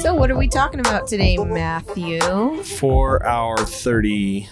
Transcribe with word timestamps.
So, 0.00 0.14
what 0.14 0.30
are 0.30 0.36
we 0.36 0.48
talking 0.48 0.80
about 0.80 1.06
today, 1.06 1.36
Matthew? 1.36 2.20
For 2.62 3.24
our 3.26 3.58
37? 3.58 4.48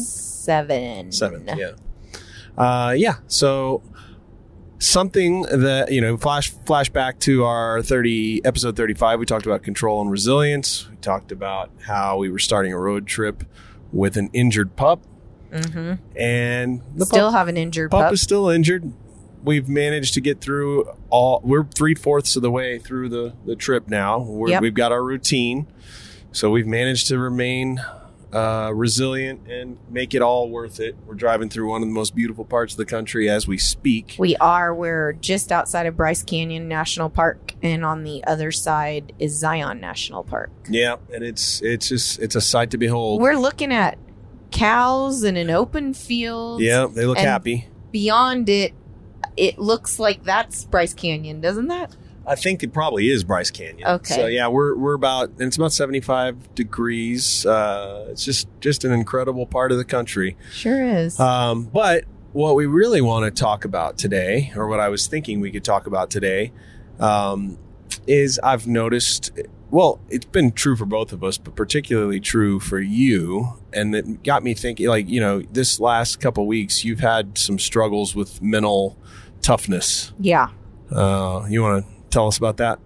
Seven. 0.00 1.12
Seven, 1.12 1.46
yeah. 1.46 1.72
Uh, 2.56 2.92
yeah, 2.92 3.16
so 3.26 3.82
something 4.78 5.42
that, 5.42 5.92
you 5.92 6.00
know, 6.00 6.16
flash 6.16 6.52
flashback 6.52 7.18
to 7.20 7.44
our 7.44 7.82
30, 7.82 8.44
episode 8.44 8.74
35, 8.76 9.20
we 9.20 9.26
talked 9.26 9.44
about 9.46 9.62
control 9.62 10.00
and 10.00 10.10
resilience. 10.10 10.88
We 10.88 10.96
talked 10.96 11.30
about 11.30 11.70
how 11.82 12.16
we 12.18 12.30
were 12.30 12.38
starting 12.38 12.72
a 12.72 12.78
road 12.78 13.06
trip 13.06 13.44
with 13.92 14.16
an 14.16 14.30
injured 14.32 14.76
pup. 14.76 15.02
Mm-hmm. 15.50 15.94
And 16.18 16.82
the 16.96 17.06
Still 17.06 17.28
pup, 17.28 17.34
have 17.38 17.48
an 17.48 17.56
injured 17.56 17.90
pup 17.90 18.04
pup. 18.04 18.12
is 18.12 18.20
still 18.20 18.48
injured. 18.48 18.92
We've 19.42 19.68
managed 19.68 20.14
to 20.14 20.20
get 20.20 20.40
through 20.40 20.90
all. 21.10 21.40
We're 21.44 21.64
three 21.64 21.94
fourths 21.94 22.36
of 22.36 22.42
the 22.42 22.50
way 22.50 22.78
through 22.78 23.08
the 23.08 23.34
the 23.46 23.56
trip 23.56 23.88
now. 23.88 24.18
We're, 24.20 24.48
Yep. 24.50 24.62
We've 24.62 24.74
got 24.74 24.92
our 24.92 25.02
routine, 25.02 25.66
so 26.32 26.50
we've 26.50 26.66
managed 26.66 27.06
to 27.08 27.18
remain 27.18 27.80
uh, 28.32 28.70
resilient 28.74 29.48
and 29.48 29.78
make 29.88 30.12
it 30.12 30.20
all 30.20 30.50
worth 30.50 30.80
it. 30.80 30.96
We're 31.06 31.14
driving 31.14 31.48
through 31.48 31.70
one 31.70 31.82
of 31.82 31.88
the 31.88 31.94
most 31.94 32.14
beautiful 32.14 32.44
parts 32.44 32.74
of 32.74 32.78
the 32.78 32.84
country 32.84 33.30
as 33.30 33.46
we 33.48 33.56
speak. 33.58 34.16
We 34.18 34.36
are. 34.36 34.74
We're 34.74 35.14
just 35.14 35.50
outside 35.52 35.86
of 35.86 35.96
Bryce 35.96 36.22
Canyon 36.24 36.68
National 36.68 37.08
Park, 37.08 37.54
and 37.62 37.84
on 37.86 38.02
the 38.04 38.22
other 38.26 38.50
side 38.52 39.12
is 39.18 39.38
Zion 39.38 39.80
National 39.80 40.24
Park. 40.24 40.50
Yeah, 40.68 40.96
and 41.14 41.22
it's 41.24 41.62
it's 41.62 41.88
just 41.88 42.18
it's 42.18 42.34
a 42.34 42.40
sight 42.42 42.70
to 42.72 42.76
behold. 42.76 43.22
We're 43.22 43.38
looking 43.38 43.72
at 43.72 43.96
cows 44.50 45.22
in 45.24 45.36
an 45.36 45.50
open 45.50 45.94
field. 45.94 46.60
yeah, 46.60 46.86
they 46.86 47.06
look 47.06 47.18
and- 47.18 47.26
happy. 47.26 47.68
Beyond 47.90 48.48
it, 48.50 48.74
it 49.36 49.58
looks 49.58 49.98
like 49.98 50.22
that's 50.22 50.64
Bryce 50.66 50.92
Canyon, 50.92 51.40
doesn't 51.40 51.68
that? 51.68 51.96
I 52.26 52.34
think 52.34 52.62
it 52.62 52.74
probably 52.74 53.08
is 53.08 53.24
Bryce 53.24 53.50
Canyon. 53.50 53.88
Okay. 53.88 54.14
So 54.14 54.26
yeah, 54.26 54.48
we're 54.48 54.76
we're 54.76 54.92
about 54.92 55.30
and 55.30 55.42
it's 55.42 55.56
about 55.56 55.72
seventy 55.72 56.00
five 56.00 56.54
degrees. 56.54 57.46
Uh, 57.46 58.08
it's 58.10 58.22
just 58.22 58.48
just 58.60 58.84
an 58.84 58.92
incredible 58.92 59.46
part 59.46 59.72
of 59.72 59.78
the 59.78 59.84
country. 59.84 60.36
Sure 60.52 60.84
is. 60.84 61.18
Um, 61.18 61.64
but 61.64 62.04
what 62.34 62.54
we 62.54 62.66
really 62.66 63.00
want 63.00 63.24
to 63.24 63.30
talk 63.30 63.64
about 63.64 63.96
today, 63.96 64.52
or 64.54 64.68
what 64.68 64.78
I 64.78 64.90
was 64.90 65.06
thinking 65.06 65.40
we 65.40 65.50
could 65.50 65.64
talk 65.64 65.86
about 65.86 66.10
today, 66.10 66.52
um, 67.00 67.56
is 68.06 68.38
I've 68.42 68.66
noticed. 68.66 69.30
Well, 69.70 70.00
it's 70.08 70.24
been 70.24 70.52
true 70.52 70.76
for 70.76 70.86
both 70.86 71.12
of 71.12 71.22
us, 71.22 71.36
but 71.36 71.54
particularly 71.54 72.20
true 72.20 72.58
for 72.58 72.78
you, 72.80 73.58
and 73.72 73.94
it 73.94 74.22
got 74.22 74.42
me 74.42 74.54
thinking. 74.54 74.88
Like 74.88 75.08
you 75.08 75.20
know, 75.20 75.42
this 75.42 75.78
last 75.78 76.20
couple 76.20 76.46
weeks, 76.46 76.84
you've 76.84 77.00
had 77.00 77.36
some 77.36 77.58
struggles 77.58 78.14
with 78.14 78.40
mental 78.40 78.96
toughness. 79.42 80.12
yeah, 80.18 80.48
Uh, 80.90 81.44
you 81.50 81.62
want 81.62 81.84
to 81.84 81.90
tell 82.10 82.26
us 82.28 82.38
about 82.38 82.56
that? 82.56 82.78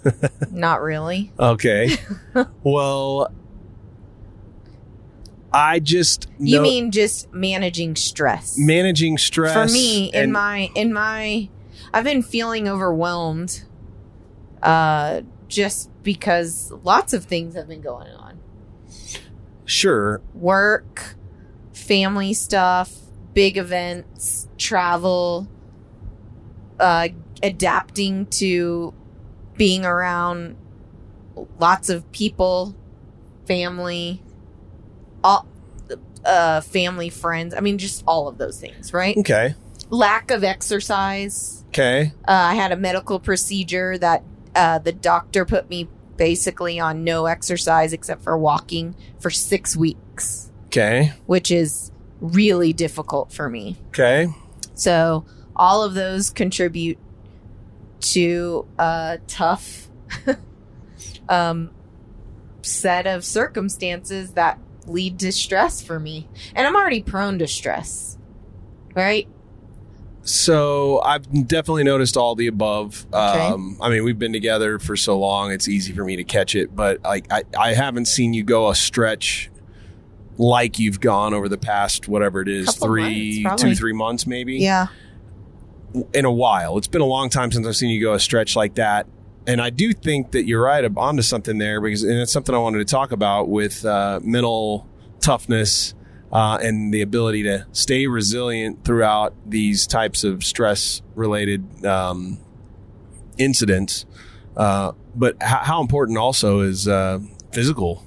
not 0.50 0.82
really. 0.82 1.32
Okay. 1.38 1.96
well, 2.62 3.32
I 5.52 5.78
just 5.80 6.28
You 6.38 6.56
know- 6.56 6.62
mean 6.62 6.90
just 6.90 7.32
managing 7.32 7.96
stress? 7.96 8.56
managing 8.58 9.18
stress 9.18 9.52
For 9.54 9.72
me, 9.72 10.10
in 10.12 10.22
and- 10.24 10.32
my 10.32 10.70
in 10.74 10.92
my, 10.92 11.48
I've 11.92 12.04
been 12.04 12.22
feeling 12.22 12.68
overwhelmed, 12.68 13.64
uh, 14.62 15.22
just 15.48 15.89
because 16.02 16.72
lots 16.82 17.12
of 17.12 17.24
things 17.24 17.54
have 17.54 17.68
been 17.68 17.80
going 17.80 18.10
on. 18.12 18.40
sure 19.64 20.20
Work, 20.34 21.16
family 21.72 22.34
stuff, 22.34 22.92
big 23.34 23.56
events, 23.56 24.48
travel, 24.58 25.48
uh, 26.78 27.08
adapting 27.42 28.26
to 28.26 28.94
being 29.56 29.84
around 29.84 30.56
lots 31.58 31.88
of 31.90 32.10
people, 32.12 32.74
family, 33.46 34.22
all, 35.22 35.46
uh, 36.24 36.60
family, 36.60 37.10
friends. 37.10 37.54
I 37.54 37.60
mean, 37.60 37.78
just 37.78 38.02
all 38.06 38.28
of 38.28 38.38
those 38.38 38.58
things, 38.60 38.92
right? 38.92 39.16
okay 39.18 39.54
Lack 39.90 40.30
of 40.30 40.44
exercise. 40.44 41.64
okay 41.68 42.12
Uh, 42.26 42.32
I 42.32 42.54
had 42.54 42.72
a 42.72 42.76
medical 42.76 43.18
procedure 43.18 43.98
that 43.98 44.22
uh, 44.54 44.78
the 44.78 44.92
doctor 44.92 45.44
put 45.44 45.68
me 45.68 45.88
basically 46.16 46.78
on 46.78 47.02
no 47.04 47.26
exercise 47.26 47.92
except 47.92 48.22
for 48.22 48.36
walking 48.36 48.94
for 49.18 49.30
six 49.30 49.76
weeks, 49.76 50.50
okay 50.66 51.12
which 51.26 51.50
is 51.50 51.90
really 52.20 52.72
difficult 52.72 53.32
for 53.32 53.48
me. 53.48 53.76
okay 53.88 54.28
So 54.74 55.24
all 55.56 55.82
of 55.82 55.94
those 55.94 56.30
contribute 56.30 56.98
to 58.00 58.66
a 58.78 59.18
tough 59.26 59.88
um, 61.28 61.70
set 62.62 63.06
of 63.06 63.24
circumstances 63.24 64.32
that 64.32 64.58
lead 64.86 65.18
to 65.20 65.32
stress 65.32 65.82
for 65.82 66.00
me. 66.00 66.28
And 66.54 66.66
I'm 66.66 66.76
already 66.76 67.02
prone 67.02 67.38
to 67.38 67.46
stress, 67.46 68.18
right? 68.94 69.28
So 70.22 71.00
i've 71.00 71.24
definitely 71.48 71.82
noticed 71.84 72.16
all 72.16 72.34
the 72.34 72.46
above 72.46 73.06
Okay. 73.12 73.46
um 73.48 73.78
i 73.80 73.88
mean 73.88 74.04
we've 74.04 74.18
been 74.18 74.32
together 74.32 74.78
for 74.78 74.96
so 74.96 75.18
long 75.18 75.50
it's 75.50 75.68
easy 75.68 75.92
for 75.92 76.04
me 76.04 76.16
to 76.16 76.24
catch 76.24 76.54
it 76.54 76.74
but 76.76 77.02
like 77.02 77.26
i 77.32 77.42
i 77.58 77.72
haven't 77.74 78.04
seen 78.06 78.34
you 78.34 78.42
go 78.44 78.68
a 78.68 78.74
stretch 78.74 79.50
like 80.36 80.78
you've 80.78 81.00
gone 81.00 81.32
over 81.34 81.48
the 81.48 81.58
past 81.58 82.06
whatever 82.08 82.40
it 82.42 82.48
is 82.48 82.66
Couple 82.66 82.88
three 82.88 83.42
months, 83.42 83.62
two 83.62 83.74
three 83.74 83.92
months 83.92 84.26
maybe 84.26 84.56
Yeah. 84.56 84.86
in 86.14 86.24
a 86.24 86.32
while. 86.32 86.78
It's 86.78 86.86
been 86.86 87.02
a 87.02 87.06
long 87.06 87.28
time 87.28 87.50
since 87.52 87.66
I've 87.66 87.76
seen 87.76 87.90
you 87.90 88.00
go 88.00 88.14
a 88.14 88.20
stretch 88.20 88.56
like 88.56 88.76
that. 88.76 89.06
And 89.46 89.60
I 89.60 89.68
do 89.70 89.92
think 89.92 90.30
that 90.30 90.46
you're 90.46 90.62
right 90.62 90.82
onto 90.96 91.20
something 91.22 91.58
there 91.58 91.80
because, 91.80 92.04
and 92.04 92.18
it's 92.18 92.32
something 92.32 92.54
I 92.54 92.58
wanted 92.58 92.78
to 92.78 92.84
talk 92.86 93.12
about 93.12 93.48
with 93.50 93.84
uh, 93.84 94.20
mental 94.22 94.86
toughness 95.20 95.94
uh, 96.32 96.58
and 96.62 96.92
the 96.92 97.02
ability 97.02 97.42
to 97.42 97.66
stay 97.72 98.06
resilient 98.06 98.84
throughout 98.84 99.34
these 99.46 99.86
types 99.86 100.24
of 100.24 100.44
stress 100.44 101.02
related 101.14 101.84
um, 101.84 102.38
incidents. 103.38 104.06
Uh, 104.56 104.92
but 105.14 105.34
h- 105.42 105.48
how 105.62 105.80
important 105.80 106.18
also 106.18 106.60
is 106.60 106.86
uh, 106.86 107.18
physical 107.52 108.06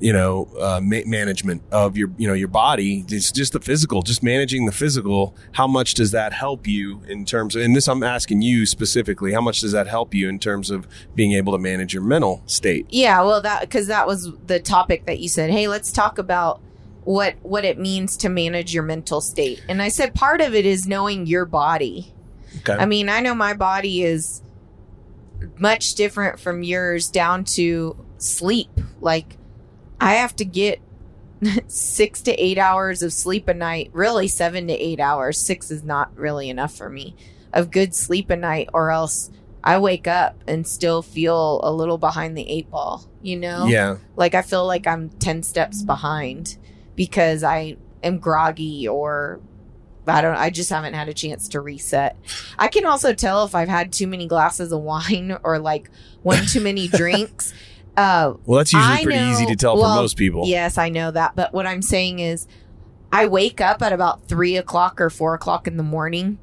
you 0.00 0.12
know 0.12 0.48
uh, 0.58 0.80
ma- 0.82 1.02
management 1.06 1.62
of 1.70 1.96
your 1.96 2.10
you 2.16 2.26
know 2.26 2.34
your 2.34 2.48
body. 2.48 3.04
It's 3.08 3.30
just 3.30 3.52
the 3.52 3.60
physical 3.60 4.02
just 4.02 4.22
managing 4.22 4.66
the 4.66 4.72
physical. 4.72 5.36
How 5.52 5.66
much 5.66 5.94
does 5.94 6.10
that 6.10 6.32
help 6.32 6.66
you 6.66 7.02
in 7.06 7.24
terms 7.24 7.54
of 7.54 7.62
and 7.62 7.76
this 7.76 7.86
i'm 7.86 8.02
asking 8.02 8.42
you 8.42 8.66
specifically 8.66 9.32
how 9.32 9.40
much 9.40 9.60
does 9.60 9.72
that 9.72 9.86
help 9.86 10.14
you 10.14 10.28
in 10.28 10.38
terms 10.38 10.70
of 10.70 10.88
being 11.14 11.32
able 11.32 11.52
to 11.52 11.58
manage 11.58 11.92
your 11.92 12.02
mental 12.02 12.42
state? 12.46 12.86
Yeah, 12.88 13.22
well 13.22 13.42
that 13.42 13.70
cuz 13.70 13.86
that 13.86 14.06
was 14.06 14.32
the 14.46 14.58
topic 14.58 15.04
that 15.06 15.20
you 15.20 15.28
said, 15.28 15.50
"Hey, 15.50 15.68
let's 15.68 15.92
talk 15.92 16.18
about 16.18 16.60
what 17.04 17.36
what 17.42 17.64
it 17.64 17.78
means 17.78 18.16
to 18.18 18.28
manage 18.28 18.74
your 18.74 18.82
mental 18.82 19.20
state." 19.20 19.62
And 19.68 19.80
I 19.82 19.88
said 19.88 20.14
part 20.14 20.40
of 20.40 20.54
it 20.54 20.66
is 20.66 20.86
knowing 20.86 21.26
your 21.26 21.44
body. 21.44 22.12
okay 22.58 22.74
I 22.74 22.86
mean, 22.86 23.08
I 23.08 23.20
know 23.20 23.34
my 23.34 23.54
body 23.54 24.02
is 24.02 24.42
much 25.58 25.94
different 25.94 26.38
from 26.40 26.62
yours 26.62 27.08
down 27.08 27.44
to 27.44 27.96
sleep. 28.18 28.70
Like, 29.00 29.36
I 30.00 30.14
have 30.14 30.34
to 30.36 30.44
get 30.44 30.80
six 31.66 32.20
to 32.22 32.32
eight 32.32 32.58
hours 32.58 33.02
of 33.02 33.12
sleep 33.12 33.48
a 33.48 33.54
night, 33.54 33.90
really 33.92 34.28
seven 34.28 34.66
to 34.68 34.74
eight 34.74 35.00
hours. 35.00 35.38
Six 35.38 35.70
is 35.70 35.82
not 35.82 36.16
really 36.16 36.50
enough 36.50 36.74
for 36.74 36.88
me 36.88 37.16
of 37.52 37.70
good 37.70 37.94
sleep 37.94 38.30
a 38.30 38.36
night, 38.36 38.68
or 38.72 38.90
else 38.90 39.30
I 39.62 39.78
wake 39.78 40.06
up 40.06 40.42
and 40.46 40.66
still 40.66 41.02
feel 41.02 41.60
a 41.62 41.72
little 41.72 41.98
behind 41.98 42.36
the 42.36 42.48
eight 42.48 42.70
ball, 42.70 43.08
you 43.22 43.36
know? 43.36 43.66
yeah 43.66 43.96
Like, 44.16 44.34
I 44.34 44.42
feel 44.42 44.66
like 44.66 44.86
I'm 44.86 45.10
10 45.10 45.42
steps 45.42 45.82
behind 45.82 46.56
because 46.96 47.42
I 47.42 47.76
am 48.02 48.18
groggy 48.18 48.86
or 48.88 49.40
I 50.06 50.22
don't 50.22 50.36
I 50.36 50.50
just 50.50 50.70
haven't 50.70 50.94
had 50.94 51.08
a 51.08 51.14
chance 51.14 51.48
to 51.48 51.60
reset. 51.60 52.16
I 52.58 52.68
can 52.68 52.84
also 52.86 53.12
tell 53.12 53.44
if 53.44 53.54
I've 53.54 53.68
had 53.68 53.92
too 53.92 54.06
many 54.06 54.26
glasses 54.26 54.72
of 54.72 54.80
wine 54.80 55.36
or 55.44 55.58
like 55.58 55.90
one 56.22 56.46
too 56.46 56.60
many 56.60 56.88
drinks. 57.02 57.52
Uh 57.96 58.34
well 58.46 58.58
that's 58.58 58.72
usually 58.72 58.92
I 58.94 59.02
pretty 59.04 59.18
know- 59.20 59.30
easy 59.30 59.46
to 59.46 59.56
tell 59.56 59.76
well, 59.76 59.94
for 59.96 60.02
most 60.02 60.16
people 60.16 60.46
Yes, 60.46 60.78
I 60.78 60.88
know 60.88 61.10
that. 61.10 61.36
But 61.36 61.52
what 61.52 61.66
I'm 61.66 61.82
saying 61.82 62.18
is 62.20 62.46
I 63.12 63.26
wake 63.26 63.60
up 63.60 63.82
at 63.82 63.92
about 63.92 64.26
three 64.28 64.56
o'clock 64.56 65.00
or 65.00 65.10
four 65.10 65.34
o'clock 65.34 65.66
in 65.66 65.76
the 65.76 65.82
morning. 65.82 66.38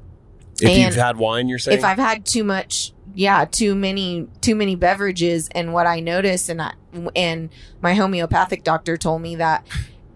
if 0.60 0.76
you've 0.78 0.94
had 0.94 1.16
wine 1.16 1.48
you're 1.48 1.58
saying 1.58 1.78
If 1.78 1.84
I've 1.84 1.98
had 1.98 2.24
too 2.24 2.44
much 2.44 2.92
yeah, 3.14 3.44
too 3.46 3.74
many 3.74 4.28
too 4.40 4.54
many 4.54 4.76
beverages 4.76 5.48
and 5.52 5.72
what 5.72 5.86
I 5.86 5.98
notice 6.00 6.48
and 6.48 6.62
I 6.62 6.72
and 7.16 7.50
my 7.82 7.94
homeopathic 7.94 8.62
doctor 8.64 8.96
told 8.96 9.22
me 9.22 9.34
that 9.36 9.66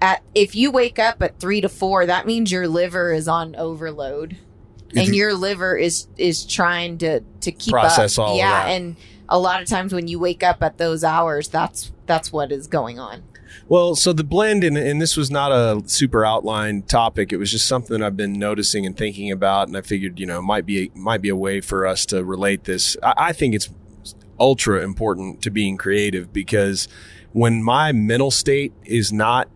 at 0.02 0.22
if 0.34 0.54
you 0.54 0.70
wake 0.70 0.98
up 0.98 1.22
at 1.22 1.38
three 1.40 1.60
to 1.62 1.68
four, 1.68 2.04
that 2.06 2.26
means 2.26 2.52
your 2.52 2.68
liver 2.68 3.12
is 3.14 3.28
on 3.28 3.56
overload. 3.56 4.36
And 4.94 5.08
you- 5.08 5.14
your 5.14 5.34
liver 5.34 5.74
is 5.76 6.06
is 6.18 6.44
trying 6.44 6.98
to 6.98 7.20
to 7.40 7.52
keep 7.52 7.72
Process 7.72 8.18
up. 8.18 8.28
all 8.28 8.36
yeah 8.36 8.64
that. 8.66 8.70
and 8.72 8.96
a 9.28 9.38
lot 9.38 9.62
of 9.62 9.68
times 9.68 9.94
when 9.94 10.08
you 10.08 10.18
wake 10.18 10.42
up 10.42 10.62
at 10.62 10.76
those 10.76 11.02
hours 11.02 11.48
that's 11.48 11.90
that's 12.06 12.30
what 12.30 12.52
is 12.52 12.66
going 12.66 12.98
on 12.98 13.22
Well, 13.68 13.94
so 13.94 14.12
the 14.12 14.24
blend, 14.24 14.64
and, 14.64 14.76
and 14.76 15.00
this 15.00 15.16
was 15.16 15.30
not 15.30 15.50
a 15.52 15.82
super 15.86 16.24
outlined 16.26 16.88
topic. 16.88 17.32
It 17.32 17.36
was 17.38 17.50
just 17.50 17.66
something 17.68 18.02
I've 18.02 18.16
been 18.16 18.32
noticing 18.34 18.84
and 18.84 18.94
thinking 18.96 19.30
about, 19.30 19.68
and 19.68 19.76
I 19.76 19.80
figured, 19.82 20.18
you 20.20 20.26
know, 20.26 20.42
might 20.42 20.66
be 20.66 20.90
might 20.94 21.22
be 21.22 21.28
a 21.30 21.36
way 21.36 21.60
for 21.62 21.86
us 21.86 22.04
to 22.06 22.22
relate 22.24 22.64
this. 22.64 22.96
I, 23.02 23.14
I 23.28 23.32
think 23.32 23.54
it's 23.54 23.70
ultra 24.38 24.82
important 24.82 25.40
to 25.42 25.50
being 25.50 25.76
creative 25.78 26.32
because 26.32 26.88
when 27.32 27.62
my 27.62 27.92
mental 27.92 28.30
state 28.30 28.72
is 28.84 29.12
not 29.12 29.48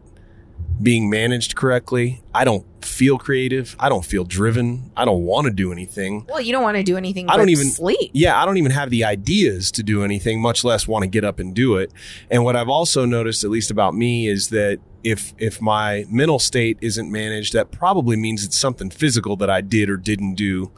being 0.83 1.09
managed 1.09 1.57
correctly, 1.57 2.23
I 2.35 2.45
don't 2.45 2.65
feel 2.85 3.19
creative. 3.19 3.75
I 3.81 3.89
don't 3.89 4.05
feel 4.05 4.25
driven. 4.25 4.91
I 4.97 5.05
don't 5.05 5.23
want 5.23 5.47
to 5.47 5.53
do 5.53 5.73
anything. 5.73 6.27
Well, 6.29 6.41
you 6.41 6.53
don't 6.53 6.63
want 6.63 6.77
to 6.77 6.83
do 6.83 6.97
anything. 6.97 7.29
I 7.29 7.33
but 7.33 7.39
don't 7.39 7.49
even- 7.49 7.71
sleep. 7.71 8.11
Yeah, 8.13 8.41
I 8.41 8.45
don't 8.45 8.59
even 8.59 8.73
have 8.73 8.91
the 8.91 9.05
ideas 9.05 9.71
to 9.73 9.83
do 9.83 10.05
anything, 10.05 10.41
much 10.41 10.65
less 10.65 10.87
want 10.87 11.03
to 11.03 11.09
get 11.09 11.25
up 11.25 11.39
and 11.39 11.55
do 11.55 11.77
it. 11.77 11.93
And 12.31 12.45
what 12.45 12.57
I've 12.57 12.69
also 12.69 13.05
noticed, 13.05 13.43
at 13.45 13.51
least 13.51 13.71
about 13.71 13.95
me, 13.95 14.29
is 14.29 14.49
that 14.49 14.79
if 15.03 15.35
if 15.39 15.61
my 15.61 16.05
mental 16.11 16.39
state 16.39 16.79
isn't 16.81 17.11
managed, 17.11 17.53
that 17.55 17.71
probably 17.71 18.17
means 18.17 18.45
it's 18.45 18.57
something 18.59 18.91
physical 18.91 19.37
that 19.37 19.49
I 19.51 19.61
did 19.61 19.89
or 19.89 19.97
didn't 19.97 20.35
do 20.35 20.71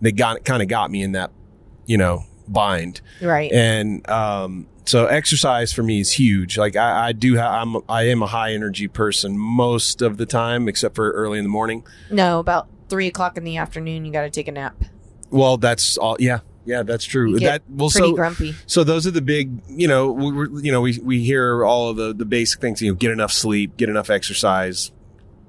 that 0.00 0.12
got 0.12 0.44
kind 0.44 0.62
of 0.62 0.68
got 0.68 0.90
me 0.90 1.02
in 1.02 1.12
that, 1.12 1.30
you 1.86 1.96
know, 1.98 2.24
bind. 2.48 3.00
Right. 3.22 3.50
And 3.52 4.08
um, 4.10 4.66
so 4.84 5.06
exercise 5.06 5.72
for 5.72 5.82
me 5.82 6.00
is 6.00 6.12
huge. 6.12 6.58
Like 6.58 6.76
I, 6.76 7.08
I 7.08 7.12
do, 7.12 7.38
ha- 7.38 7.60
I'm 7.62 7.76
I 7.88 8.04
am 8.08 8.22
a 8.22 8.26
high 8.26 8.52
energy 8.52 8.88
person 8.88 9.38
most 9.38 10.02
of 10.02 10.16
the 10.16 10.26
time, 10.26 10.68
except 10.68 10.94
for 10.94 11.10
early 11.12 11.38
in 11.38 11.44
the 11.44 11.50
morning. 11.50 11.84
no, 12.10 12.38
about 12.38 12.68
three 12.88 13.06
o'clock 13.06 13.36
in 13.38 13.44
the 13.44 13.56
afternoon, 13.56 14.04
you 14.04 14.12
got 14.12 14.22
to 14.22 14.30
take 14.30 14.46
a 14.48 14.52
nap. 14.52 14.76
Well, 15.30 15.56
that's 15.56 15.96
all. 15.96 16.16
Yeah, 16.20 16.40
yeah, 16.66 16.82
that's 16.82 17.04
true. 17.04 17.38
That 17.40 17.62
well, 17.68 17.88
Pretty 17.90 18.08
so 18.08 18.14
grumpy. 18.14 18.54
so 18.66 18.84
those 18.84 19.06
are 19.06 19.10
the 19.10 19.22
big. 19.22 19.58
You 19.68 19.88
know, 19.88 20.12
we, 20.12 20.30
we're- 20.32 20.62
you 20.62 20.70
know, 20.70 20.80
we 20.82 20.98
we 21.02 21.24
hear 21.24 21.64
all 21.64 21.88
of 21.88 21.96
the 21.96 22.12
the 22.14 22.24
basic 22.26 22.60
things. 22.60 22.80
You 22.82 22.90
know, 22.92 22.94
get 22.94 23.10
enough 23.10 23.32
sleep, 23.32 23.76
get 23.76 23.88
enough 23.88 24.10
exercise, 24.10 24.92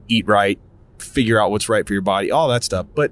eat 0.07 0.25
right, 0.27 0.59
figure 0.97 1.39
out 1.39 1.51
what's 1.51 1.67
right 1.69 1.85
for 1.85 1.93
your 1.93 2.01
body, 2.01 2.31
all 2.31 2.47
that 2.47 2.63
stuff. 2.63 2.87
But 2.95 3.11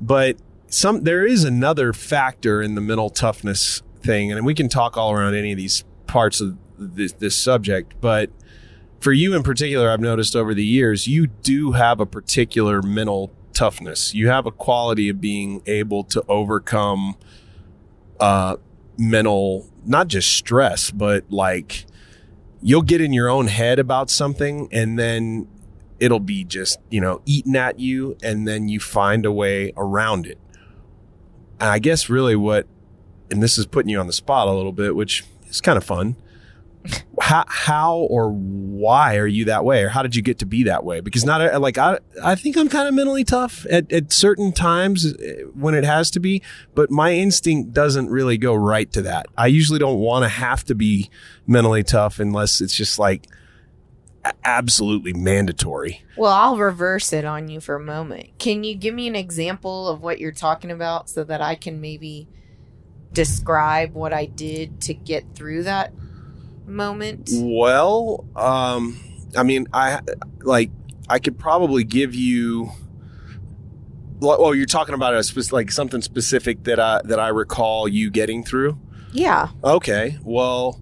but 0.00 0.36
some 0.72 1.04
there 1.04 1.26
is 1.26 1.44
another 1.44 1.92
factor 1.92 2.62
in 2.62 2.74
the 2.74 2.80
mental 2.80 3.10
toughness 3.10 3.82
thing, 4.02 4.32
and 4.32 4.44
we 4.44 4.54
can 4.54 4.68
talk 4.68 4.96
all 4.96 5.12
around 5.12 5.34
any 5.34 5.52
of 5.52 5.58
these 5.58 5.84
parts 6.06 6.40
of 6.40 6.56
this, 6.78 7.12
this 7.12 7.36
subject, 7.36 7.94
but. 8.00 8.30
For 9.00 9.12
you 9.12 9.34
in 9.34 9.42
particular, 9.42 9.90
I've 9.90 9.98
noticed 9.98 10.36
over 10.36 10.54
the 10.54 10.64
years, 10.64 11.08
you 11.08 11.26
do 11.26 11.72
have 11.72 11.98
a 11.98 12.06
particular 12.06 12.82
mental 12.82 13.32
toughness. 13.52 14.14
You 14.14 14.28
have 14.28 14.46
a 14.46 14.52
quality 14.52 15.08
of 15.08 15.20
being 15.20 15.60
able 15.66 16.04
to 16.04 16.24
overcome 16.28 17.16
uh, 18.20 18.58
mental, 18.96 19.68
not 19.84 20.08
just 20.08 20.32
stress, 20.32 20.90
but 20.90 21.24
like 21.30 21.86
you'll 22.62 22.82
get 22.82 23.00
in 23.00 23.12
your 23.12 23.28
own 23.28 23.48
head 23.48 23.78
about 23.78 24.10
something 24.10 24.68
and 24.70 24.98
then 24.98 25.48
it'll 25.98 26.20
be 26.20 26.44
just, 26.44 26.78
you 26.90 27.00
know, 27.00 27.20
eating 27.26 27.56
at 27.56 27.80
you 27.80 28.16
and 28.22 28.46
then 28.46 28.68
you 28.68 28.80
find 28.80 29.26
a 29.26 29.32
way 29.32 29.72
around 29.76 30.26
it. 30.26 30.38
I 31.70 31.78
guess 31.78 32.08
really 32.08 32.36
what, 32.36 32.66
and 33.30 33.42
this 33.42 33.58
is 33.58 33.66
putting 33.66 33.88
you 33.88 34.00
on 34.00 34.06
the 34.06 34.12
spot 34.12 34.48
a 34.48 34.52
little 34.52 34.72
bit, 34.72 34.94
which 34.96 35.24
is 35.48 35.60
kind 35.60 35.76
of 35.76 35.84
fun. 35.84 36.16
How, 37.20 37.44
how 37.46 37.96
or 37.98 38.30
why 38.30 39.16
are 39.16 39.28
you 39.28 39.44
that 39.44 39.64
way? 39.64 39.84
Or 39.84 39.90
how 39.90 40.02
did 40.02 40.16
you 40.16 40.22
get 40.22 40.40
to 40.40 40.46
be 40.46 40.64
that 40.64 40.82
way? 40.84 40.98
Because 41.00 41.24
not 41.24 41.40
uh, 41.40 41.60
like 41.60 41.78
i 41.78 42.00
i 42.20 42.34
think 42.34 42.56
i'm 42.56 42.68
kind 42.68 42.88
of 42.88 42.94
mentally 42.94 43.22
tough 43.22 43.64
at, 43.70 43.90
at 43.92 44.12
certain 44.12 44.50
times 44.50 45.06
uh, 45.06 45.44
when 45.54 45.74
it 45.74 45.84
has 45.84 46.10
to 46.10 46.18
be 46.20 46.42
but 46.74 46.90
my 46.90 47.12
instinct 47.12 47.72
doesn't 47.72 48.10
really 48.10 48.36
go 48.36 48.52
right 48.52 48.90
to 48.92 49.02
that. 49.02 49.26
I 49.38 49.46
usually 49.46 49.78
don't 49.78 50.00
want 50.00 50.24
to 50.24 50.28
have 50.28 50.64
to 50.64 50.74
be 50.74 51.10
mentally 51.46 51.84
tough 51.84 52.18
unless 52.18 52.60
it's 52.60 52.74
just 52.74 52.98
like 52.98 53.28
absolutely 54.44 55.12
mandatory 55.12 56.04
Well, 56.16 56.32
I'll 56.32 56.56
reverse 56.56 57.12
it 57.12 57.24
on 57.24 57.48
you 57.48 57.60
for 57.60 57.74
a 57.74 57.80
moment. 57.80 58.38
Can 58.38 58.62
you 58.62 58.74
give 58.74 58.94
me 58.94 59.08
an 59.08 59.16
example 59.16 59.88
of 59.88 60.00
what 60.00 60.20
you're 60.20 60.32
talking 60.32 60.70
about 60.70 61.08
so 61.10 61.24
that 61.24 61.40
I 61.40 61.54
can 61.54 61.80
maybe 61.80 62.28
describe 63.12 63.94
what 63.94 64.12
I 64.12 64.26
did 64.26 64.80
to 64.82 64.94
get 64.94 65.34
through 65.34 65.64
that 65.64 65.92
moment? 66.66 67.30
Well, 67.32 68.24
um, 68.36 69.00
I 69.36 69.42
mean, 69.42 69.66
I 69.72 70.00
like 70.40 70.70
I 71.08 71.18
could 71.18 71.38
probably 71.38 71.84
give 71.84 72.14
you. 72.14 72.70
Well, 74.20 74.54
you're 74.54 74.66
talking 74.66 74.94
about 74.94 75.14
a 75.14 75.22
spec- 75.24 75.52
like 75.52 75.72
something 75.72 76.00
specific 76.00 76.62
that 76.64 76.78
I 76.78 77.00
that 77.04 77.18
I 77.18 77.28
recall 77.28 77.88
you 77.88 78.10
getting 78.10 78.44
through. 78.44 78.78
Yeah. 79.12 79.48
Okay, 79.64 80.18
well, 80.22 80.80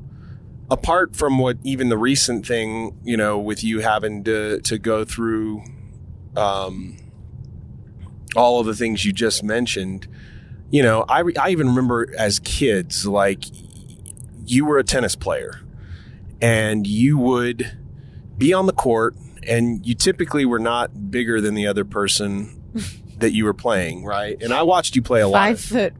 apart 0.70 1.16
from 1.16 1.38
what 1.38 1.58
even 1.62 1.88
the 1.88 1.98
recent 1.98 2.46
thing, 2.46 2.96
you 3.02 3.16
know, 3.16 3.38
with 3.38 3.64
you 3.64 3.80
having 3.80 4.24
to 4.24 4.60
to 4.60 4.78
go 4.78 5.04
through, 5.04 5.62
um, 6.36 6.96
all 8.36 8.60
of 8.60 8.66
the 8.66 8.74
things 8.74 9.04
you 9.04 9.12
just 9.12 9.42
mentioned, 9.42 10.06
you 10.70 10.82
know, 10.82 11.04
I 11.08 11.20
re- 11.20 11.36
I 11.36 11.50
even 11.50 11.68
remember 11.68 12.08
as 12.16 12.38
kids, 12.38 13.06
like 13.06 13.44
you 14.46 14.64
were 14.64 14.78
a 14.78 14.84
tennis 14.84 15.16
player, 15.16 15.60
and 16.40 16.86
you 16.86 17.18
would 17.18 17.76
be 18.38 18.52
on 18.52 18.66
the 18.66 18.72
court, 18.72 19.16
and 19.46 19.84
you 19.86 19.94
typically 19.94 20.44
were 20.44 20.60
not 20.60 21.10
bigger 21.10 21.40
than 21.40 21.54
the 21.54 21.66
other 21.66 21.84
person 21.84 22.62
that 23.18 23.32
you 23.32 23.44
were 23.44 23.54
playing, 23.54 24.04
right? 24.04 24.40
And 24.40 24.52
I 24.52 24.62
watched 24.62 24.96
you 24.96 25.02
play 25.02 25.20
a 25.20 25.28
lot. 25.28 25.38
Five 25.38 25.60
foot, 25.60 25.94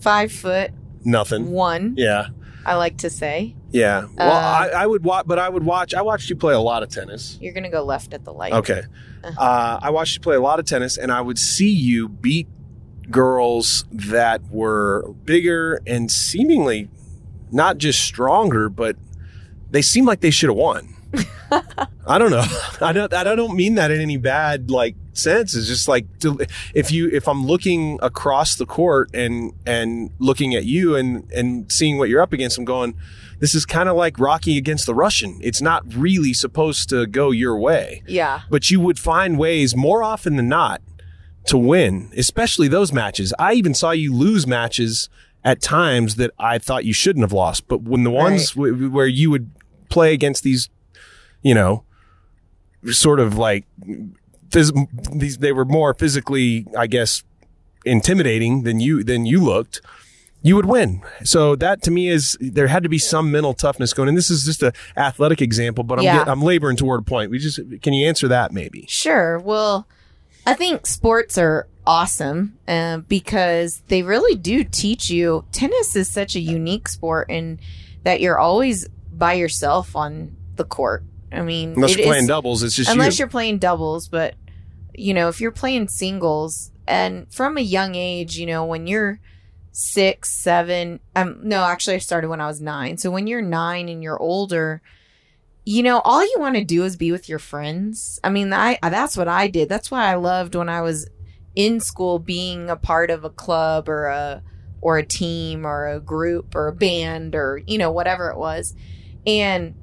five 0.00 0.32
foot 0.32 0.70
nothing. 1.04 1.50
one. 1.50 1.94
Yeah. 1.96 2.28
I 2.64 2.76
like 2.76 2.98
to 2.98 3.10
say 3.10 3.56
Yeah. 3.72 4.06
Well, 4.16 4.30
Uh, 4.30 4.32
I, 4.32 4.68
I 4.82 4.86
would 4.86 5.02
watch, 5.04 5.26
but 5.26 5.38
I 5.38 5.48
would 5.48 5.64
watch. 5.64 5.94
I 5.94 6.02
watched 6.02 6.30
you 6.30 6.36
play 6.36 6.54
a 6.54 6.60
lot 6.60 6.82
of 6.82 6.88
tennis. 6.90 7.38
you're 7.40 7.52
gonna 7.54 7.70
go 7.70 7.82
left 7.82 8.12
at 8.14 8.24
the 8.24 8.32
light. 8.32 8.52
Okay. 8.52 8.82
Uh, 9.24 9.78
I 9.82 9.90
watched 9.90 10.14
you 10.14 10.20
play 10.20 10.36
a 10.36 10.40
lot 10.40 10.58
of 10.60 10.66
tennis, 10.66 10.96
and 10.96 11.10
I 11.12 11.20
would 11.20 11.38
see 11.38 11.70
you 11.70 12.08
beat 12.08 12.48
girls 13.10 13.84
that 13.90 14.40
were 14.50 15.12
bigger 15.24 15.80
and 15.86 16.10
seemingly 16.10 16.88
not 17.50 17.78
just 17.78 18.00
stronger, 18.02 18.68
but 18.68 18.96
they 19.70 19.82
seemed 19.82 20.06
like 20.06 20.20
they 20.20 20.30
should 20.30 20.48
have 20.48 20.56
won. 20.56 20.88
I 22.06 22.18
don't 22.18 22.30
know. 22.30 22.44
I 22.80 22.92
don't. 22.92 23.12
I 23.12 23.22
don't 23.34 23.54
mean 23.54 23.74
that 23.76 23.90
in 23.90 24.00
any 24.00 24.16
bad 24.16 24.70
like 24.70 24.96
sense. 25.12 25.54
It's 25.54 25.66
just 25.68 25.86
like 25.88 26.06
if 26.74 26.90
you 26.90 27.08
if 27.10 27.28
I'm 27.28 27.46
looking 27.46 27.98
across 28.02 28.56
the 28.56 28.64
court 28.66 29.10
and 29.14 29.52
and 29.66 30.10
looking 30.18 30.54
at 30.54 30.64
you 30.64 30.96
and 30.96 31.30
and 31.32 31.70
seeing 31.70 31.98
what 31.98 32.08
you're 32.08 32.22
up 32.22 32.32
against, 32.32 32.58
I'm 32.58 32.64
going. 32.64 32.94
This 33.42 33.54
is 33.54 33.66
kind 33.66 33.88
of 33.88 33.96
like 33.96 34.18
Rocky 34.18 34.56
against 34.56 34.86
the 34.86 34.94
Russian. 34.94 35.38
It's 35.42 35.60
not 35.60 35.82
really 35.94 36.32
supposed 36.32 36.88
to 36.90 37.06
go 37.06 37.30
your 37.32 37.58
way 37.58 38.02
Yeah. 38.06 38.42
but 38.48 38.70
you 38.70 38.78
would 38.80 38.98
find 38.98 39.36
ways 39.38 39.74
more 39.76 40.02
often 40.02 40.36
than 40.36 40.48
not 40.48 40.80
to 41.46 41.58
win, 41.58 42.10
especially 42.16 42.68
those 42.68 42.92
matches. 42.92 43.34
I 43.40 43.54
even 43.54 43.74
saw 43.74 43.90
you 43.90 44.14
lose 44.14 44.46
matches 44.46 45.08
at 45.44 45.60
times 45.60 46.14
that 46.14 46.30
I 46.38 46.58
thought 46.58 46.84
you 46.84 46.92
shouldn't 46.92 47.24
have 47.24 47.32
lost. 47.32 47.66
But 47.66 47.82
when 47.82 48.04
the 48.04 48.12
ones 48.12 48.52
w- 48.52 48.88
where 48.88 49.08
you 49.08 49.28
would 49.32 49.50
play 49.88 50.14
against 50.14 50.44
these, 50.44 50.70
you 51.42 51.52
know, 51.52 51.82
sort 52.92 53.18
of 53.18 53.36
like 53.36 53.64
phys- 54.50 54.86
these, 55.18 55.38
they 55.38 55.50
were 55.50 55.64
more 55.64 55.94
physically, 55.94 56.64
I 56.78 56.86
guess, 56.86 57.24
intimidating 57.84 58.62
than 58.62 58.78
you 58.78 59.02
than 59.02 59.26
you 59.26 59.42
looked. 59.42 59.80
You 60.42 60.56
would 60.56 60.66
win. 60.66 61.02
So 61.24 61.54
that 61.56 61.82
to 61.82 61.90
me 61.90 62.08
is 62.08 62.36
there 62.40 62.66
had 62.66 62.82
to 62.82 62.88
be 62.88 62.98
some 62.98 63.30
mental 63.30 63.54
toughness 63.54 63.92
going. 63.92 64.08
And 64.08 64.18
this 64.18 64.28
is 64.30 64.44
just 64.44 64.62
a 64.62 64.72
athletic 64.96 65.40
example, 65.40 65.84
but 65.84 65.98
I'm 65.98 66.04
Yeah. 66.04 66.18
get, 66.18 66.28
I'm 66.28 66.42
laboring 66.42 66.76
toward 66.76 67.00
a 67.00 67.04
point. 67.04 67.30
We 67.30 67.38
just 67.38 67.60
can 67.80 67.92
you 67.92 68.06
answer 68.08 68.26
that 68.28 68.52
maybe? 68.52 68.84
Sure. 68.88 69.38
Well, 69.38 69.86
I 70.44 70.54
think 70.54 70.86
sports 70.86 71.38
are 71.38 71.68
awesome 71.86 72.58
uh, 72.66 72.98
because 72.98 73.82
they 73.88 74.02
really 74.02 74.34
do 74.34 74.64
teach 74.64 75.08
you. 75.10 75.44
Tennis 75.52 75.94
is 75.94 76.08
such 76.10 76.34
a 76.34 76.40
unique 76.40 76.88
sport, 76.88 77.30
in 77.30 77.60
that 78.02 78.20
you're 78.20 78.38
always 78.38 78.88
by 79.12 79.34
yourself 79.34 79.94
on 79.94 80.34
the 80.56 80.64
court. 80.64 81.04
I 81.30 81.42
mean, 81.42 81.74
Unless 81.74 81.96
you're 81.96 82.06
playing 82.06 82.22
is- 82.24 82.28
doubles, 82.28 82.62
it's 82.64 82.74
just 82.74 82.90
unless 82.90 83.18
you. 83.18 83.22
you're 83.22 83.30
playing 83.30 83.58
doubles, 83.58 84.08
but 84.08 84.34
you 84.94 85.14
know, 85.14 85.28
if 85.28 85.40
you're 85.40 85.52
playing 85.52 85.86
singles, 85.88 86.72
and 86.88 87.32
from 87.32 87.56
a 87.56 87.60
young 87.62 87.94
age, 87.94 88.36
you 88.36 88.46
know, 88.46 88.64
when 88.64 88.86
you're 88.88 89.20
six, 89.72 90.30
seven, 90.30 91.00
um, 91.16 91.40
no, 91.42 91.64
actually, 91.64 91.96
I 91.96 91.98
started 91.98 92.28
when 92.28 92.40
I 92.40 92.46
was 92.46 92.60
nine. 92.60 92.98
So 92.98 93.10
when 93.10 93.26
you're 93.26 93.42
nine 93.42 93.88
and 93.88 94.02
you're 94.02 94.20
older, 94.20 94.82
you 95.64 95.82
know, 95.82 96.00
all 96.00 96.22
you 96.22 96.36
want 96.38 96.56
to 96.56 96.64
do 96.64 96.84
is 96.84 96.96
be 96.96 97.10
with 97.10 97.28
your 97.28 97.38
friends. 97.38 98.20
I 98.22 98.30
mean, 98.30 98.52
I 98.52 98.78
that's 98.82 99.16
what 99.16 99.28
I 99.28 99.48
did. 99.48 99.68
That's 99.68 99.90
why 99.90 100.10
I 100.10 100.14
loved 100.14 100.54
when 100.54 100.68
I 100.68 100.82
was 100.82 101.08
in 101.54 101.80
school 101.80 102.18
being 102.18 102.68
a 102.68 102.76
part 102.76 103.10
of 103.10 103.24
a 103.24 103.30
club 103.30 103.88
or 103.88 104.06
a 104.06 104.42
or 104.80 104.98
a 104.98 105.06
team 105.06 105.64
or 105.64 105.88
a 105.88 106.00
group 106.00 106.54
or 106.54 106.68
a 106.68 106.72
band 106.72 107.34
or 107.34 107.62
you 107.66 107.78
know 107.78 107.92
whatever 107.92 108.30
it 108.30 108.38
was. 108.38 108.74
And 109.26 109.74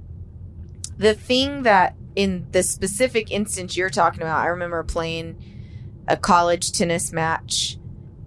the 0.98 1.13
thing 1.13 1.63
that 1.63 1.96
in 2.15 2.48
the 2.51 2.62
specific 2.62 3.31
instance 3.31 3.77
you're 3.77 3.89
talking 3.89 4.22
about, 4.22 4.43
I 4.43 4.48
remember 4.48 4.84
playing 4.84 5.41
a 6.08 6.17
college 6.17 6.74
tennis 6.74 7.13
match 7.13 7.77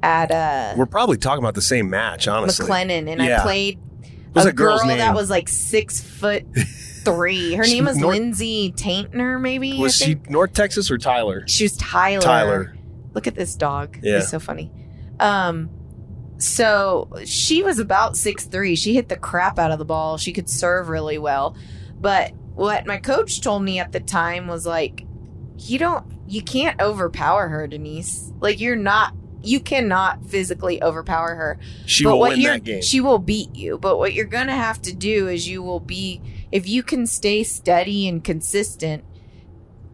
at 0.03 0.31
uh 0.31 0.75
We're 0.77 0.87
probably 0.87 1.17
talking 1.17 1.43
about 1.45 1.55
the 1.55 1.63
same 1.63 1.89
match, 1.91 2.27
honestly. 2.29 2.67
McLennan 2.67 3.11
and 3.11 3.21
Yeah. 3.23 3.41
I 3.41 3.43
played 3.43 3.79
was 4.35 4.45
a 4.45 4.49
that 4.49 4.55
girl's 4.55 4.81
girl 4.81 4.89
name? 4.89 4.99
that 4.99 5.15
was 5.15 5.29
like 5.31 5.49
six 5.49 6.01
foot 6.01 6.45
three. 7.05 7.55
Her 7.55 7.65
She- 7.65 7.75
name 7.75 7.85
was 7.85 8.01
Lindsay 8.01 8.73
Taintner, 8.77 9.41
maybe. 9.41 9.79
Was 9.79 10.01
I 10.01 10.05
she 10.07 10.15
think. 10.15 10.31
North 10.31 10.53
Texas 10.55 10.91
or 10.91 10.99
Tyler? 10.99 11.45
She 11.47 11.65
was 11.65 11.77
Tyler. 11.77 12.21
Tyler. 12.21 12.77
Look 13.15 13.27
at 13.27 13.35
this 13.35 13.55
dog. 13.57 13.99
Yeah. 14.03 14.17
He's 14.21 14.29
so 14.31 14.39
funny. 14.41 14.73
Um, 15.21 15.69
so 16.39 17.09
she 17.25 17.63
was 17.63 17.79
about 17.79 18.17
six 18.17 18.45
three. 18.47 18.75
She 18.75 18.95
hit 18.95 19.09
the 19.09 19.17
crap 19.17 19.59
out 19.59 19.71
of 19.71 19.79
the 19.79 19.85
ball. 19.85 20.17
She 20.19 20.33
could 20.33 20.49
serve 20.49 20.89
really 20.89 21.19
well. 21.19 21.57
But 22.01 22.33
what 22.55 22.87
my 22.87 22.97
coach 22.99 23.41
told 23.41 23.63
me 23.63 23.79
at 23.79 23.93
the 23.93 24.01
time 24.01 24.47
was 24.49 24.67
like, 24.67 25.07
you 25.59 25.79
don't, 25.79 26.05
you 26.27 26.43
can't 26.43 26.81
overpower 26.81 27.49
her, 27.49 27.67
Denise. 27.69 28.33
Like 28.41 28.61
you're 28.61 28.77
not, 28.77 29.15
you 29.43 29.61
cannot 29.61 30.25
physically 30.25 30.83
overpower 30.83 31.35
her. 31.35 31.59
She 31.87 32.05
but 32.05 32.13
will 32.13 32.19
what 32.21 32.31
win 32.31 32.41
you're, 32.41 32.53
that 32.53 32.65
game. 32.65 32.83
she 32.83 33.01
will 33.01 33.19
beat 33.19 33.55
you. 33.55 33.79
But 33.79 33.99
what 33.99 34.13
you're 34.15 34.25
gonna 34.27 34.55
have 34.55 34.81
to 34.83 34.93
do 34.93 35.29
is 35.29 35.49
you 35.49 35.63
will 35.63 35.81
be, 35.81 36.21
if 36.51 36.69
you 36.69 36.83
can 36.83 37.07
stay 37.07 37.43
steady 37.43 38.09
and 38.09 38.23
consistent, 38.23 39.05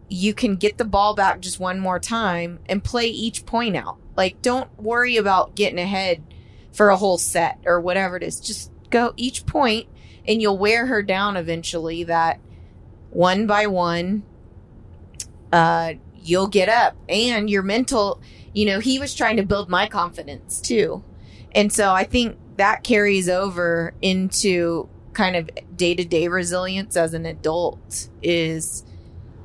you 0.09 0.33
can 0.33 0.55
get 0.55 0.77
the 0.77 0.85
ball 0.85 1.13
back 1.13 1.39
just 1.39 1.59
one 1.59 1.79
more 1.79 1.99
time 1.99 2.59
and 2.67 2.83
play 2.83 3.07
each 3.07 3.45
point 3.45 3.75
out. 3.75 3.97
Like, 4.15 4.41
don't 4.41 4.69
worry 4.79 5.17
about 5.17 5.55
getting 5.55 5.79
ahead 5.79 6.23
for 6.71 6.89
a 6.89 6.97
whole 6.97 7.17
set 7.17 7.59
or 7.65 7.79
whatever 7.79 8.17
it 8.17 8.23
is. 8.23 8.39
Just 8.39 8.71
go 8.89 9.13
each 9.17 9.45
point 9.45 9.87
and 10.27 10.41
you'll 10.41 10.57
wear 10.57 10.87
her 10.87 11.01
down 11.03 11.37
eventually 11.37 12.03
that 12.03 12.39
one 13.11 13.47
by 13.47 13.67
one, 13.67 14.23
uh, 15.51 15.93
you'll 16.21 16.47
get 16.47 16.69
up 16.69 16.95
and 17.07 17.49
your 17.49 17.63
mental, 17.63 18.21
you 18.53 18.65
know, 18.65 18.79
he 18.79 18.99
was 18.99 19.13
trying 19.13 19.37
to 19.37 19.43
build 19.43 19.69
my 19.69 19.87
confidence 19.87 20.59
too. 20.59 21.03
And 21.53 21.71
so 21.71 21.91
I 21.91 22.03
think 22.03 22.37
that 22.57 22.83
carries 22.83 23.29
over 23.29 23.93
into 24.01 24.89
kind 25.13 25.35
of 25.35 25.49
day 25.75 25.95
to 25.95 26.05
day 26.05 26.27
resilience 26.27 26.95
as 26.95 27.13
an 27.13 27.25
adult 27.25 28.09
is 28.21 28.83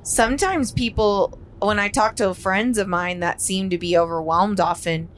sometimes 0.03 0.71
people 0.73 1.39
when 1.61 1.79
I 1.79 1.89
talk 1.89 2.17
to 2.17 2.35
friends 2.35 2.79
of 2.79 2.89
mine 2.89 3.21
that 3.21 3.41
seem 3.41 3.71
to 3.71 3.79
be 3.79 3.97
overwhelmed 3.97 4.61
often, 4.61 5.09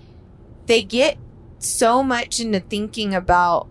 they 0.66 0.82
get 0.82 1.18
so 1.58 2.02
much 2.02 2.38
into 2.38 2.60
thinking 2.60 3.14
about 3.14 3.68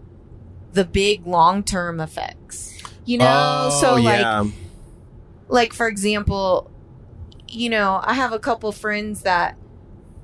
the 0.73 0.83
big 0.83 1.25
long 1.25 1.63
term 1.63 1.99
effects. 1.99 2.83
You 3.05 3.19
know? 3.19 3.69
oh, 3.71 3.79
so 3.81 3.95
like 3.95 4.47
like 5.47 5.73
for 5.73 5.87
example, 5.87 6.69
you 7.47 7.69
know, 7.69 8.01
I 8.03 8.13
have 8.13 8.33
a 8.33 8.39
couple 8.39 8.71
friends 8.71 9.21
that 9.21 9.57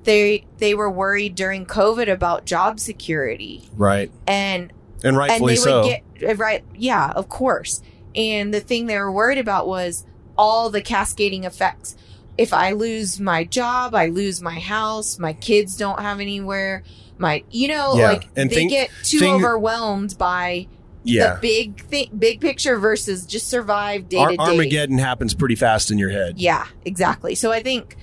they 0.04 0.46
they 0.58 0.74
were 0.74 0.90
worried 0.90 1.36
during 1.36 1.66
COVID 1.66 2.12
about 2.12 2.46
job 2.46 2.80
security. 2.80 3.70
right. 3.76 4.12
And 4.28 4.72
And 5.04 5.10
and 5.10 5.18
rightfully 5.18 5.54
they 5.56 5.60
so. 5.62 5.82
would 5.82 5.88
get 6.20 6.30
uh, 6.32 6.36
right 6.36 6.64
yeah 6.76 7.12
of 7.16 7.28
course 7.30 7.82
and 8.16 8.54
the 8.54 8.60
thing 8.60 8.86
they 8.88 8.98
were 9.00 9.12
worried 9.12 9.38
about 9.40 9.68
was 9.68 10.06
all 10.38 10.70
the 10.70 10.82
cascading 10.82 11.44
effects 11.46 11.96
if 12.38 12.54
i 12.54 12.72
lose 12.72 13.20
my 13.20 13.44
job 13.44 13.96
i 13.96 14.06
lose 14.08 14.42
my 14.42 14.60
house 14.60 15.18
my 15.18 15.34
kids 15.34 15.76
don't 15.78 16.00
have 16.00 16.20
anywhere 16.20 16.84
my 17.18 17.44
you 17.50 17.68
know 17.68 17.96
Yeah, 17.96 18.12
like 18.12 18.28
and 18.36 18.50
they 18.52 18.68
get 18.68 18.92
too 19.04 19.18
thing- 19.20 19.34
overwhelmed 19.34 20.16
by 20.20 20.68
yeah. 21.04 21.34
the 21.36 21.40
big 21.42 21.84
thing 21.86 22.10
big 22.18 22.40
picture 22.40 22.78
versus 22.78 23.26
just 23.26 23.48
survive 23.48 24.08
day 24.10 24.18
Ar- 24.18 24.30
to 24.32 24.38
day 24.38 24.44
Armageddon 24.44 25.00
happens 25.00 25.34
pretty 25.34 25.56
fast 25.56 25.90
in 25.90 25.98
your 25.98 26.10
head. 26.12 26.38
yeah, 26.40 26.68
exactly. 26.86 27.34
So 27.34 27.52
I 27.52 27.64
think 27.64 27.96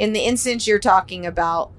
in 0.00 0.14
the 0.14 0.20
instance 0.20 0.66
you're 0.66 0.78
talking 0.78 1.26
about, 1.26 1.70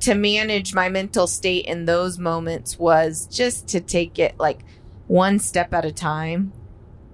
to 0.00 0.14
manage 0.14 0.74
my 0.74 0.90
mental 0.90 1.26
state 1.26 1.64
in 1.64 1.86
those 1.86 2.18
moments 2.18 2.78
was 2.78 3.26
just 3.26 3.66
to 3.68 3.80
take 3.80 4.18
it 4.18 4.38
like 4.38 4.60
one 5.06 5.38
step 5.38 5.72
at 5.72 5.86
a 5.86 5.90
time 5.90 6.52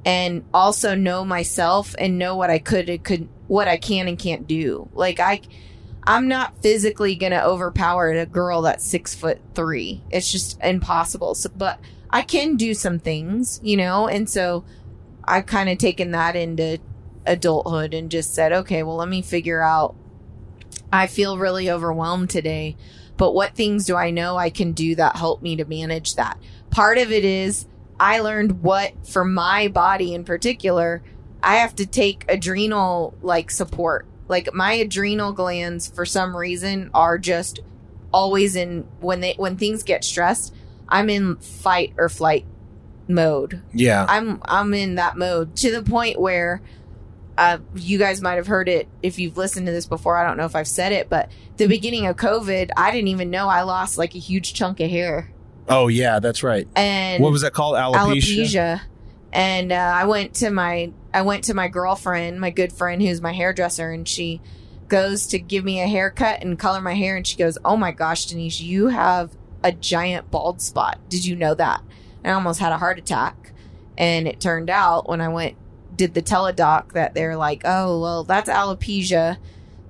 and 0.05 0.45
also 0.53 0.97
know 0.97 1.25
myself 1.25 1.95
and 2.01 2.19
know 2.19 2.35
what 2.35 2.51
I 2.51 2.59
could 2.59 3.05
could 3.05 3.29
what 3.47 3.69
I 3.69 3.77
can 3.77 4.09
and 4.09 4.19
can't 4.19 4.49
do. 4.49 4.89
Like 4.93 5.21
I 5.21 5.41
I'm 6.05 6.27
not 6.27 6.61
physically 6.63 7.15
gonna 7.15 7.43
overpower 7.45 8.11
a 8.11 8.27
girl 8.27 8.63
that's 8.63 8.85
six 8.85 9.15
foot 9.15 9.41
three. 9.55 10.03
It's 10.11 10.33
just 10.33 10.61
impossible. 10.65 11.37
So 11.37 11.49
but 11.57 11.79
I 12.11 12.23
can 12.23 12.57
do 12.57 12.75
some 12.75 12.99
things, 12.99 13.61
you 13.63 13.77
know, 13.77 14.09
and 14.09 14.29
so 14.29 14.65
I've 15.23 15.47
kind 15.47 15.69
of 15.69 15.79
taken 15.79 16.11
that 16.11 16.35
into 16.35 16.81
adulthood 17.25 17.95
and 17.95 18.11
just 18.11 18.35
said, 18.35 18.53
okay, 18.53 18.83
well, 18.83 18.97
let 18.97 19.09
me 19.09 19.23
figure 19.23 19.63
out. 19.63 19.95
I 20.93 21.07
feel 21.07 21.39
really 21.39 21.71
overwhelmed 21.71 22.31
today, 22.31 22.77
but 23.17 23.33
what 23.33 23.55
things 23.55 23.87
do 23.87 23.97
I 23.97 24.11
know 24.11 24.37
I 24.37 24.51
can 24.51 24.73
do 24.73 24.95
that 24.97 25.17
help 25.17 25.43
me 25.43 25.57
to 25.57 25.65
manage 25.65 26.17
that? 26.17 26.39
Part 26.71 26.99
of 26.99 27.13
it 27.13 27.25
is 27.25 27.67
I 27.99 28.21
learned 28.21 28.63
what, 28.63 28.93
for 29.07 29.25
my 29.25 29.69
body 29.69 30.15
in 30.15 30.25
particular, 30.25 31.03
I 31.43 31.57
have 31.57 31.75
to 31.77 31.87
take 31.87 32.25
adrenal 32.29 33.15
like 33.23 33.51
support. 33.51 34.07
Like 34.29 34.55
my 34.55 34.73
adrenal 34.75 35.33
glands, 35.33 35.91
for 35.91 36.07
some 36.07 36.37
reason, 36.37 36.91
are 36.95 37.19
just 37.19 37.61
always 38.13 38.57
in 38.57 38.87
when 39.01 39.21
they 39.21 39.35
when 39.37 39.57
things 39.57 39.83
get 39.83 40.05
stressed. 40.05 40.55
I'm 40.89 41.11
in 41.11 41.37
fight 41.37 41.93
or 41.97 42.09
flight 42.09 42.45
mode. 43.09 43.63
Yeah. 43.73 44.07
I'm 44.09 44.41
I'm 44.45 44.73
in 44.73 44.95
that 44.97 45.17
mode 45.17 45.57
to 45.57 45.71
the 45.71 45.83
point 45.83 46.21
where 46.21 46.63
uh, 47.41 47.59
you 47.75 47.97
guys 47.97 48.21
might 48.21 48.35
have 48.35 48.47
heard 48.47 48.69
it 48.69 48.87
if 49.03 49.19
you've 49.19 49.39
listened 49.39 49.65
to 49.65 49.73
this 49.73 49.87
before. 49.87 50.15
I 50.15 50.27
don't 50.27 50.37
know 50.37 50.45
if 50.45 50.55
I've 50.55 50.69
said 50.69 50.93
it, 50.93 51.09
but 51.09 51.31
the 51.57 51.67
beginning 51.67 52.07
of 52.07 52.17
COVID, 52.17 52.69
I 52.77 52.91
didn't 52.91 53.09
even 53.09 53.31
know 53.31 53.49
I 53.49 53.63
lost 53.63 53.97
like 53.97 54.15
a 54.15 54.19
huge 54.19 54.53
chunk 54.53 54.79
of 54.79 54.91
hair. 54.91 55.33
oh, 55.67 55.89
yeah, 55.89 56.19
that's 56.21 56.43
right. 56.43 56.69
And 56.77 57.23
What 57.23 57.33
was 57.33 57.41
that 57.41 57.55
called? 57.55 57.77
Alopecia? 57.77 58.45
alopecia. 58.45 58.81
And 59.33 59.73
uh, 59.73 59.75
I 59.75 60.05
went 60.05 60.35
to 60.35 60.51
my 60.51 60.93
I 61.15 61.23
went 61.23 61.45
to 61.45 61.55
my 61.55 61.69
girlfriend, 61.69 62.41
my 62.41 62.51
good 62.51 62.73
friend 62.75 63.01
who's 63.01 63.23
my 63.23 63.33
hairdresser, 63.33 63.91
and 63.91 64.07
she 64.07 64.41
goes 64.89 65.29
to 65.29 65.39
give 65.39 65.65
me 65.65 65.81
a 65.81 65.87
haircut 65.87 66.43
and 66.43 66.59
color 66.59 66.81
my 66.83 66.95
hair, 66.95 67.17
and 67.17 67.27
she 67.27 67.37
goes, 67.39 67.57
"Oh 67.65 67.77
my 67.77 67.93
gosh, 67.93 68.27
Denise, 68.27 68.61
you 68.61 68.89
have 68.89 69.31
a 69.65 69.73
giant 69.73 70.31
bald 70.31 70.61
spot. 70.61 70.99
Did 71.09 71.25
you 71.25 71.37
know 71.37 71.55
that?" 71.55 71.81
And 72.23 72.33
I 72.33 72.35
almost 72.35 72.61
had 72.61 72.73
a 72.73 72.77
heart 72.79 72.99
attack. 72.99 73.53
And 73.97 74.27
it 74.29 74.41
turned 74.41 74.69
out 74.71 75.09
when 75.09 75.21
I 75.21 75.29
went 75.29 75.57
did 75.95 76.15
the 76.15 76.23
teledoc 76.23 76.93
that 76.93 77.15
they're 77.15 77.37
like, 77.37 77.63
"Oh, 77.65 78.01
well, 78.01 78.25
that's 78.25 78.49
alopecia." 78.49 79.39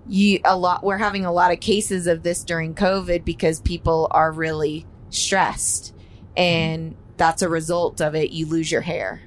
You 0.08 0.40
a 0.44 0.56
lot 0.56 0.82
we're 0.82 0.98
having 0.98 1.24
a 1.24 1.32
lot 1.32 1.52
of 1.52 1.60
cases 1.60 2.06
of 2.06 2.22
this 2.22 2.42
during 2.42 2.74
COVID 2.74 3.24
because 3.24 3.60
people 3.60 4.08
are 4.10 4.32
really 4.32 4.86
stressed 5.10 5.94
and 6.36 6.96
that's 7.16 7.42
a 7.42 7.48
result 7.48 8.00
of 8.00 8.14
it 8.14 8.30
you 8.30 8.46
lose 8.46 8.72
your 8.72 8.80
hair. 8.80 9.20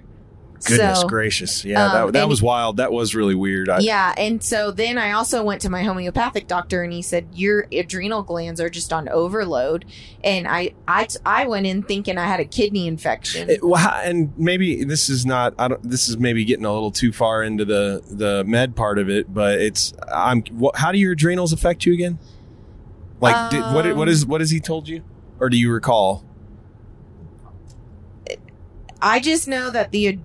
Goodness 0.66 1.02
so, 1.02 1.08
gracious. 1.08 1.66
Yeah, 1.66 1.86
um, 1.86 2.08
that, 2.08 2.14
that 2.14 2.30
was 2.30 2.42
wild. 2.42 2.78
That 2.78 2.92
was 2.92 3.14
really 3.14 3.36
weird. 3.36 3.70
I, 3.70 3.80
yeah, 3.80 4.14
and 4.18 4.44
so 4.44 4.72
then 4.72 4.98
I 4.98 5.12
also 5.12 5.44
went 5.44 5.62
to 5.62 5.70
my 5.70 5.84
homeopathic 5.84 6.48
doctor, 6.48 6.84
and 6.84 6.94
he 6.94 7.02
said 7.02 7.28
your 7.34 7.68
adrenal 7.72 8.24
glands 8.24 8.62
are 8.62 8.70
just 8.70 8.94
on 8.94 9.10
overload, 9.10 9.86
and 10.24 10.48
I 10.48 10.74
I 10.88 11.08
I 11.26 11.48
went 11.48 11.66
in 11.66 11.84
thinking 11.84 12.18
I 12.18 12.26
had 12.26 12.40
a 12.40 12.46
kidney 12.46 12.88
infection. 12.88 13.50
It- 13.50 13.64
well, 13.64 13.88
and 14.04 14.34
maybe 14.38 14.84
this 14.84 15.10
is 15.10 15.26
not. 15.26 15.54
I 15.60 15.68
don't. 15.68 15.84
This 15.84 16.08
is 16.08 16.18
maybe 16.18 16.46
getting 16.46 16.66
a 16.66 16.74
little 16.74 16.92
too 16.92 17.12
far 17.12 17.44
into 17.44 17.66
the 17.66 18.02
the 18.10 18.44
med 18.46 18.76
part 18.76 19.00
of 19.00 19.10
it, 19.10 19.34
but 19.34 19.60
it's. 19.60 19.94
I'm. 20.12 20.44
What, 20.52 20.78
how 20.78 20.92
do 20.92 20.98
your 20.98 21.14
adrenals 21.14 21.52
affect 21.52 21.86
you 21.86 21.94
again? 21.94 22.20
Like, 23.20 23.52
did, 23.52 23.62
what? 23.62 23.96
What 23.96 24.08
Um. 24.08 24.22
What 24.30 24.42
has 24.42 24.52
he 24.52 24.60
told 24.60 24.88
you, 24.88 25.04
or 25.40 25.50
do 25.50 25.58
you 25.58 25.72
recall? 25.72 26.26
I 29.02 29.20
just 29.20 29.50
know 29.50 29.70
that 29.70 29.92
the 29.92 30.20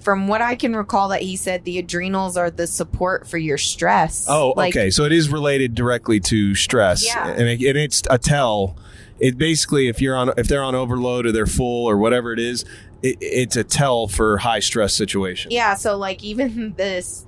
from 0.00 0.28
what 0.28 0.40
I 0.42 0.54
can 0.56 0.74
recall 0.74 1.08
that 1.08 1.22
he 1.22 1.36
said 1.36 1.64
the 1.64 1.78
adrenals 1.78 2.36
are 2.36 2.50
the 2.50 2.66
support 2.66 3.26
for 3.26 3.38
your 3.38 3.58
stress. 3.58 4.26
Oh, 4.28 4.52
Like, 4.56 4.74
okay. 4.76 4.90
So 4.90 5.04
it 5.04 5.12
is 5.12 5.28
related 5.28 5.74
directly 5.74 6.20
to 6.20 6.54
stress, 6.54 7.04
Yeah. 7.06 7.28
and, 7.28 7.42
it, 7.48 7.62
and 7.66 7.78
it's 7.78 8.02
a 8.10 8.18
tell. 8.18 8.76
It 9.18 9.38
basically, 9.38 9.88
if 9.88 10.00
you're 10.00 10.16
on, 10.16 10.32
if 10.36 10.46
they're 10.48 10.62
on 10.62 10.74
overload 10.74 11.24
or 11.26 11.32
they're 11.32 11.46
full 11.46 11.86
or 11.86 11.96
whatever 11.96 12.32
it 12.32 12.38
is, 12.38 12.64
it, 13.02 13.16
it's 13.20 13.56
a 13.56 13.64
tell 13.64 14.08
for 14.08 14.38
high 14.38 14.60
stress 14.60 14.92
situation. 14.94 15.50
Yeah, 15.50 15.74
so 15.74 15.96
like 15.96 16.22
even 16.22 16.74
this 16.76 17.24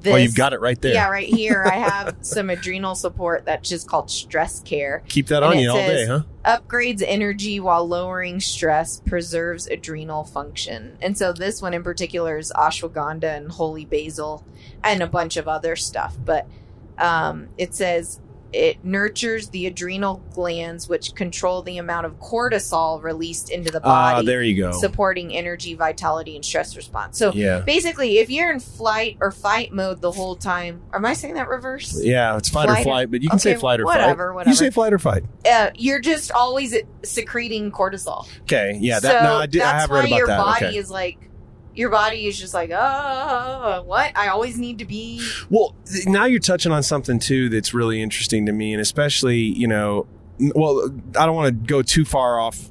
this 0.00 0.14
oh, 0.14 0.16
you've 0.16 0.34
got 0.34 0.52
it 0.52 0.60
right 0.60 0.80
there. 0.80 0.94
Yeah, 0.94 1.08
right 1.08 1.28
here 1.28 1.64
I 1.64 1.76
have 1.76 2.16
some 2.22 2.50
adrenal 2.50 2.94
support 2.94 3.44
that's 3.44 3.68
just 3.68 3.88
called 3.88 4.10
stress 4.10 4.60
care. 4.60 5.02
Keep 5.08 5.28
that 5.28 5.42
And 5.42 5.54
on 5.54 5.58
you 5.58 5.70
all 5.70 5.76
day, 5.76 6.06
huh? 6.06 6.22
upgrades 6.44 7.02
energy 7.06 7.60
while 7.60 7.86
lowering 7.86 8.40
stress, 8.40 9.00
preserves 9.00 9.66
adrenal 9.66 10.24
function. 10.24 10.96
And 11.02 11.16
so 11.16 11.32
this 11.32 11.60
one 11.60 11.74
in 11.74 11.82
particular 11.82 12.38
is 12.38 12.52
ashwagandha 12.56 13.36
and 13.36 13.52
holy 13.52 13.84
basil 13.84 14.44
and 14.82 15.02
a 15.02 15.06
bunch 15.06 15.36
of 15.36 15.48
other 15.48 15.76
stuff. 15.76 16.16
But 16.24 16.46
um, 16.98 17.48
it 17.58 17.74
says 17.74 18.20
it 18.52 18.84
nurtures 18.84 19.48
the 19.50 19.66
adrenal 19.66 20.22
glands, 20.32 20.88
which 20.88 21.14
control 21.14 21.62
the 21.62 21.78
amount 21.78 22.06
of 22.06 22.18
cortisol 22.18 23.02
released 23.02 23.50
into 23.50 23.70
the 23.70 23.78
Ah, 23.84 24.14
body, 24.14 24.26
there 24.26 24.42
you 24.42 24.56
go. 24.56 24.72
supporting 24.72 25.34
energy, 25.34 25.74
vitality, 25.74 26.34
and 26.36 26.44
stress 26.44 26.76
response. 26.76 27.18
So 27.18 27.32
yeah. 27.32 27.60
basically, 27.60 28.18
if 28.18 28.30
you're 28.30 28.50
in 28.50 28.60
flight 28.60 29.18
or 29.20 29.30
fight 29.30 29.72
mode 29.72 30.00
the 30.00 30.12
whole 30.12 30.36
time, 30.36 30.80
am 30.92 31.04
I 31.04 31.12
saying 31.12 31.34
that 31.34 31.48
reverse? 31.48 32.00
Yeah, 32.02 32.36
it's 32.36 32.48
fight, 32.48 32.66
Flight 32.66 32.78
or 32.78 32.80
or- 32.80 32.84
flight, 32.84 33.10
but 33.10 33.22
you 33.22 33.28
can 33.28 33.38
say 33.38 33.54
flight 33.54 33.80
or 33.80 33.84
whatever, 33.84 34.28
fight. 34.30 34.34
whatever. 34.34 34.50
You 34.50 34.56
say 34.56 34.70
flight 34.70 34.92
or 34.92 34.98
fight. 34.98 35.24
Uh, 35.50 35.70
you're 35.74 36.00
just 36.00 36.32
always 36.32 36.74
secreting 37.02 37.70
cortisol. 37.70 38.26
Okay, 38.42 38.78
yeah, 38.80 38.98
so 38.98 39.08
that, 39.08 39.22
no, 39.22 39.36
I, 39.36 39.46
did, 39.46 39.62
I 39.62 39.78
have 39.80 39.90
why 39.90 40.00
read 40.00 40.06
about 40.08 40.16
your 40.16 40.26
that. 40.28 40.38
body 40.38 40.66
okay. 40.66 40.76
is 40.78 40.90
like 40.90 41.27
your 41.78 41.90
body 41.90 42.26
is 42.26 42.38
just 42.38 42.54
like, 42.54 42.70
oh, 42.72 43.82
what? 43.86 44.10
I 44.16 44.28
always 44.28 44.58
need 44.58 44.80
to 44.80 44.84
be. 44.84 45.24
Well, 45.48 45.76
now 46.06 46.24
you're 46.24 46.40
touching 46.40 46.72
on 46.72 46.82
something 46.82 47.20
too 47.20 47.48
that's 47.48 47.72
really 47.72 48.02
interesting 48.02 48.46
to 48.46 48.52
me, 48.52 48.72
and 48.72 48.82
especially, 48.82 49.38
you 49.38 49.68
know, 49.68 50.08
well, 50.40 50.90
I 51.16 51.24
don't 51.24 51.36
want 51.36 51.46
to 51.46 51.66
go 51.66 51.82
too 51.82 52.04
far 52.04 52.40
off 52.40 52.70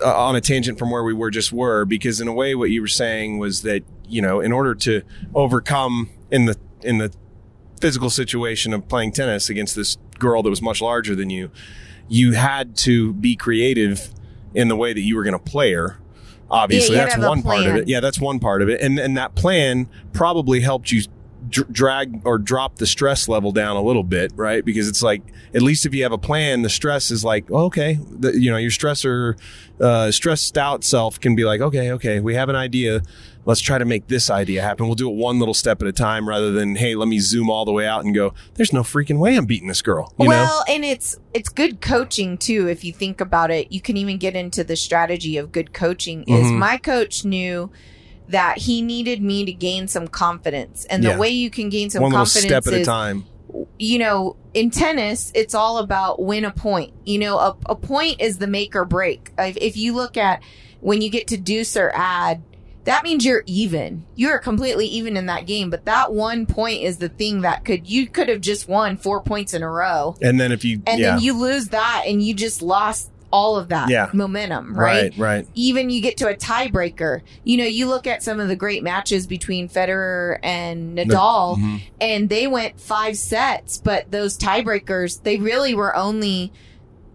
uh, 0.00 0.26
on 0.26 0.36
a 0.36 0.40
tangent 0.40 0.78
from 0.78 0.90
where 0.90 1.02
we 1.02 1.12
were 1.12 1.30
just 1.30 1.52
were, 1.52 1.84
because 1.84 2.20
in 2.20 2.28
a 2.28 2.32
way, 2.32 2.54
what 2.54 2.70
you 2.70 2.80
were 2.80 2.86
saying 2.86 3.38
was 3.38 3.62
that 3.62 3.82
you 4.08 4.22
know, 4.22 4.40
in 4.40 4.52
order 4.52 4.74
to 4.74 5.02
overcome 5.34 6.10
in 6.30 6.46
the 6.46 6.56
in 6.82 6.98
the 6.98 7.12
physical 7.80 8.10
situation 8.10 8.72
of 8.72 8.88
playing 8.88 9.12
tennis 9.12 9.50
against 9.50 9.76
this 9.76 9.96
girl 10.18 10.42
that 10.42 10.50
was 10.50 10.62
much 10.62 10.80
larger 10.80 11.14
than 11.14 11.28
you, 11.28 11.50
you 12.08 12.32
had 12.32 12.76
to 12.76 13.12
be 13.14 13.36
creative 13.36 14.10
in 14.54 14.68
the 14.68 14.76
way 14.76 14.92
that 14.92 15.00
you 15.00 15.16
were 15.16 15.24
going 15.24 15.32
to 15.32 15.38
play 15.38 15.72
her. 15.72 15.98
Obviously, 16.50 16.96
Yeah, 16.96 17.02
that's 17.02 17.14
to 17.14 17.20
have 17.20 17.26
a 17.26 17.30
one 17.30 17.42
part 17.42 17.66
of 17.66 17.76
it. 17.76 17.88
Yeah, 17.88 18.00
that's 18.00 18.20
one 18.20 18.38
part 18.38 18.62
of 18.62 18.68
it, 18.68 18.80
and 18.80 18.98
and 18.98 19.16
that 19.16 19.34
plan 19.34 19.88
probably 20.12 20.60
helped 20.60 20.90
you 20.90 21.02
dr- 21.48 21.72
drag 21.72 22.22
or 22.24 22.38
drop 22.38 22.76
the 22.76 22.86
stress 22.86 23.28
level 23.28 23.52
down 23.52 23.76
a 23.76 23.82
little 23.82 24.02
bit, 24.02 24.32
right? 24.34 24.64
Because 24.64 24.88
it's 24.88 25.02
like 25.02 25.22
at 25.54 25.62
least 25.62 25.86
if 25.86 25.94
you 25.94 26.02
have 26.02 26.12
a 26.12 26.18
plan, 26.18 26.62
the 26.62 26.70
stress 26.70 27.10
is 27.10 27.24
like 27.24 27.50
oh, 27.50 27.66
okay, 27.66 27.98
the, 28.10 28.38
you 28.38 28.50
know, 28.50 28.56
your 28.56 28.70
stressor, 28.70 29.38
uh, 29.80 30.10
stressed 30.10 30.56
out 30.56 30.84
self 30.84 31.20
can 31.20 31.34
be 31.34 31.44
like 31.44 31.60
okay, 31.60 31.92
okay, 31.92 32.20
we 32.20 32.34
have 32.34 32.48
an 32.48 32.56
idea. 32.56 33.02
Let's 33.48 33.62
try 33.62 33.78
to 33.78 33.86
make 33.86 34.08
this 34.08 34.28
idea 34.28 34.60
happen. 34.60 34.84
We'll 34.84 34.94
do 34.94 35.08
it 35.08 35.14
one 35.16 35.38
little 35.38 35.54
step 35.54 35.80
at 35.80 35.88
a 35.88 35.92
time 35.92 36.28
rather 36.28 36.52
than 36.52 36.76
hey, 36.76 36.94
let 36.94 37.08
me 37.08 37.18
zoom 37.18 37.48
all 37.48 37.64
the 37.64 37.72
way 37.72 37.86
out 37.86 38.04
and 38.04 38.14
go. 38.14 38.34
There's 38.56 38.74
no 38.74 38.82
freaking 38.82 39.18
way 39.18 39.36
I'm 39.36 39.46
beating 39.46 39.68
this 39.68 39.80
girl. 39.80 40.12
You 40.18 40.26
know? 40.26 40.28
well, 40.28 40.64
and 40.68 40.84
it's 40.84 41.16
it's 41.32 41.48
good 41.48 41.80
coaching 41.80 42.36
too. 42.36 42.68
If 42.68 42.84
you 42.84 42.92
think 42.92 43.22
about 43.22 43.50
it, 43.50 43.72
you 43.72 43.80
can 43.80 43.96
even 43.96 44.18
get 44.18 44.36
into 44.36 44.64
the 44.64 44.76
strategy 44.76 45.38
of 45.38 45.50
good 45.50 45.72
coaching. 45.72 46.24
Is 46.24 46.48
Mhm. 46.48 46.58
my 46.58 46.76
coach 46.76 47.24
knew 47.24 47.70
that 48.28 48.58
he 48.58 48.82
needed 48.82 49.22
me 49.22 49.46
to 49.46 49.52
gain 49.52 49.88
some 49.88 50.08
confidence, 50.08 50.84
and 50.90 51.02
the 51.02 51.08
Yeah. 51.08 51.18
way 51.18 51.30
you 51.30 51.48
can 51.48 51.70
gain 51.70 51.88
some 51.88 52.02
One 52.02 52.12
little 52.12 52.26
confidence 52.26 52.66
step 52.66 52.66
at 52.66 52.78
a 52.78 52.84
time. 52.84 53.24
you 53.78 53.98
know, 53.98 54.36
in 54.52 54.70
tennis, 54.70 55.32
it's 55.34 55.54
all 55.54 55.78
about 55.78 56.20
win 56.20 56.44
a 56.44 56.50
point. 56.50 56.92
You 57.06 57.18
know, 57.18 57.38
a, 57.38 57.56
a 57.64 57.74
point 57.74 58.20
is 58.20 58.36
the 58.36 58.46
make 58.46 58.76
or 58.76 58.84
break. 58.84 59.32
If, 59.38 59.56
if 59.56 59.78
you 59.78 59.94
look 59.94 60.18
at 60.18 60.42
when 60.80 61.00
you 61.00 61.08
get 61.08 61.26
to 61.28 61.38
deuce 61.38 61.78
or 61.78 61.90
add, 61.94 62.42
that 62.88 63.04
means 63.04 63.24
you're 63.24 63.44
even. 63.46 64.04
You're 64.16 64.38
completely 64.38 64.86
even 64.86 65.16
in 65.16 65.26
that 65.26 65.46
game. 65.46 65.70
But 65.70 65.84
that 65.84 66.12
one 66.12 66.46
point 66.46 66.82
is 66.82 66.98
the 66.98 67.08
thing 67.08 67.42
that 67.42 67.64
could, 67.64 67.86
you 67.88 68.08
could 68.08 68.28
have 68.28 68.40
just 68.40 68.66
won 68.68 68.96
four 68.96 69.20
points 69.20 69.54
in 69.54 69.62
a 69.62 69.70
row. 69.70 70.16
And 70.22 70.40
then 70.40 70.52
if 70.52 70.64
you 70.64 70.82
And 70.86 70.98
yeah, 70.98 71.10
then 71.12 71.20
you 71.20 71.34
lose 71.38 71.68
that 71.68 72.04
and 72.06 72.22
you 72.22 72.34
just 72.34 72.62
lost 72.62 73.10
all 73.30 73.56
of 73.58 73.68
that 73.68 73.90
Yeah. 73.90 74.08
momentum, 74.14 74.74
right? 74.74 75.12
right, 75.12 75.18
right. 75.18 75.46
even 75.54 75.90
you 75.90 76.00
get 76.00 76.16
to 76.16 76.28
a 76.28 76.34
tiebreaker. 76.34 77.20
You 77.44 77.58
know, 77.58 77.64
you 77.64 77.86
look 77.86 78.06
at 78.06 78.22
some 78.22 78.40
of 78.40 78.48
the 78.48 78.56
great 78.56 78.82
matches 78.82 79.26
between 79.26 79.68
Federer 79.68 80.38
and 80.42 80.96
Nadal, 80.96 81.58
Mhm. 81.58 81.82
and 82.00 82.28
they 82.30 82.46
went 82.46 82.80
five 82.80 83.18
sets, 83.18 83.76
but 83.76 84.10
those 84.10 84.38
tiebreakers, 84.38 85.22
they 85.24 85.36
really 85.36 85.74
were 85.74 85.94
only 85.94 86.52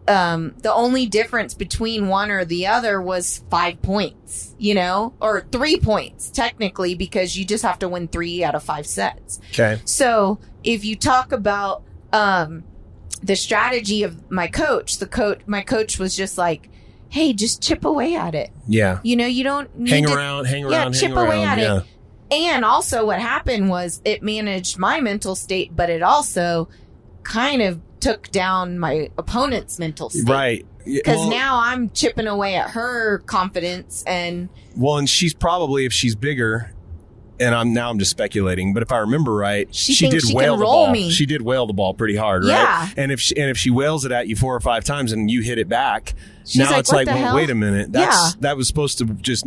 um 0.08 0.54
the 0.60 0.74
only 0.74 1.06
difference 1.06 1.54
between 1.54 2.08
one 2.08 2.30
or 2.30 2.44
the 2.46 2.68
other 2.68 3.02
was 3.02 3.44
five 3.50 3.82
points, 3.82 4.54
you 4.58 4.76
know, 4.76 5.14
or 5.22 5.46
three 5.52 5.78
points 5.78 6.30
technically, 6.30 6.94
because 6.96 7.38
you 7.38 7.46
just 7.46 7.64
have 7.64 7.80
to 7.80 7.88
win 7.88 8.08
three 8.08 8.44
out 8.44 8.54
of 8.56 8.64
five 8.64 8.86
sets. 8.86 9.40
Okay. 9.52 9.82
So 9.86 10.40
if 10.64 10.84
you 10.84 10.96
talk 10.96 11.32
about 11.32 11.84
um 12.12 12.64
the 13.22 13.36
strategy 13.38 14.04
of 14.04 14.30
my 14.30 14.48
coach, 14.48 14.98
the 14.98 15.08
coach 15.08 15.40
my 15.46 15.62
coach 15.62 15.98
was 15.98 16.16
just 16.16 16.38
like, 16.38 16.70
Hey, 17.10 17.32
just 17.32 17.62
chip 17.62 17.86
away 17.86 18.16
at 18.16 18.36
it. 18.36 18.50
Yeah. 18.68 19.00
You 19.04 19.16
know, 19.16 19.26
you 19.28 19.44
don't 19.46 19.74
need 19.78 19.92
Hang 19.92 20.06
to 20.08 20.14
around, 20.16 20.46
hang 20.46 20.64
yeah, 20.68 20.82
around, 20.84 20.94
chip 20.94 21.10
hang 21.12 21.18
away 21.18 21.44
around. 21.44 21.60
at 21.60 21.78
it. 21.78 21.84
and 22.32 22.66
also, 22.66 23.06
what 23.06 23.20
happened 23.20 23.70
was 23.70 24.02
it 24.04 24.22
managed 24.24 24.78
my 24.80 25.00
mental 25.00 25.36
state, 25.36 25.76
but 25.76 25.90
it 25.90 26.02
also 26.02 26.68
kind 27.22 27.62
of 27.62 27.80
took 28.04 28.30
down 28.32 28.78
my 28.80 29.10
opponent's 29.18 29.80
mental 29.80 30.10
state. 30.10 30.28
Right. 30.30 30.66
Because 30.86 31.18
Well- 31.18 31.30
now 31.30 31.60
I'm 31.60 31.90
chipping 31.92 32.28
away 32.28 32.56
at 32.56 32.72
her 32.72 33.20
confidence, 33.26 34.04
and 34.06 34.50
Well, 34.76 34.98
and 34.98 35.10
she's 35.10 35.34
probably 35.34 35.86
if 35.86 35.94
she's 35.94 36.16
bigger, 36.16 36.72
and 37.40 37.56
I'm 37.56 37.74
now 37.74 37.90
I'm 37.90 37.98
just 38.00 38.12
speculating, 38.12 38.74
but 38.74 38.84
if 38.84 38.92
I 38.92 38.98
remember 38.98 39.34
right, 39.34 39.68
She 39.74 39.94
she 39.94 40.10
did 40.10 40.24
she 40.24 40.34
whale 40.36 40.58
the 40.58 40.66
ball. 40.66 40.92
me. 40.92 41.10
She 41.10 41.26
did 41.26 41.42
whale 41.42 41.66
the 41.68 41.74
ball 41.74 41.94
pretty 41.94 42.16
hard, 42.16 42.44
right? 42.44 42.50
Yeah. 42.52 42.90
And 42.98 43.12
if 43.12 43.20
she, 43.22 43.36
and 43.38 43.50
if 43.50 43.58
she 43.58 43.70
whales 43.70 44.04
it 44.06 44.12
at 44.12 44.28
you 44.28 44.36
four 44.36 44.54
or 44.56 44.60
five 44.60 44.84
times 44.84 45.12
and 45.14 45.32
you 45.32 45.42
hit 45.42 45.58
it 45.58 45.68
back, 45.70 46.14
she's 46.46 46.58
now 46.58 46.70
like, 46.72 46.80
it's 46.82 46.92
like, 46.92 47.08
well, 47.08 47.36
wait 47.36 47.50
a 47.50 47.56
minute, 47.56 47.92
that's 47.94 48.16
Yeah. 48.16 48.32
that 48.42 48.58
was 48.58 48.68
supposed 48.68 48.98
to 49.00 49.06
just 49.06 49.46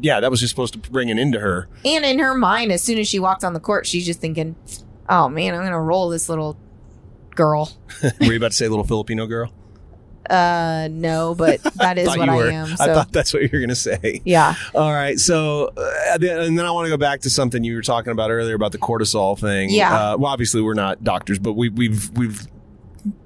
yeah, 0.00 0.20
that 0.20 0.30
was 0.30 0.40
just 0.40 0.50
supposed 0.50 0.72
to 0.82 0.90
bring 0.90 1.08
it 1.10 1.18
into 1.18 1.38
her. 1.40 1.68
And 1.84 2.04
in 2.06 2.18
her 2.20 2.34
mind, 2.34 2.72
as 2.72 2.82
soon 2.82 2.98
as 2.98 3.06
she 3.06 3.18
walked 3.20 3.44
on 3.44 3.52
the 3.52 3.60
court, 3.60 3.86
she's 3.86 4.06
just 4.06 4.20
thinking, 4.20 4.56
"Oh 5.08 5.28
man, 5.28 5.54
I'm 5.54 5.62
gonna 5.62 5.80
roll 5.80 6.08
this 6.08 6.28
little 6.30 6.56
girl." 7.40 7.72
Were 8.02 8.26
you 8.26 8.36
about 8.36 8.50
to 8.50 8.56
say 8.56 8.68
little 8.68 8.84
Filipino 8.84 9.26
girl? 9.26 9.52
Uh, 10.28 10.88
no, 10.92 11.34
but 11.34 11.60
that 11.74 11.98
is 11.98 12.06
what 12.16 12.28
I 12.28 12.52
am. 12.52 12.68
I 12.78 12.86
thought 12.86 13.10
that's 13.10 13.32
what 13.34 13.42
you 13.42 13.48
were 13.52 13.58
going 13.58 13.70
to 13.70 13.74
say. 13.74 14.20
yeah, 14.24 14.54
All 14.74 14.92
right. 14.92 15.18
So, 15.18 15.72
uh, 15.76 16.18
and 16.20 16.56
then 16.56 16.64
I 16.64 16.70
want 16.70 16.86
to 16.86 16.90
go 16.90 16.96
back 16.96 17.22
to 17.22 17.30
something 17.30 17.64
you 17.64 17.74
were 17.74 17.82
talking 17.82 18.12
about 18.12 18.30
earlier 18.30 18.54
about 18.54 18.70
the 18.70 18.78
cortisol 18.78 19.36
thing. 19.36 19.70
Yeah. 19.70 19.92
Uh, 20.12 20.18
well, 20.18 20.32
obviously 20.32 20.62
we're 20.62 20.74
not 20.74 21.02
doctors, 21.02 21.40
but 21.40 21.54
we, 21.54 21.68
we've 21.68 22.10
we've 22.16 22.46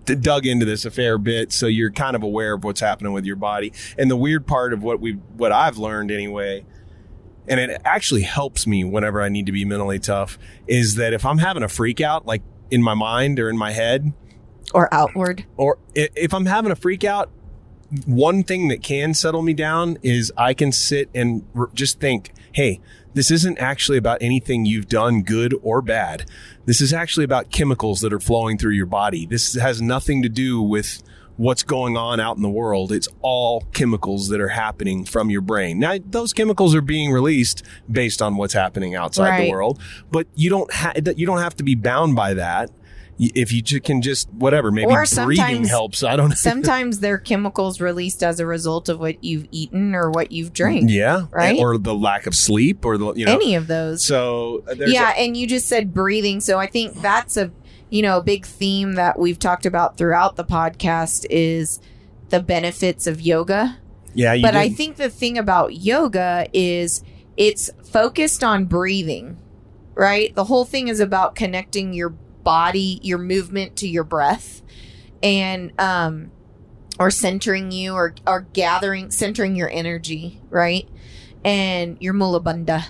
d- 0.07 0.15
dug 0.15 0.47
into 0.47 0.65
this 0.65 0.87
a 0.87 0.91
fair 0.91 1.19
bit, 1.19 1.53
so 1.53 1.67
you're 1.67 1.91
kind 1.91 2.17
of 2.17 2.23
aware 2.23 2.55
of 2.55 2.65
what's 2.65 2.81
happening 2.81 3.13
with 3.13 3.27
your 3.27 3.37
body. 3.37 3.73
And 3.99 4.11
the 4.11 4.17
weird 4.17 4.47
part 4.47 4.73
of 4.73 4.83
what 4.83 4.99
we 5.01 5.13
what 5.37 5.53
I've 5.53 5.77
learned 5.77 6.11
anyway, 6.11 6.65
and 7.47 7.61
it 7.61 7.83
actually 7.85 8.23
helps 8.23 8.67
me 8.67 8.83
whenever 8.83 9.21
I 9.21 9.29
need 9.29 9.45
to 9.45 9.53
be 9.53 9.67
mentally 9.67 9.99
tough, 9.99 10.39
is 10.67 10.95
that 10.95 11.13
if 11.13 11.27
I'm 11.27 11.39
having 11.39 11.63
a 11.63 11.69
freak 11.69 12.01
out, 12.01 12.25
like 12.25 12.43
in 12.71 12.83
my 12.83 12.95
mind 12.95 13.39
or 13.39 13.49
in 13.49 13.57
my 13.57 13.73
head, 13.73 14.13
or 14.73 14.93
outward. 14.93 15.45
or 15.57 15.79
if 15.95 16.35
I'm 16.35 16.47
having 16.47 16.73
a 16.73 16.77
freak 16.77 17.05
out, 17.05 17.31
one 18.07 18.43
thing 18.43 18.69
that 18.69 18.83
can 18.83 19.15
settle 19.15 19.43
me 19.43 19.55
down 19.55 19.99
is 20.03 20.33
I 20.37 20.55
can 20.55 20.73
sit 20.73 21.11
and 21.15 21.45
just 21.75 22.01
think, 22.01 22.33
hey, 22.53 22.81
this 23.13 23.31
isn't 23.31 23.59
actually 23.59 23.99
about 23.99 24.19
anything 24.21 24.67
you've 24.67 24.89
done 24.89 25.23
good 25.23 25.55
or 25.63 25.81
bad. 25.81 26.29
This 26.67 26.81
is 26.81 26.93
actually 26.93 27.25
about 27.25 27.51
chemicals 27.51 28.01
that 28.01 28.13
are 28.13 28.21
flowing 28.21 28.59
through 28.59 28.73
your 28.73 28.87
body. 28.87 29.27
This 29.27 29.55
has 29.55 29.81
nothing 29.81 30.23
to 30.23 30.29
do 30.29 30.61
with 30.61 31.03
what's 31.37 31.63
going 31.63 31.97
on 31.97 32.21
out 32.21 32.37
in 32.37 32.43
the 32.43 32.49
world. 32.49 32.93
It's 32.93 33.09
all 33.21 33.63
chemicals 33.73 34.29
that 34.29 34.41
are 34.41 34.49
happening 34.49 35.05
from 35.05 35.31
your 35.31 35.41
brain. 35.41 35.79
Now, 35.79 35.97
those 36.05 36.33
chemicals 36.33 36.75
are 36.75 36.81
being 36.81 37.11
released 37.11 37.63
based 37.91 38.23
on 38.23 38.37
what's 38.37 38.55
happening 38.55 38.95
outside 38.95 39.45
the 39.45 39.51
world, 39.51 39.81
but 40.11 40.27
you 40.35 40.51
don't 40.51 40.73
ha- 40.73 40.93
you 41.17 41.27
don't 41.27 41.41
have 41.41 41.57
to 41.57 41.65
be 41.65 41.75
bound 41.75 42.15
by 42.17 42.35
that. 42.35 42.71
If 43.17 43.53
you 43.53 43.63
can 43.81 44.03
just 44.03 44.29
whatever, 44.33 44.73
maybe 44.73 44.91
Or 44.91 45.05
breathing 45.25 45.63
helps. 45.65 46.03
I 46.03 46.17
don't 46.17 46.31
know. 46.31 46.35
Sometimes 46.35 46.99
they're 46.99 47.19
chemicals 47.19 47.81
released 47.81 48.25
as 48.25 48.41
a 48.41 48.47
result 48.47 48.89
of 48.89 48.99
what 48.99 49.23
you've 49.23 49.47
eaten 49.53 49.95
or 49.95 50.11
what 50.11 50.33
you've 50.33 50.53
drank. 50.53 50.91
Yeah, 50.91 51.27
Right? 51.31 51.57
Or 51.57 51.79
the 51.79 51.95
lack 51.95 52.27
of 52.27 52.35
sleep, 52.35 52.85
or 52.85 52.99
the 52.99 53.13
you 53.15 53.25
know. 53.25 53.33
Any 53.35 53.55
of 53.55 53.69
those. 53.69 54.05
so 54.05 54.65
uh, 54.69 54.75
there's 54.75 54.93
yeah, 54.93 55.11
and 55.17 55.37
you 55.37 55.47
just 55.47 55.69
said 55.69 55.95
breathing, 55.95 56.41
so 56.41 56.59
I 56.59 56.67
think 56.67 57.01
that's 57.03 57.37
a 57.37 57.53
you 57.91 58.03
know 58.03 58.19
a 58.19 58.23
big 58.23 58.45
theme 58.47 58.95
that 58.95 59.19
we've 59.19 59.39
talked 59.39 59.67
about 59.67 59.97
throughout 59.97 60.37
the 60.37 60.45
podcast 60.45 61.27
is 61.31 61.81
the 62.31 62.41
benefits 62.41 63.07
of 63.07 63.21
yoga. 63.21 63.79
yeah, 64.15 64.33
you 64.33 64.43
but 64.43 64.53
did. 64.53 64.61
I 64.61 64.69
think 64.69 64.97
the 64.97 65.11
thing 65.11 65.39
about 65.39 65.75
yoga 65.75 66.47
is 66.53 67.03
it's 67.37 67.71
focused 67.85 68.43
on 68.43 68.65
breathing, 68.67 69.39
right? 69.95 70.35
The 70.35 70.45
whole 70.45 70.65
thing 70.65 70.89
is 70.89 71.01
about 71.01 71.35
connecting 71.35 71.93
your 71.93 72.11
body, 72.11 73.01
your 73.03 73.19
movement 73.19 73.77
to 73.77 73.89
your 73.89 74.05
breath, 74.05 74.63
and 75.23 75.73
um, 75.81 76.31
or 76.99 77.11
centering 77.11 77.73
you, 77.73 77.95
or 77.95 78.15
or 78.27 78.43
gathering, 78.53 79.11
centering 79.11 79.57
your 79.57 79.71
energy, 79.71 80.41
right? 80.51 80.89
And 81.45 81.97
your 82.01 82.15
mula 82.15 82.41
bandha. 82.41 82.87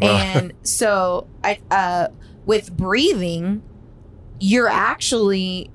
And 0.00 0.54
so 0.62 1.28
I 1.44 1.60
uh 1.70 2.08
with 2.46 2.74
breathing, 2.76 3.62
you're 4.42 4.68
actually 4.68 5.70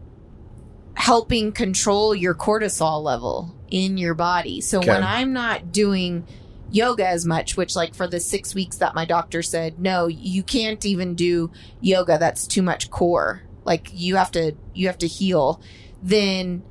helping 0.96 1.54
control 1.54 2.14
your 2.14 2.36
cortisol 2.36 3.02
level 3.02 3.56
in 3.70 3.98
your 3.98 4.14
body. 4.14 4.60
So 4.60 4.80
Okay. 4.80 4.90
when 4.90 5.04
I'm 5.04 5.32
not 5.32 5.72
doing 5.72 6.28
yoga 6.70 7.08
as 7.08 7.26
much, 7.26 7.56
which 7.56 7.78
like 7.78 7.96
for 7.96 8.08
the 8.08 8.20
6 8.20 8.54
weeks 8.54 8.78
that 8.80 8.94
my 8.94 9.06
doctor 9.06 9.42
said, 9.42 9.80
no, 9.80 10.08
you 10.08 10.44
can't 10.44 10.86
even 10.86 11.16
do 11.16 11.50
yoga 11.80 12.18
that's 12.18 12.46
too 12.46 12.62
much 12.62 12.90
core. 12.90 13.42
Like 13.64 13.90
you 13.94 14.18
have 14.18 14.32
to 14.32 14.54
you 14.74 14.88
have 14.88 14.98
to 14.98 15.08
heal. 15.08 15.62
Then 16.04 16.62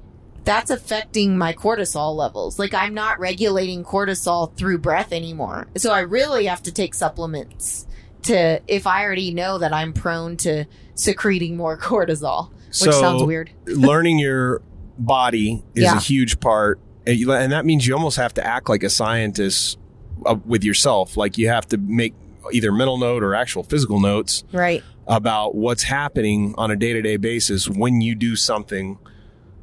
that's 0.45 0.71
affecting 0.71 1.39
my 1.39 1.55
cortisol 1.55 2.15
levels. 2.15 2.59
Like 2.59 2.75
I'm 2.75 2.93
not 2.93 3.19
regulating 3.19 3.85
cortisol 3.85 4.55
through 4.55 4.79
breath 4.79 5.13
anymore. 5.15 5.67
So 5.79 5.93
I 5.93 6.01
really 6.01 6.45
have 6.45 6.63
to 6.65 6.73
take 6.73 6.93
supplements 6.95 7.87
to 8.25 8.61
if 8.69 8.87
I 8.87 9.03
already 9.03 9.33
know 9.33 9.57
that 9.59 9.73
I'm 9.73 9.95
prone 9.95 10.37
to 10.39 10.67
secreting 10.97 11.57
more 11.57 11.79
cortisol, 11.89 12.51
which 12.51 12.75
So- 12.75 12.91
sounds 12.91 13.23
weird. 13.23 13.51
learning 13.67 14.19
your 14.19 14.61
body 14.99 15.63
is 15.75 15.85
Yeah. 15.85 15.97
a 15.97 16.01
huge 16.01 16.41
part, 16.41 16.81
and 17.07 17.53
that 17.53 17.65
means 17.65 17.87
you 17.87 17.95
almost 17.95 18.17
have 18.17 18.35
to 18.35 18.45
act 18.45 18.69
like 18.69 18.83
a 18.83 18.91
scientist 18.91 19.79
uh, 20.25 20.35
with 20.45 20.65
yourself. 20.65 21.17
Like 21.17 21.39
you 21.39 21.49
have 21.49 21.69
to 21.69 21.77
make 21.79 22.15
either 22.53 22.73
mental 22.73 22.99
note 22.99 23.23
or 23.23 23.35
actual 23.35 23.63
physical 23.63 24.01
notes 24.01 24.43
Right. 24.53 24.83
about 25.07 25.55
what's 25.55 25.83
happening 25.85 26.55
on 26.59 26.71
a 26.71 26.77
day 26.77 26.93
to 26.95 27.03
day 27.03 27.17
basis 27.17 27.69
when 27.69 28.01
you 28.01 28.15
do 28.17 28.35
something. 28.37 28.99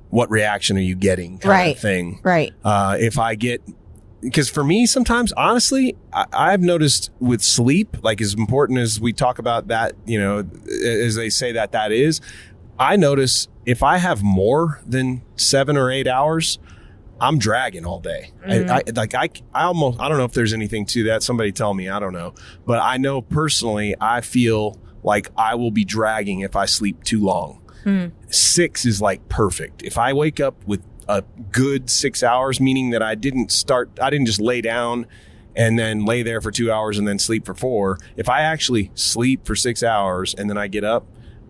What 0.09 0.29
reaction 0.29 0.77
are 0.77 0.81
you 0.81 0.93
getting? 0.95 1.39
Kind 1.39 1.49
Right. 1.49 1.75
Of 1.75 1.81
thing. 1.81 2.19
Right. 2.23 2.53
Uh, 2.63 2.97
if 2.99 3.17
I 3.17 3.33
get, 3.35 3.63
because 4.23 4.49
for 4.49 4.63
me, 4.63 4.85
sometimes 4.85 5.31
honestly, 5.33 5.95
I, 6.13 6.25
I've 6.33 6.61
noticed 6.61 7.11
with 7.19 7.41
sleep, 7.41 7.97
like 8.03 8.21
as 8.21 8.33
important 8.33 8.79
as 8.79 8.99
we 8.99 9.13
talk 9.13 9.37
about 9.39 9.67
that, 9.67 9.93
you 10.05 10.19
know, 10.19 10.47
as 10.85 11.15
they 11.15 11.29
say 11.29 11.51
that 11.51 11.71
that 11.73 11.91
is, 11.91 12.21
I 12.79 12.95
notice 12.95 13.47
if 13.65 13.83
I 13.83 13.97
have 13.97 14.23
more 14.23 14.81
than 14.85 15.21
seven 15.35 15.77
or 15.77 15.91
eight 15.91 16.07
hours, 16.07 16.59
I'm 17.21 17.37
dragging 17.37 17.85
all 17.85 17.99
day. 17.99 18.31
Mhm. 18.45 18.69
I, 18.69 18.77
I 18.77 18.81
like 18.95 19.13
I, 19.13 19.29
I 19.53 19.63
almost 19.65 19.99
I 19.99 20.09
don't 20.09 20.17
know 20.17 20.25
if 20.25 20.33
there's 20.33 20.53
anything 20.53 20.85
to 20.87 21.03
that. 21.05 21.23
Somebody 21.23 21.51
tell 21.51 21.73
me. 21.73 21.87
I 21.89 21.99
don't 21.99 22.13
know, 22.13 22.33
but 22.65 22.79
I 22.81 22.97
know 22.97 23.21
personally, 23.21 23.95
I 24.01 24.21
feel 24.21 24.77
like 25.03 25.29
I 25.37 25.55
will 25.55 25.71
be 25.71 25.85
dragging 25.85 26.39
if 26.41 26.55
I 26.55 26.65
sleep 26.65 27.03
too 27.03 27.21
long 27.21 27.59
Hmm. 27.83 28.07
six 28.29 28.85
is 28.85 29.01
like 29.01 29.27
perfect. 29.27 29.83
If 29.83 29.97
I 29.97 30.13
wake 30.13 30.39
up 30.39 30.55
with 30.65 30.81
a 31.07 31.23
good 31.51 31.89
six 31.89 32.23
hours, 32.23 32.59
meaning 32.59 32.91
that 32.91 33.01
I 33.01 33.15
didn't 33.15 33.51
start, 33.51 33.89
I 34.01 34.09
didn't 34.09 34.27
just 34.27 34.41
lay 34.41 34.61
down 34.61 35.05
and 35.55 35.77
then 35.77 36.05
lay 36.05 36.23
there 36.23 36.41
for 36.41 36.51
two 36.51 36.71
hours 36.71 36.97
and 36.97 37.07
then 37.07 37.19
sleep 37.19 37.45
for 37.45 37.53
four. 37.53 37.99
If 38.15 38.29
I 38.29 38.41
actually 38.41 38.91
sleep 38.95 39.45
for 39.45 39.55
six 39.55 39.83
hours 39.83 40.33
and 40.33 40.49
then 40.49 40.57
I 40.57 40.67
get 40.67 40.83
up, 40.83 41.05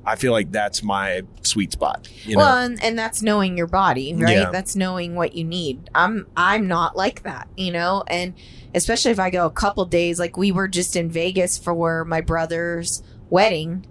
I 0.06 0.16
feel 0.18 0.34
like 0.34 0.52
that's 0.52 0.84
my 0.84 1.22
sweet 1.44 1.72
spot. 1.72 2.10
You 2.26 2.36
know? 2.36 2.40
well, 2.40 2.58
and, 2.58 2.84
and 2.84 3.00
that's 3.00 3.22
knowing 3.22 3.58
your 3.58 3.68
body, 3.68 4.14
right? 4.14 4.36
Yeah. 4.36 4.52
That's 4.52 4.76
knowing 4.76 5.16
what 5.16 5.34
you 5.34 5.46
need. 5.46 5.90
I'm 5.96 6.28
I'm 6.36 6.68
not 6.68 6.98
like 6.98 7.24
that, 7.24 7.48
you 7.56 7.72
know, 7.72 8.04
and 8.08 8.34
especially 8.76 9.12
if 9.12 9.20
I 9.20 9.30
go 9.30 9.46
a 9.46 9.52
couple 9.52 9.86
days, 9.86 10.20
like 10.20 10.36
we 10.36 10.52
were 10.52 10.68
just 10.68 10.96
in 10.96 11.10
Vegas 11.10 11.58
for 11.58 12.04
my 12.04 12.20
brother's 12.20 13.02
wedding, 13.30 13.86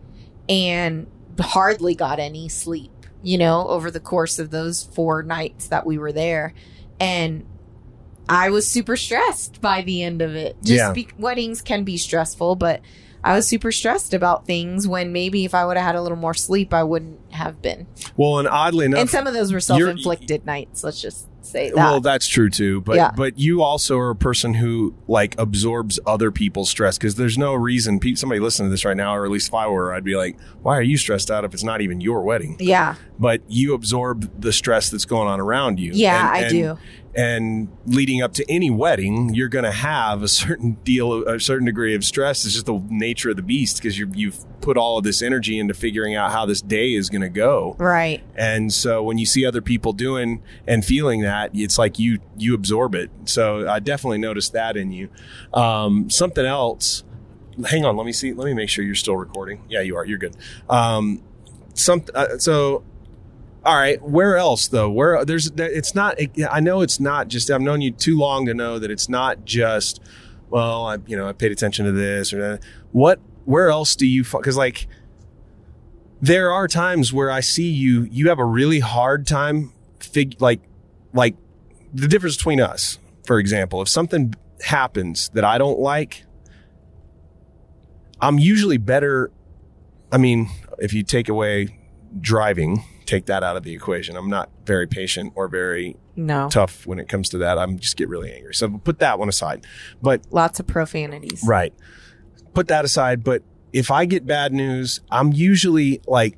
and 0.49 1.07
hardly 1.41 1.95
got 1.95 2.19
any 2.19 2.49
sleep, 2.49 2.91
you 3.23 3.39
know, 3.39 3.67
over 3.69 3.91
the 3.91 4.01
course 4.01 4.39
of 4.39 4.51
those 4.51 4.83
four 4.83 5.23
nights 5.23 5.69
that 5.69 5.87
we 5.87 5.99
were 5.99 6.13
there, 6.13 6.55
and 7.01 7.45
I 8.29 8.51
was 8.51 8.67
super 8.69 8.97
stressed 8.97 9.61
by 9.61 9.83
the 9.83 10.03
end 10.03 10.23
of 10.23 10.35
it. 10.35 10.57
Just 10.63 10.77
Yeah. 10.79 10.93
be- 10.93 11.09
weddings 11.19 11.61
can 11.61 11.85
be 11.85 11.97
stressful, 11.97 12.57
but 12.57 12.81
I 13.25 13.35
was 13.35 13.47
super 13.47 13.71
stressed 13.73 14.15
about 14.15 14.47
things 14.47 14.87
when 14.89 15.13
maybe 15.13 15.45
if 15.45 15.55
I 15.55 15.65
would 15.65 15.77
have 15.77 15.87
had 15.87 15.95
a 15.97 16.03
little 16.03 16.19
more 16.19 16.35
sleep, 16.35 16.73
I 16.75 16.83
wouldn't 16.83 17.21
have 17.31 17.63
been. 17.63 17.87
well, 18.17 18.39
and 18.39 18.49
oddly 18.49 18.87
enough, 18.87 19.01
And 19.01 19.11
some 19.11 19.27
of 19.27 19.35
those 19.35 19.53
were 19.53 19.61
self 19.61 19.81
inflicted 19.81 20.45
nights. 20.47 20.83
Let's 20.85 21.01
just 21.01 21.27
say 21.45 21.69
that. 21.71 21.77
Well, 21.77 22.01
that's 22.01 22.27
true 22.27 22.49
too. 22.51 22.81
But 22.83 22.97
Yeah. 22.97 23.11
but 23.17 23.39
you 23.39 23.63
also 23.63 23.99
are 23.99 24.11
a 24.11 24.17
person 24.17 24.55
who 24.55 24.95
like 25.09 25.35
absorbs 25.39 25.99
other 26.07 26.31
people's 26.31 26.71
stress 26.71 26.99
because 26.99 27.17
there's 27.17 27.37
no 27.39 27.55
reason 27.55 27.99
pe- 28.01 28.15
somebody 28.15 28.41
listening 28.41 28.69
to 28.69 28.71
this 28.71 28.85
right 28.85 28.97
now, 28.97 29.15
or 29.15 29.25
at 29.25 29.31
least 29.31 29.49
if 29.49 29.55
I 29.55 29.67
were, 29.67 29.93
I'd 29.95 30.05
be 30.05 30.17
like, 30.17 30.37
why 30.63 30.77
are 30.77 30.83
you 30.83 30.97
stressed 30.97 31.31
out 31.31 31.45
if 31.45 31.53
it's 31.55 31.65
not 31.65 31.81
even 31.81 32.01
your 32.01 32.23
wedding? 32.23 32.57
yeah, 32.61 32.95
But 33.19 33.43
you 33.49 33.75
absorb 33.75 34.31
the 34.41 34.53
stress 34.53 34.91
that's 34.91 35.05
going 35.05 35.29
on 35.29 35.41
around 35.41 35.79
you. 35.81 35.93
yeah, 35.95 36.21
And- 36.29 36.29
I 36.37 36.39
and- 36.41 36.51
do. 36.51 36.79
And 37.15 37.69
leading 37.85 38.23
up 38.23 38.33
to 38.35 38.51
any 38.51 38.71
wedding, 38.71 39.35
you're 39.35 39.51
going 39.51 39.67
to 39.67 39.73
have 39.73 40.23
a 40.23 40.29
certain 40.29 40.79
deal, 40.83 41.29
a 41.29 41.39
certain 41.39 41.67
degree 41.67 41.95
of 41.95 42.05
stress. 42.05 42.45
It's 42.47 42.55
just 42.55 42.67
the 42.67 42.83
nature 42.89 43.31
of 43.31 43.37
the 43.37 43.43
beast 43.43 43.77
because 43.77 43.99
you've 43.99 44.45
put 44.63 44.79
all 44.79 44.97
of 44.97 45.05
this 45.05 45.21
energy 45.21 45.59
into 45.59 45.75
figuring 45.75 46.15
out 46.15 46.31
how 46.31 46.47
this 46.47 46.63
day 46.63 46.95
is 46.95 47.11
going 47.11 47.21
to 47.21 47.29
go. 47.29 47.77
Right. 47.79 48.23
And 48.35 48.73
so 48.73 49.03
when 49.03 49.19
you 49.19 49.27
see 49.27 49.45
other 49.45 49.61
people 49.61 49.93
doing 49.93 50.43
and 50.67 50.83
feeling 50.85 51.21
that, 51.21 51.51
it's 51.53 51.79
like 51.79 51.99
you 51.99 52.21
you 52.39 52.55
absorb 52.55 52.95
it. 52.95 53.11
So 53.27 53.69
I 53.69 53.79
definitely 53.81 54.19
noticed 54.19 54.55
that 54.55 54.77
in 54.79 54.91
you. 54.91 55.11
Um, 55.53 56.09
something 56.09 56.47
else. 56.47 57.05
Hang 57.67 57.85
on, 57.85 57.97
let 57.99 58.07
me 58.07 58.13
see. 58.13 58.33
Let 58.33 58.47
me 58.47 58.55
make 58.55 58.71
sure 58.71 58.85
you're 58.85 58.95
still 58.95 59.17
recording. 59.17 59.65
Yeah, 59.69 59.83
you 59.83 59.97
are. 59.97 60.07
You're 60.07 60.19
good. 60.19 60.35
Um, 60.71 61.23
some. 61.75 62.05
Uh, 62.15 62.39
so. 62.39 62.85
All 63.65 63.77
right. 63.77 64.03
Where 64.03 64.37
else 64.37 64.69
though? 64.69 64.91
Where 64.91 65.25
there's 65.25 65.51
it's 65.57 65.95
not. 65.95 66.19
I 66.51 66.61
know 66.61 66.81
it's 66.81 66.99
not 66.99 67.29
just. 67.29 67.51
I've 67.51 67.61
known 67.61 67.81
you 67.81 67.93
too 67.93 68.19
long 68.19 68.47
to 68.47 68.55
know 68.55 68.79
that 68.79 68.91
it's 68.91 69.09
not 69.09 69.45
just. 69.45 70.01
Well, 70.51 70.87
I 70.87 70.99
you 71.07 71.17
know 71.17 71.29
I 71.29 71.33
paid 71.33 71.53
attention 71.53 71.87
to 71.87 71.93
this 71.93 72.33
or 72.33 72.41
that. 72.41 72.65
What? 72.91 73.21
Where 73.45 73.71
else 73.71 73.97
do 73.97 74.07
you? 74.07 74.25
Because 74.25 74.57
like 74.57 74.87
there 76.23 76.53
are 76.53 76.69
times 76.69 77.13
where 77.13 77.33
I 77.33 77.41
see 77.41 77.69
you, 77.69 78.05
you 78.05 78.29
have 78.29 78.39
a 78.39 78.45
really 78.45 78.79
hard 78.79 79.27
time 79.27 79.73
fig 79.99 80.41
like, 80.41 80.61
like 81.13 81.35
the 81.93 82.07
difference 82.07 82.37
between 82.37 82.61
us, 82.61 82.99
for 83.27 83.41
example, 83.41 83.83
if 83.83 83.89
something 83.89 84.35
happens 84.65 85.31
that 85.31 85.45
I 85.45 85.59
don't 85.59 85.81
like, 85.81 86.25
I'm 88.21 88.39
usually 88.39 88.79
better. 88.79 89.33
I 90.13 90.19
mean, 90.19 90.49
if 90.79 90.93
you 90.93 91.03
take 91.03 91.29
away 91.29 91.77
driving, 92.21 92.85
take 93.07 93.27
that 93.27 93.43
out 93.43 93.57
of 93.57 93.63
the 93.63 93.75
equation. 93.75 94.17
I'm 94.17 94.29
not 94.31 94.51
very 94.65 94.87
patient 94.87 95.33
or 95.37 95.49
very 95.49 95.97
No. 96.17 96.49
tough 96.51 96.87
when 96.87 96.99
it 96.99 97.09
comes 97.09 97.29
to 97.31 97.39
that. 97.39 97.59
I'm 97.59 97.79
just 97.79 97.97
get 97.97 98.09
really 98.09 98.33
angry. 98.33 98.55
So 98.55 98.69
put 98.69 98.99
that 99.01 99.19
one 99.19 99.29
aside. 99.29 99.65
But 100.01 100.23
Lots 100.31 100.61
of 100.61 100.67
profanities. 100.67 101.43
Right. 101.47 101.73
Put 102.55 102.69
that 102.69 102.85
aside. 102.85 103.25
But 103.25 103.43
if 103.73 103.91
I 103.91 104.05
get 104.05 104.27
bad 104.27 104.53
news, 104.53 105.01
I'm 105.11 105.33
usually 105.33 106.01
like 106.07 106.37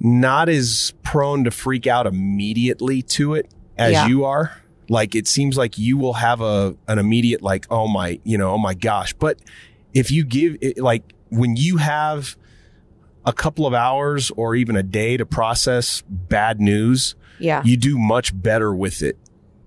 not 0.00 0.48
as 0.48 0.92
prone 1.02 1.44
to 1.44 1.50
freak 1.50 1.86
out 1.86 2.06
immediately 2.06 3.02
to 3.02 3.34
it 3.34 3.52
as 3.76 3.92
Yeah. 3.92 4.06
you 4.06 4.24
are. 4.24 4.62
Like 4.88 5.14
it 5.14 5.26
seems 5.26 5.56
like 5.58 5.76
you 5.76 5.98
will 5.98 6.14
have 6.14 6.40
a 6.40 6.74
an 6.86 6.98
immediate 6.98 7.42
like, 7.42 7.66
oh 7.70 7.88
my, 7.88 8.20
you 8.24 8.38
know, 8.38 8.52
oh 8.52 8.58
my 8.58 8.74
gosh. 8.74 9.12
But 9.12 9.38
if 9.92 10.10
you 10.10 10.24
give 10.24 10.56
it 10.60 10.78
like 10.78 11.12
when 11.30 11.56
you 11.56 11.76
have 11.76 12.36
a 13.28 13.32
couple 13.34 13.66
of 13.66 13.74
hours 13.74 14.30
or 14.36 14.54
even 14.56 14.74
a 14.74 14.82
day 14.82 15.18
to 15.18 15.26
process 15.26 16.02
bad 16.08 16.60
news, 16.60 17.14
Yeah. 17.38 17.62
you 17.62 17.76
do 17.76 17.98
much 17.98 18.32
better 18.34 18.74
with 18.74 19.02
it 19.02 19.18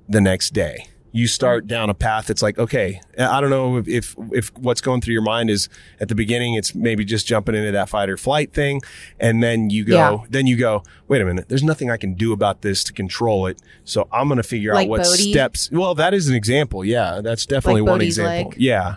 the 0.09 0.19
next 0.19 0.49
day. 0.53 0.87
You 1.13 1.27
start 1.27 1.63
mm-hmm. 1.63 1.67
down 1.67 1.89
a 1.91 1.93
path 1.93 2.25
that's 2.27 2.41
like, 2.41 2.57
okay, 2.57 3.01
I 3.19 3.39
don't 3.39 3.51
know 3.51 3.77
if, 3.77 3.87
if, 3.87 4.15
if 4.31 4.51
what's 4.57 4.81
going 4.81 5.01
through 5.01 5.13
your 5.13 5.21
mind 5.21 5.51
is 5.51 5.69
at 5.99 6.07
the 6.07 6.15
beginning, 6.15 6.55
it's 6.55 6.73
maybe 6.73 7.05
just 7.05 7.27
jumping 7.27 7.53
into 7.53 7.71
that 7.73 7.87
fight 7.89 8.09
or 8.09 8.17
flight 8.17 8.51
thing. 8.51 8.81
And 9.19 9.43
then 9.43 9.69
you 9.69 9.85
go, 9.85 9.95
Yeah. 9.95 10.17
then 10.29 10.47
you 10.47 10.57
go, 10.57 10.83
wait 11.07 11.21
a 11.21 11.25
minute, 11.25 11.47
there's 11.49 11.63
nothing 11.63 11.91
I 11.91 11.97
can 11.97 12.15
do 12.15 12.33
about 12.33 12.61
this 12.63 12.83
to 12.85 12.93
control 12.93 13.45
it. 13.45 13.61
So 13.83 14.07
I'm 14.11 14.27
going 14.27 14.37
to 14.37 14.43
figure 14.43 14.73
Like 14.73 14.85
out 14.85 14.89
what 14.89 15.03
Bodhi? 15.03 15.31
steps. 15.31 15.69
Well, 15.71 15.93
that 15.95 16.15
is 16.15 16.29
an 16.29 16.35
example. 16.35 16.83
Yeah. 16.83 17.21
That's 17.21 17.45
definitely 17.45 17.81
Like 17.81 17.89
one 17.89 17.99
Bodhi's 17.99 18.17
example. 18.17 18.51
leg? 18.53 18.59
Yeah. 18.59 18.95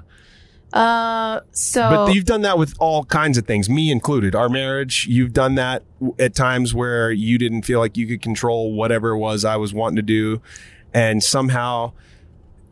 Uh, 0.74 1.40
so 1.52 1.88
But 1.88 2.14
you've 2.14 2.24
done 2.24 2.42
that 2.42 2.58
with 2.58 2.74
all 2.80 3.04
kinds 3.04 3.38
of 3.38 3.46
things, 3.46 3.70
me 3.70 3.92
included. 3.92 4.34
Our 4.34 4.48
marriage, 4.48 5.06
you've 5.06 5.32
done 5.32 5.54
that 5.54 5.84
at 6.18 6.34
times 6.34 6.74
where 6.74 7.12
you 7.12 7.38
didn't 7.38 7.62
feel 7.62 7.78
like 7.78 7.96
you 7.96 8.08
could 8.08 8.20
control 8.20 8.74
whatever 8.74 9.10
it 9.10 9.18
was 9.18 9.44
I 9.44 9.56
was 9.56 9.72
wanting 9.72 9.96
to 9.96 10.02
do. 10.02 10.42
And 10.92 11.22
somehow 11.22 11.92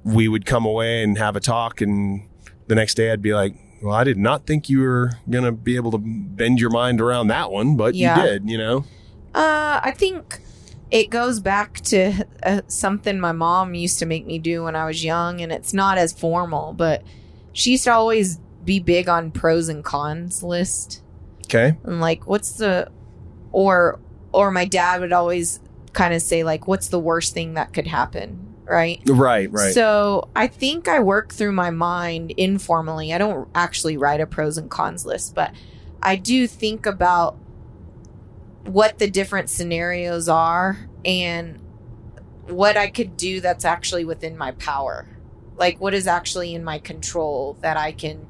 we 0.02 0.26
would 0.26 0.44
come 0.46 0.66
away 0.66 1.04
and 1.04 1.16
have 1.16 1.36
a 1.36 1.40
talk. 1.40 1.80
And 1.80 2.28
the 2.66 2.74
next 2.74 2.94
day 2.94 3.12
I'd 3.12 3.22
be 3.22 3.34
like, 3.34 3.54
well, 3.80 3.94
I 3.94 4.02
did 4.02 4.18
not 4.18 4.46
think 4.46 4.68
you 4.68 4.80
were 4.80 5.12
going 5.30 5.44
to 5.44 5.52
be 5.52 5.76
able 5.76 5.92
to 5.92 5.98
bend 5.98 6.60
your 6.60 6.70
mind 6.70 7.00
around 7.00 7.28
that 7.28 7.52
one, 7.52 7.76
but 7.76 7.94
Yeah. 7.94 8.16
you 8.16 8.22
did, 8.30 8.50
you 8.50 8.58
know? 8.58 8.84
Uh, 9.32 9.80
I 9.82 9.92
think 9.96 10.40
it 10.90 11.08
goes 11.08 11.38
back 11.38 11.80
to 11.82 12.24
uh, 12.42 12.62
something 12.66 13.20
my 13.20 13.32
mom 13.32 13.74
used 13.74 14.00
to 14.00 14.06
make 14.06 14.26
me 14.26 14.40
do 14.40 14.64
when 14.64 14.74
I 14.74 14.86
was 14.86 15.04
young, 15.04 15.40
and 15.40 15.52
it's 15.52 15.72
not 15.72 15.98
as 15.98 16.12
formal, 16.12 16.74
but 16.74 17.02
she 17.52 17.72
used 17.72 17.84
to 17.84 17.92
always 17.92 18.38
be 18.64 18.78
big 18.80 19.08
on 19.08 19.30
pros 19.30 19.68
and 19.68 19.84
cons 19.84 20.42
list 20.42 21.02
Okay. 21.46 21.76
and 21.84 22.00
like 22.00 22.26
what's 22.26 22.52
the 22.52 22.90
or 23.50 23.98
or 24.32 24.50
my 24.50 24.64
dad 24.64 25.00
would 25.00 25.12
always 25.12 25.60
kind 25.92 26.14
of 26.14 26.22
say 26.22 26.42
like 26.44 26.66
what's 26.66 26.88
the 26.88 26.98
worst 26.98 27.34
thing 27.34 27.54
that 27.54 27.72
could 27.74 27.86
happen 27.86 28.54
right 28.64 29.02
Right, 29.06 29.50
right. 29.52 29.74
so 29.74 30.28
I 30.34 30.46
think 30.46 30.88
I 30.88 31.00
work 31.00 31.32
through 31.32 31.52
my 31.52 31.70
mind 31.70 32.30
informally. 32.36 33.12
I 33.12 33.18
don't 33.18 33.48
actually 33.54 33.96
write 33.98 34.20
a 34.20 34.26
pros 34.26 34.56
and 34.56 34.70
cons 34.70 35.04
list, 35.04 35.34
but 35.34 35.52
I 36.02 36.16
do 36.16 36.46
think 36.46 36.86
about 36.86 37.36
what 38.64 38.98
the 38.98 39.10
different 39.10 39.50
scenarios 39.50 40.28
are 40.28 40.88
and 41.04 41.58
what 42.46 42.76
I 42.76 42.88
could 42.88 43.16
do 43.16 43.40
that's 43.40 43.64
actually 43.64 44.04
within 44.04 44.38
my 44.38 44.52
power. 44.52 45.06
Like 45.62 45.81
what 45.81 45.94
is 45.94 46.09
actually 46.09 46.57
in 46.57 46.64
my 46.64 46.81
control 46.81 47.57
that 47.61 47.77
I 47.77 47.92
can 47.92 48.27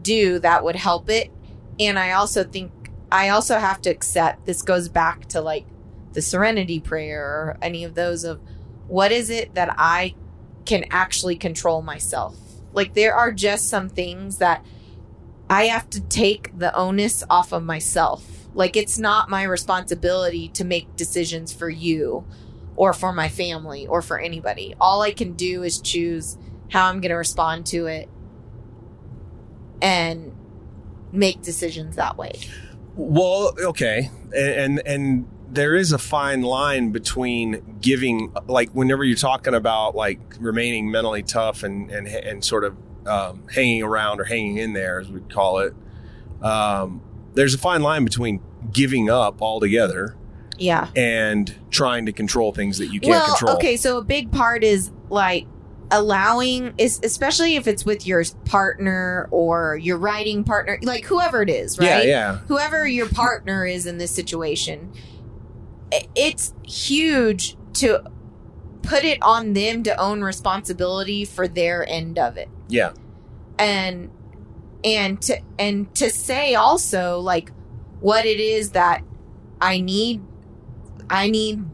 do 0.00 0.38
that 0.38 0.62
would 0.62 0.76
help 0.76 1.10
it. 1.10 1.32
And 1.80 1.98
I 1.98 2.12
also 2.12 2.44
think 2.44 2.70
I 3.10 3.30
also 3.30 3.58
have 3.58 3.80
to 3.82 3.90
accept 3.90 4.46
this 4.46 4.62
goes 4.62 4.88
back 4.88 5.26
to 5.30 5.40
like 5.40 5.66
the 6.12 6.22
serenity 6.22 6.78
prayer 6.78 7.20
or 7.20 7.58
any 7.60 7.82
of 7.82 7.96
those 7.96 8.22
of 8.22 8.40
what 8.86 9.10
is 9.10 9.28
it 9.28 9.56
that 9.56 9.74
I 9.76 10.14
can 10.66 10.84
actually 10.88 11.34
control 11.34 11.82
myself? 11.82 12.36
Like 12.72 12.94
there 12.94 13.16
are 13.16 13.32
just 13.32 13.68
some 13.68 13.88
things 13.88 14.38
that 14.38 14.64
I 15.50 15.64
have 15.64 15.90
to 15.90 16.00
take 16.00 16.56
the 16.56 16.72
onus 16.76 17.24
off 17.28 17.50
of 17.50 17.64
myself. 17.64 18.24
Like 18.54 18.76
it's 18.76 19.00
not 19.00 19.28
my 19.28 19.42
responsibility 19.42 20.46
to 20.50 20.64
make 20.64 20.94
decisions 20.94 21.52
for 21.52 21.68
you 21.68 22.24
or 22.76 22.92
for 22.92 23.12
my 23.12 23.28
family 23.28 23.86
or 23.86 24.02
for 24.02 24.18
anybody. 24.18 24.74
All 24.80 25.02
I 25.02 25.10
can 25.10 25.32
do 25.32 25.62
is 25.62 25.80
choose 25.80 26.38
how 26.70 26.86
I'm 26.88 27.00
going 27.00 27.10
to 27.10 27.16
respond 27.16 27.66
to 27.66 27.86
it 27.86 28.08
and 29.80 30.32
make 31.12 31.42
decisions 31.42 31.96
that 31.96 32.16
way. 32.16 32.32
Well, 32.94 33.54
okay, 33.60 34.10
and, 34.34 34.78
and 34.78 34.82
and 34.86 35.28
there 35.48 35.74
is 35.74 35.92
a 35.92 35.98
fine 35.98 36.42
line 36.42 36.90
between 36.90 37.78
giving, 37.80 38.34
like, 38.46 38.70
whenever 38.70 39.04
you're 39.04 39.16
talking 39.16 39.54
about 39.54 39.94
like 39.94 40.18
remaining 40.40 40.90
mentally 40.90 41.22
tough 41.22 41.62
and 41.62 41.90
and 41.90 42.06
and 42.06 42.44
sort 42.44 42.64
of 42.64 42.76
um, 43.06 43.46
hanging 43.52 43.82
around 43.82 44.20
or 44.20 44.24
hanging 44.24 44.56
in 44.56 44.72
there, 44.72 45.00
as 45.00 45.10
we'd 45.10 45.32
call 45.32 45.58
it. 45.58 45.74
Um, 46.42 47.02
there's 47.34 47.54
a 47.54 47.58
fine 47.58 47.82
line 47.82 48.04
between 48.04 48.40
giving 48.72 49.10
up 49.10 49.42
altogether 49.42 50.16
Yeah. 50.58 50.88
and 50.96 51.54
trying 51.70 52.06
to 52.06 52.12
control 52.12 52.52
things 52.52 52.78
that 52.78 52.86
you 52.86 53.00
can't 53.00 53.10
well, 53.10 53.26
control. 53.36 53.56
okay, 53.56 53.76
so 53.76 53.98
a 53.98 54.04
big 54.04 54.30
part 54.32 54.64
is 54.64 54.90
like 55.10 55.46
allowing 55.90 56.74
is 56.78 56.98
especially 57.04 57.54
if 57.54 57.68
it's 57.68 57.84
with 57.84 58.06
your 58.06 58.24
partner 58.44 59.28
or 59.30 59.76
your 59.76 59.96
writing 59.98 60.42
partner, 60.44 60.78
like 60.82 61.04
whoever 61.04 61.42
it 61.42 61.50
is, 61.50 61.78
right? 61.78 62.06
yeah, 62.06 62.38
Whoever 62.48 62.86
your 62.86 63.08
partner 63.08 63.64
is 63.66 63.86
in 63.86 63.98
this 63.98 64.10
situation, 64.10 64.92
it's 66.14 66.52
huge 66.64 67.56
to 67.74 68.02
put 68.82 69.04
it 69.04 69.18
on 69.22 69.52
them 69.52 69.82
to 69.84 69.96
own 70.00 70.22
responsibility 70.22 71.24
for 71.24 71.46
their 71.46 71.88
end 71.88 72.18
of 72.18 72.36
it. 72.36 72.48
yeah, 72.68 72.92
and 73.58 74.10
and 74.84 75.20
to 75.22 75.38
and 75.58 75.92
to 75.94 76.10
say 76.10 76.54
also 76.54 77.18
like 77.20 77.50
what 78.00 78.24
it 78.26 78.40
is 78.40 78.70
that 78.70 79.02
I 79.60 79.80
need 79.80 80.20
I 81.08 81.30
need 81.30 81.64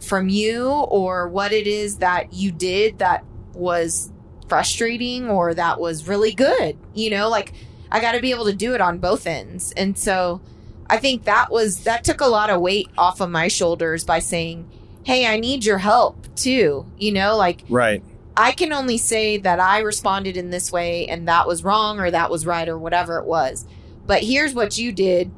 from 0.00 0.28
you 0.28 0.68
or 0.68 1.28
what 1.28 1.52
it 1.52 1.66
is 1.66 1.98
that 1.98 2.32
you 2.32 2.52
did 2.52 2.98
that 2.98 3.24
was 3.54 4.12
frustrating 4.48 5.28
or 5.28 5.54
that 5.54 5.80
was 5.80 6.06
really 6.06 6.32
good. 6.32 6.76
You 6.94 7.10
know, 7.10 7.28
like 7.28 7.52
I 7.90 8.00
got 8.00 8.12
to 8.12 8.20
be 8.20 8.30
able 8.30 8.44
to 8.46 8.52
do 8.52 8.74
it 8.74 8.80
on 8.80 8.98
both 8.98 9.26
ends. 9.26 9.72
And 9.76 9.98
so 9.98 10.40
I 10.88 10.98
think 10.98 11.24
that 11.24 11.50
was 11.50 11.84
that 11.84 12.04
took 12.04 12.20
a 12.20 12.26
lot 12.26 12.50
of 12.50 12.60
weight 12.60 12.88
off 12.98 13.20
of 13.20 13.30
my 13.30 13.48
shoulders 13.48 14.04
by 14.04 14.18
saying, 14.18 14.68
"Hey, 15.04 15.26
I 15.26 15.38
need 15.38 15.64
your 15.64 15.78
help 15.78 16.26
too." 16.36 16.86
You 16.98 17.12
know, 17.12 17.36
like 17.36 17.64
right. 17.68 18.02
I 18.36 18.52
can 18.52 18.72
only 18.72 18.98
say 18.98 19.38
that 19.38 19.60
I 19.60 19.78
responded 19.78 20.36
in 20.36 20.50
this 20.50 20.72
way 20.72 21.06
and 21.06 21.28
that 21.28 21.46
was 21.46 21.62
wrong 21.62 22.00
or 22.00 22.10
that 22.10 22.30
was 22.30 22.44
right 22.44 22.68
or 22.68 22.76
whatever 22.76 23.18
it 23.18 23.26
was. 23.26 23.64
But 24.06 24.24
here's 24.24 24.54
what 24.54 24.76
you 24.76 24.90
did 24.90 25.30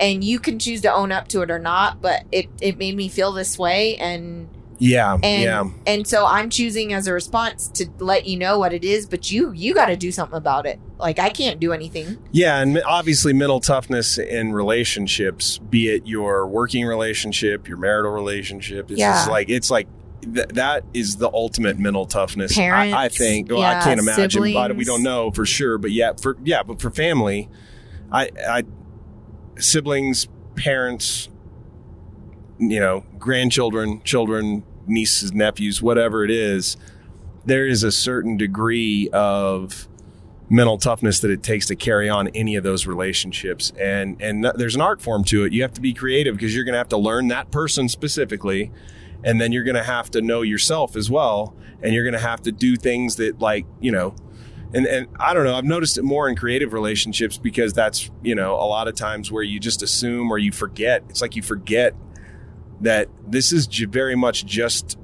and 0.00 0.22
you 0.24 0.38
can 0.38 0.58
choose 0.58 0.80
to 0.82 0.92
own 0.92 1.12
up 1.12 1.28
to 1.28 1.42
it 1.42 1.50
or 1.50 1.58
not, 1.58 2.00
but 2.02 2.24
it 2.32 2.46
it 2.60 2.78
made 2.78 2.96
me 2.96 3.08
feel 3.08 3.32
this 3.32 3.58
way 3.58 3.96
and 3.96 4.48
Yeah, 4.78 5.16
and 5.22 5.42
yeah. 5.42 5.64
and 5.86 6.06
so 6.06 6.26
I'm 6.26 6.50
choosing 6.50 6.92
as 6.92 7.06
a 7.06 7.12
response 7.12 7.68
to 7.68 7.86
let 7.98 8.26
you 8.26 8.36
know 8.38 8.58
what 8.58 8.72
it 8.72 8.84
is, 8.84 9.06
but 9.06 9.30
you 9.30 9.52
you 9.52 9.74
got 9.74 9.86
to 9.86 9.96
do 9.96 10.10
something 10.10 10.36
about 10.36 10.66
it. 10.66 10.80
Like 10.98 11.18
I 11.18 11.30
can't 11.30 11.60
do 11.60 11.72
anything. 11.72 12.18
Yeah, 12.32 12.58
and 12.60 12.82
obviously 12.84 13.32
mental 13.32 13.60
toughness 13.60 14.18
in 14.18 14.52
relationships, 14.52 15.58
be 15.58 15.88
it 15.88 16.06
your 16.06 16.46
working 16.46 16.84
relationship, 16.86 17.68
your 17.68 17.78
marital 17.78 18.10
relationship, 18.12 18.90
it's 18.90 18.98
Yeah. 19.00 19.12
just 19.12 19.30
like 19.30 19.48
it's 19.48 19.70
like 19.70 19.86
th- 20.34 20.48
that 20.48 20.84
is 20.94 21.16
the 21.16 21.30
ultimate 21.32 21.78
mental 21.78 22.06
toughness. 22.06 22.56
I, 22.58 23.04
I 23.04 23.08
think. 23.08 23.50
Well, 23.50 23.62
I 23.62 23.80
can't 23.82 24.00
imagine, 24.00 24.52
but 24.52 24.74
we 24.76 24.84
don't 24.84 25.02
know 25.02 25.30
for 25.32 25.44
sure. 25.46 25.78
But 25.78 25.90
yeah, 25.92 26.12
for 26.20 26.36
yeah, 26.44 26.62
but 26.64 26.80
for 26.80 26.90
family, 26.90 27.48
I, 28.10 28.30
I 28.48 28.62
siblings, 29.58 30.28
parents, 30.56 31.28
you 32.58 32.80
know, 32.80 33.04
grandchildren, 33.18 34.02
children, 34.02 34.64
nieces, 34.86 35.32
nephews, 35.32 35.82
whatever 35.82 36.24
it 36.24 36.30
is, 36.30 36.76
there 37.44 37.66
is 37.66 37.82
a 37.82 37.92
certain 37.92 38.36
degree 38.36 39.08
of 39.12 39.88
mental 40.48 40.76
toughness 40.76 41.20
that 41.20 41.30
it 41.30 41.42
takes 41.42 41.66
to 41.66 41.74
carry 41.74 42.08
on 42.08 42.28
any 42.28 42.56
of 42.56 42.62
those 42.62 42.86
relationships. 42.86 43.72
And 43.80 44.20
and 44.20 44.44
there's 44.56 44.74
an 44.74 44.80
art 44.80 45.00
form 45.00 45.24
to 45.24 45.44
it. 45.44 45.52
You 45.52 45.62
have 45.62 45.72
to 45.74 45.80
be 45.80 45.94
creative 45.94 46.36
because 46.36 46.54
you're 46.54 46.64
going 46.64 46.74
to 46.74 46.78
have 46.78 46.90
to 46.90 46.98
learn 46.98 47.28
that 47.28 47.50
person 47.50 47.88
specifically 47.88 48.70
and 49.24 49.40
then 49.40 49.52
you're 49.52 49.64
going 49.64 49.76
to 49.76 49.82
have 49.82 50.10
to 50.10 50.20
know 50.20 50.42
yourself 50.42 50.96
as 50.96 51.10
well 51.10 51.54
and 51.82 51.94
you're 51.94 52.04
going 52.04 52.14
to 52.14 52.26
have 52.26 52.42
to 52.42 52.52
do 52.52 52.76
things 52.76 53.16
that 53.16 53.40
like 53.40 53.66
you 53.80 53.90
know 53.90 54.14
and 54.74 54.86
and 54.86 55.08
I 55.18 55.34
don't 55.34 55.44
know 55.44 55.54
I've 55.54 55.64
noticed 55.64 55.98
it 55.98 56.02
more 56.02 56.28
in 56.28 56.36
creative 56.36 56.72
relationships 56.72 57.36
because 57.36 57.72
that's 57.72 58.10
you 58.22 58.34
know 58.34 58.54
a 58.54 58.66
lot 58.66 58.88
of 58.88 58.94
times 58.94 59.30
where 59.30 59.42
you 59.42 59.60
just 59.60 59.82
assume 59.82 60.30
or 60.30 60.38
you 60.38 60.52
forget 60.52 61.04
it's 61.08 61.20
like 61.20 61.36
you 61.36 61.42
forget 61.42 61.94
that 62.80 63.08
this 63.26 63.52
is 63.52 63.66
very 63.66 64.16
much 64.16 64.44
just 64.44 64.98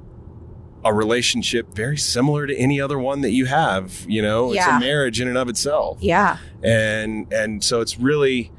a 0.85 0.93
relationship 0.95 1.75
very 1.75 1.97
similar 1.97 2.47
to 2.47 2.57
any 2.57 2.81
other 2.81 2.99
one 2.99 3.21
that 3.21 3.31
you 3.31 3.47
have 3.47 4.05
you 4.09 4.23
know? 4.23 4.53
It's 4.53 4.67
a 4.67 4.81
marriage 4.81 5.21
in 5.21 5.29
and 5.29 5.37
of 5.37 5.49
itself. 5.49 5.99
Yeah. 6.01 6.39
and 6.63 7.33
and 7.33 7.63
so 7.63 7.81
it's 7.81 7.99
really 7.99 8.53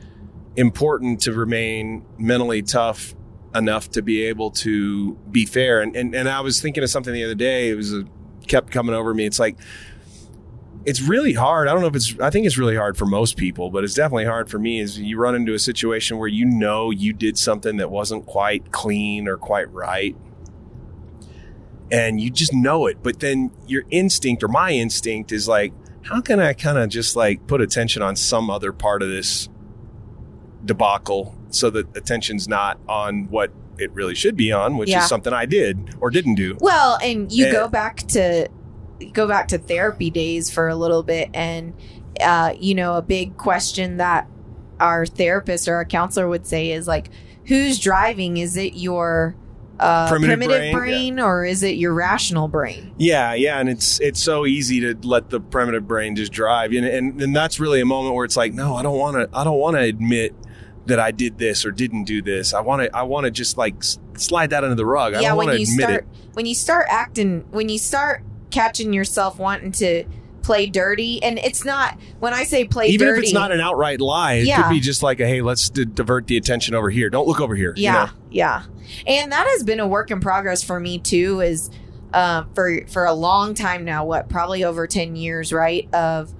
important 0.55 1.21
to 1.21 1.33
remain 1.33 2.05
mentally 2.17 2.61
tough 2.61 3.15
enough 3.55 3.89
to 3.91 4.01
be 4.01 4.25
able 4.25 4.51
to 4.51 5.15
be 5.31 5.45
fair. 5.45 5.81
And 5.81 5.95
and, 5.95 6.13
and 6.13 6.29
I 6.29 6.41
was 6.41 6.61
thinking 6.61 6.83
of 6.83 6.89
something 6.89 7.13
the 7.13 7.23
other 7.23 7.35
day 7.35 7.69
it 7.69 7.75
was 7.75 7.93
a, 7.93 8.05
kept 8.47 8.71
coming 8.71 8.93
over 8.95 9.13
me. 9.13 9.25
It's 9.25 9.39
like 9.39 9.57
it's 10.85 11.01
really 11.01 11.33
hard 11.33 11.67
I 11.67 11.71
don't 11.73 11.81
know 11.81 11.87
if 11.87 11.95
it's 11.95 12.15
I 12.19 12.29
think 12.29 12.45
it's 12.45 12.57
really 12.57 12.75
hard 12.77 12.97
for 12.97 13.05
most 13.05 13.35
people 13.37 13.69
but 13.69 13.83
it's 13.83 13.93
definitely 13.93 14.25
hard 14.25 14.49
for 14.49 14.57
me 14.59 14.79
is 14.79 14.99
you 14.99 15.17
run 15.17 15.35
into 15.35 15.53
a 15.53 15.59
situation 15.59 16.17
where 16.17 16.27
you 16.27 16.45
know 16.45 16.89
you 16.91 17.13
did 17.13 17.37
something 17.37 17.77
that 17.77 17.91
wasn't 17.91 18.25
quite 18.25 18.71
clean 18.71 19.27
or 19.27 19.37
quite 19.37 19.71
right 19.73 20.15
and 21.91 22.21
you 22.21 22.29
just 22.29 22.53
know 22.53 22.85
it 22.87 22.97
but 23.03 23.19
then 23.19 23.51
your 23.67 23.83
instinct 23.89 24.43
or 24.43 24.47
my 24.47 24.71
instinct 24.71 25.31
is 25.31 25.47
like 25.47 25.73
how 26.03 26.21
can 26.21 26.39
I 26.39 26.53
kind 26.53 26.77
of 26.77 26.89
just 26.89 27.15
like 27.15 27.45
put 27.45 27.61
attention 27.61 28.01
on 28.01 28.15
some 28.15 28.49
other 28.49 28.71
part 28.71 29.01
of 29.03 29.09
this 29.09 29.49
debacle 30.63 31.35
so 31.49 31.69
that 31.71 31.95
attention's 31.97 32.47
not 32.47 32.79
on 32.87 33.25
what 33.29 33.51
it 33.77 33.91
really 33.93 34.13
should 34.15 34.35
be 34.35 34.51
on, 34.51 34.77
which 34.77 34.89
Yeah. 34.89 34.99
is 35.03 35.07
something 35.09 35.33
I 35.33 35.45
did 35.45 35.95
or 35.99 36.09
didn't 36.09 36.35
do. 36.35 36.57
Well, 36.59 36.97
and 37.01 37.31
you 37.31 37.45
Yeah. 37.45 37.51
go 37.51 37.67
back 37.67 37.97
to 38.09 38.47
go 39.13 39.27
back 39.27 39.47
to 39.49 39.57
therapy 39.57 40.09
days 40.09 40.49
for 40.49 40.67
a 40.67 40.75
little 40.75 41.03
bit, 41.03 41.29
and 41.33 41.73
uh, 42.21 42.53
you 42.59 42.75
know, 42.75 42.95
a 42.95 43.01
big 43.01 43.37
question 43.37 43.97
that 43.97 44.27
our 44.79 45.05
therapist 45.05 45.67
or 45.67 45.75
our 45.75 45.85
counselor 45.85 46.27
would 46.27 46.45
say 46.45 46.71
is 46.71 46.87
like, 46.87 47.09
"Who's 47.45 47.79
driving? 47.79 48.37
Is 48.37 48.57
it 48.57 48.73
your 48.75 49.35
uh, 49.79 50.09
Primitive 50.09 50.39
primitive, 50.39 50.73
brain? 50.73 51.15
brain, 51.15 51.19
or 51.19 51.45
is 51.45 51.63
it 51.63 51.75
your 51.75 51.93
rational 51.93 52.47
brain?" 52.47 52.93
Yeah, 52.97 53.33
yeah, 53.33 53.59
and 53.59 53.69
it's 53.69 53.99
it's 54.01 54.21
so 54.21 54.45
easy 54.45 54.79
to 54.81 54.95
let 55.07 55.29
the 55.29 55.39
primitive 55.39 55.87
brain 55.87 56.15
just 56.15 56.31
drive, 56.31 56.71
and 56.71 56.85
and, 56.85 57.21
and 57.21 57.35
that's 57.35 57.59
really 57.59 57.81
a 57.81 57.85
moment 57.85 58.15
where 58.15 58.25
it's 58.25 58.37
like, 58.37 58.53
no, 58.53 58.75
I 58.75 58.83
don't 58.83 58.97
want 58.97 59.15
to, 59.15 59.37
I 59.37 59.43
don't 59.43 59.59
want 59.59 59.75
to 59.77 59.81
admit 59.83 60.35
that 60.85 60.99
I 60.99 61.11
did 61.11 61.37
this 61.37 61.65
or 61.65 61.71
didn't 61.71 62.05
do 62.05 62.21
this. 62.21 62.53
I 62.53 62.61
want 62.61 62.81
to, 62.81 62.95
I 62.95 63.03
want 63.03 63.25
to 63.25 63.31
just 63.31 63.57
like 63.57 63.75
slide 64.15 64.49
that 64.49 64.63
under 64.63 64.75
the 64.75 64.85
rug. 64.85 65.13
I 65.13 65.21
yeah, 65.21 65.29
don't 65.29 65.37
when 65.37 65.47
want 65.47 65.55
to 65.57 65.61
you 65.61 65.71
admit 65.71 65.85
start 65.87 66.03
it. 66.03 66.33
when 66.33 66.45
you 66.45 66.55
start 66.55 66.87
acting 66.89 67.45
when 67.51 67.69
you 67.69 67.77
start 67.77 68.23
catching 68.51 68.93
yourself 68.93 69.37
wanting 69.39 69.71
to 69.73 70.03
play 70.41 70.65
dirty, 70.67 71.21
and 71.21 71.37
it's 71.39 71.63
not 71.65 71.97
when 72.19 72.33
I 72.33 72.43
say 72.43 72.65
play 72.65 72.85
dirty 72.85 72.93
Even 72.95 73.07
dirty, 73.09 73.19
if 73.19 73.23
it's 73.25 73.33
not 73.33 73.51
an 73.51 73.59
outright 73.59 74.01
lie, 74.01 74.33
it 74.35 74.45
Yeah. 74.45 74.63
could 74.63 74.69
be 74.69 74.79
just 74.79 75.03
like, 75.03 75.19
a, 75.19 75.27
hey, 75.27 75.41
let's 75.41 75.69
d- 75.69 75.85
divert 75.85 76.27
the 76.27 76.37
attention 76.37 76.73
over 76.75 76.89
here. 76.89 77.09
Don't 77.09 77.27
look 77.27 77.41
over 77.41 77.55
here. 77.55 77.73
you 77.75 77.83
Yeah, 77.83 78.05
know? 78.05 78.09
yeah, 78.31 78.63
and 79.05 79.31
that 79.31 79.45
has 79.47 79.63
been 79.63 79.79
a 79.79 79.87
work 79.87 80.09
in 80.11 80.19
progress 80.19 80.63
for 80.63 80.79
me 80.79 80.97
too. 80.97 81.41
Is 81.41 81.69
uh, 82.13 82.43
for 82.55 82.81
for 82.87 83.05
a 83.05 83.13
long 83.13 83.53
time 83.53 83.85
now. 83.85 84.05
What 84.05 84.29
probably 84.29 84.63
over 84.63 84.87
ten 84.87 85.15
years, 85.15 85.53
right? 85.53 85.87
Of 85.93 86.33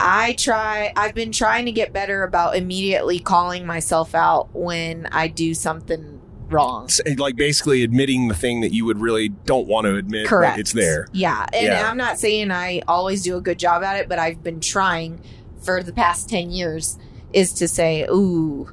I 0.00 0.32
try. 0.32 0.92
I've 0.96 1.14
been 1.14 1.30
trying 1.32 1.66
to 1.66 1.72
get 1.72 1.92
better 1.92 2.22
about 2.24 2.56
immediately 2.56 3.18
calling 3.20 3.64
myself 3.66 4.14
out 4.14 4.48
when 4.52 5.06
I 5.12 5.28
do 5.28 5.54
something 5.54 6.13
wrong. 6.54 6.84
It's 6.84 7.18
like 7.18 7.36
basically 7.36 7.82
admitting 7.82 8.28
the 8.28 8.34
thing 8.34 8.60
that 8.62 8.72
you 8.72 8.84
would 8.84 9.00
really 9.00 9.28
don't 9.28 9.66
want 9.66 9.86
to 9.86 9.96
admit. 9.96 10.26
Correct. 10.26 10.58
It's 10.58 10.72
there. 10.72 11.08
Yeah, 11.12 11.46
and 11.52 11.66
Yeah. 11.66 11.90
I'm 11.90 11.96
not 11.96 12.18
saying 12.18 12.50
I 12.50 12.82
always 12.88 13.22
do 13.22 13.36
a 13.36 13.40
good 13.40 13.58
job 13.58 13.82
at 13.82 13.98
it, 14.00 14.08
but 14.08 14.18
I've 14.18 14.42
been 14.42 14.60
trying 14.60 15.20
for 15.62 15.82
the 15.82 15.92
past 15.92 16.28
ten 16.28 16.50
years. 16.50 16.98
Is 17.32 17.52
to 17.54 17.66
say, 17.66 18.04
ooh, 18.04 18.70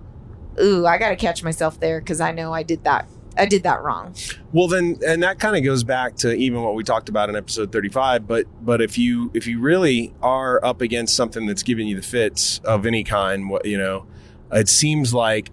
ooh, 0.62 0.86
I 0.86 1.00
got 1.00 1.10
to 1.10 1.16
catch 1.16 1.44
myself 1.44 1.80
there 1.80 2.00
because 2.00 2.22
I 2.22 2.32
know 2.32 2.54
I 2.54 2.62
did 2.62 2.84
that. 2.84 3.08
I 3.38 3.46
did 3.46 3.64
that 3.64 3.82
wrong. 3.82 4.14
Well, 4.52 4.68
then, 4.68 5.00
and 5.08 5.24
that 5.24 5.40
kind 5.40 5.56
of 5.56 5.64
goes 5.64 5.84
back 5.84 6.16
to 6.18 6.34
even 6.34 6.62
what 6.62 6.76
we 6.76 6.84
talked 6.84 7.10
about 7.10 7.30
in 7.30 7.36
episode 7.36 7.72
thirty-five. 7.72 8.28
But 8.28 8.46
but 8.64 8.82
if 8.82 8.98
you 8.98 9.32
if 9.34 9.48
you 9.48 9.60
really 9.60 10.14
are 10.22 10.64
up 10.64 10.82
against 10.82 11.16
something 11.16 11.48
that's 11.48 11.64
giving 11.64 11.88
you 11.88 11.96
the 11.96 12.02
fits 12.04 12.60
of 12.66 12.86
any 12.86 13.04
kind, 13.04 13.50
what 13.50 13.66
you 13.66 13.78
know, 13.78 14.06
it 14.52 14.70
seems 14.70 15.14
like 15.14 15.50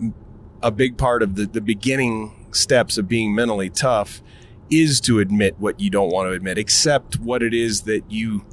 a 0.63 0.71
big 0.71 0.97
part 0.97 1.23
of 1.23 1.37
the 1.37 1.47
the 1.47 1.61
beginning 1.61 2.47
steps 2.53 2.99
of 2.99 3.09
being 3.09 3.35
mentally 3.35 3.71
tough 3.71 4.23
is 4.71 5.01
to 5.01 5.19
admit 5.19 5.55
what 5.59 5.81
you 5.81 5.91
don't 5.91 6.11
want 6.11 6.29
to 6.29 6.33
admit, 6.33 6.59
accept 6.59 7.19
what 7.19 7.43
it 7.43 7.55
is 7.55 7.83
that 7.83 8.03
you 8.11 8.45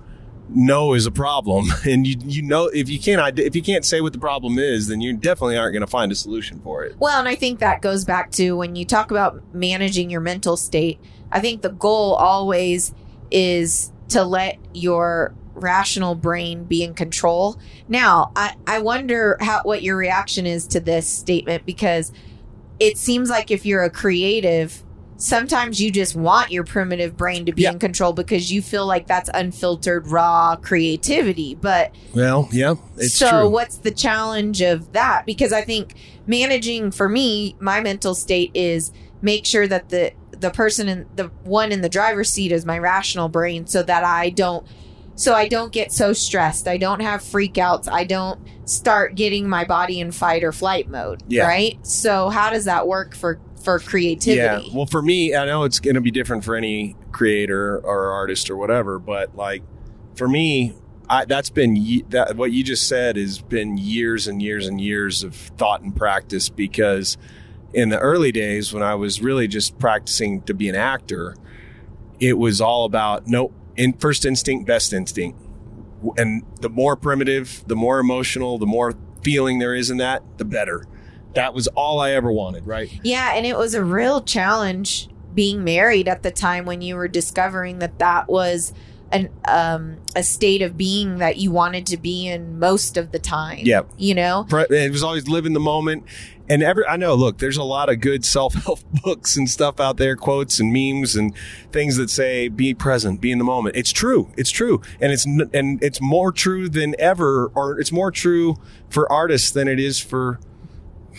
know 0.49 0.93
is 0.93 1.05
a 1.05 1.11
problem, 1.11 1.65
and 1.85 2.05
you 2.05 2.15
you 2.23 2.41
know 2.41 2.67
if 2.67 2.89
you 2.89 2.99
can't 2.99 3.39
if 3.39 3.55
you 3.55 3.61
can't 3.61 3.85
say 3.85 4.01
what 4.01 4.13
the 4.13 4.19
problem 4.19 4.57
is, 4.57 4.87
then 4.87 5.01
you 5.01 5.15
definitely 5.15 5.57
aren't 5.57 5.73
going 5.73 5.81
to 5.81 5.87
find 5.87 6.11
a 6.11 6.15
solution 6.15 6.59
for 6.61 6.83
it. 6.83 6.95
Well, 6.99 7.19
and 7.19 7.27
I 7.27 7.35
think 7.35 7.59
that 7.59 7.81
goes 7.81 8.05
back 8.05 8.31
to 8.33 8.53
when 8.53 8.75
you 8.75 8.85
talk 8.85 9.11
about 9.11 9.41
managing 9.53 10.09
your 10.09 10.21
mental 10.21 10.57
state. 10.57 10.99
I 11.31 11.39
think 11.39 11.61
the 11.61 11.69
goal 11.69 12.13
always 12.13 12.93
is 13.31 13.91
to 14.09 14.23
let 14.23 14.57
your 14.73 15.33
rational 15.55 16.15
brain 16.15 16.63
be 16.65 16.83
in 16.83 16.93
control. 16.93 17.57
Now, 17.87 18.31
I, 18.35 18.55
I 18.67 18.79
wonder 18.79 19.37
how 19.39 19.61
what 19.63 19.81
your 19.81 19.97
reaction 19.97 20.45
is 20.45 20.67
to 20.67 20.79
this 20.79 21.07
statement 21.07 21.65
because 21.65 22.11
it 22.79 22.97
seems 22.97 23.29
like 23.29 23.51
if 23.51 23.65
you're 23.65 23.83
a 23.83 23.89
creative, 23.89 24.83
sometimes 25.17 25.81
you 25.81 25.89
just 25.91 26.13
want 26.15 26.51
your 26.51 26.65
primitive 26.65 27.15
brain 27.15 27.45
to 27.45 27.53
be 27.53 27.61
Yeah. 27.63 27.71
in 27.71 27.79
control 27.79 28.11
because 28.11 28.51
you 28.51 28.61
feel 28.61 28.85
like 28.85 29.07
that's 29.07 29.29
unfiltered 29.33 30.07
raw 30.07 30.57
creativity. 30.57 31.55
But 31.55 31.91
Well, 32.13 32.49
yeah, 32.51 32.75
it's 32.97 33.13
so 33.13 33.29
true. 33.29 33.49
what's 33.49 33.77
the 33.77 33.91
challenge 33.91 34.61
of 34.61 34.91
that? 34.91 35.25
Because 35.25 35.53
I 35.53 35.61
think 35.61 35.95
managing 36.27 36.91
for 36.91 37.07
me, 37.07 37.55
my 37.59 37.79
mental 37.79 38.13
state 38.13 38.51
is 38.53 38.91
make 39.21 39.45
sure 39.45 39.67
that 39.67 39.89
the 39.89 40.11
the 40.37 40.51
person 40.51 40.89
in 40.89 41.05
the 41.15 41.31
one 41.45 41.71
in 41.71 41.79
the 41.79 41.87
driver's 41.87 42.29
seat 42.29 42.51
is 42.51 42.65
my 42.65 42.77
rational 42.77 43.29
brain 43.29 43.65
so 43.67 43.81
that 43.81 44.03
I 44.03 44.29
don't 44.29 44.67
so 45.15 45.33
I 45.33 45.47
don't 45.47 45.71
get 45.71 45.91
so 45.91 46.13
stressed. 46.13 46.67
I 46.67 46.77
don't 46.77 47.01
have 47.01 47.21
freakouts. 47.21 47.89
I 47.91 48.03
don't 48.03 48.39
start 48.65 49.15
getting 49.15 49.47
my 49.47 49.63
body 49.63 49.99
in 49.99 50.11
fight 50.11 50.43
or 50.43 50.51
flight 50.51 50.89
mode. 50.89 51.23
Yeah. 51.27 51.47
Right? 51.47 51.85
So 51.85 52.29
how 52.29 52.49
does 52.49 52.65
that 52.65 52.87
work 52.87 53.15
for 53.15 53.39
for 53.63 53.79
creativity? 53.79 54.67
Yeah. 54.67 54.75
Well, 54.75 54.85
for 54.85 55.01
me, 55.01 55.35
I 55.35 55.45
know 55.45 55.63
it's 55.63 55.79
going 55.79 55.95
to 55.95 56.01
be 56.01 56.11
different 56.11 56.43
for 56.43 56.55
any 56.55 56.95
creator 57.11 57.79
or 57.79 58.11
artist 58.11 58.49
or 58.49 58.57
whatever, 58.57 58.99
but 58.99 59.35
like 59.35 59.63
for 60.15 60.27
me, 60.27 60.75
I, 61.09 61.25
that's 61.25 61.49
been 61.49 62.03
that 62.09 62.35
what 62.35 62.51
you 62.51 62.63
just 62.63 62.87
said 62.87 63.15
has 63.15 63.39
been 63.39 63.77
years 63.77 64.27
and 64.27 64.41
years 64.41 64.67
and 64.67 64.81
years 64.81 65.23
of 65.23 65.35
thought 65.35 65.81
and 65.81 65.95
practice 65.95 66.49
because 66.49 67.17
in 67.73 67.89
the 67.89 67.99
early 67.99 68.31
days 68.31 68.73
when 68.73 68.83
I 68.83 68.95
was 68.95 69.21
really 69.21 69.47
just 69.47 69.77
practicing 69.77 70.41
to 70.43 70.53
be 70.53 70.69
an 70.69 70.75
actor, 70.75 71.35
it 72.19 72.37
was 72.37 72.61
all 72.61 72.85
about 72.85 73.27
nope, 73.27 73.53
in 73.75 73.93
first 73.93 74.25
instinct, 74.25 74.65
best 74.65 74.93
instinct. 74.93 75.39
And 76.17 76.43
the 76.61 76.69
more 76.69 76.95
primitive, 76.95 77.63
the 77.67 77.75
more 77.75 77.99
emotional, 77.99 78.57
the 78.57 78.65
more 78.65 78.93
feeling 79.21 79.59
there 79.59 79.73
is 79.73 79.89
in 79.89 79.97
that, 79.97 80.23
the 80.37 80.45
better. 80.45 80.85
That 81.33 81.53
was 81.53 81.67
all 81.67 81.99
I 81.99 82.11
ever 82.11 82.31
wanted, 82.31 82.65
right? 82.65 82.89
Yeah, 83.03 83.33
and 83.35 83.45
it 83.45 83.57
was 83.57 83.73
a 83.73 83.83
real 83.83 84.21
challenge 84.21 85.09
being 85.33 85.63
married 85.63 86.07
at 86.07 86.23
the 86.23 86.31
time 86.31 86.65
when 86.65 86.81
you 86.81 86.95
were 86.95 87.07
discovering 87.07 87.79
that 87.79 87.99
that 87.99 88.29
was 88.29 88.73
an 89.11 89.29
um 89.47 89.97
a 90.15 90.23
state 90.23 90.61
of 90.61 90.77
being 90.77 91.19
that 91.19 91.37
you 91.37 91.51
wanted 91.51 91.85
to 91.85 91.97
be 91.97 92.27
in 92.27 92.57
most 92.57 92.97
of 92.97 93.11
the 93.11 93.19
time. 93.19 93.59
Yep. 93.59 93.91
You 93.97 94.15
know? 94.15 94.47
It 94.49 94.91
was 94.91 95.03
always 95.03 95.27
live 95.27 95.45
in 95.45 95.53
the 95.53 95.59
moment 95.59 96.05
and 96.47 96.61
every 96.61 96.85
i 96.87 96.95
know 96.95 97.15
look 97.15 97.37
there's 97.39 97.57
a 97.57 97.63
lot 97.63 97.89
of 97.89 97.99
good 97.99 98.23
self-help 98.23 98.79
books 99.03 99.35
and 99.35 99.49
stuff 99.49 99.79
out 99.79 99.97
there 99.97 100.15
quotes 100.15 100.59
and 100.59 100.71
memes 100.71 101.15
and 101.15 101.33
things 101.71 101.97
that 101.97 102.09
say 102.09 102.47
be 102.47 102.73
present 102.73 103.21
be 103.21 103.31
in 103.31 103.37
the 103.37 103.43
moment. 103.43 103.75
It's 103.75 103.91
true 103.91 104.31
it's 104.37 104.51
true. 104.51 104.81
And 104.99 105.11
it's 105.11 105.25
and 105.25 105.81
it's 105.83 106.01
more 106.01 106.31
true 106.31 106.69
than 106.69 106.95
ever 106.99 107.51
or 107.55 107.79
it's 107.79 107.91
more 107.91 108.11
true 108.11 108.55
for 108.89 109.11
artists 109.11 109.51
than 109.51 109.67
it 109.67 109.79
is 109.79 109.99
for 109.99 110.39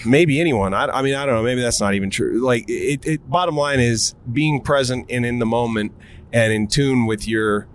maybe 0.04 0.40
anyone. 0.40 0.74
I, 0.74 0.86
I 0.86 1.02
mean 1.02 1.14
i 1.14 1.24
don't 1.24 1.34
know 1.34 1.42
maybe 1.42 1.62
that's 1.62 1.80
not 1.80 1.94
even 1.94 2.10
true. 2.10 2.40
Like 2.40 2.64
it, 2.68 3.06
it 3.06 3.30
bottom 3.30 3.56
line 3.56 3.80
is 3.80 4.14
being 4.30 4.60
present 4.60 5.06
and 5.10 5.24
in 5.24 5.38
the 5.38 5.46
moment 5.46 5.92
and 6.32 6.52
in 6.52 6.68
tune 6.68 7.06
with 7.06 7.26
your 7.26 7.66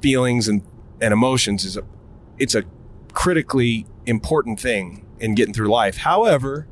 feelings 0.00 0.48
and 0.48 0.62
and 1.00 1.12
emotions 1.12 1.64
is 1.64 1.76
a 1.76 1.82
it's 2.38 2.54
a 2.54 2.64
critically 3.12 3.86
important 4.06 4.60
thing 4.60 5.06
in 5.20 5.34
getting 5.34 5.54
through 5.54 5.68
life. 5.68 5.98
However, 5.98 6.66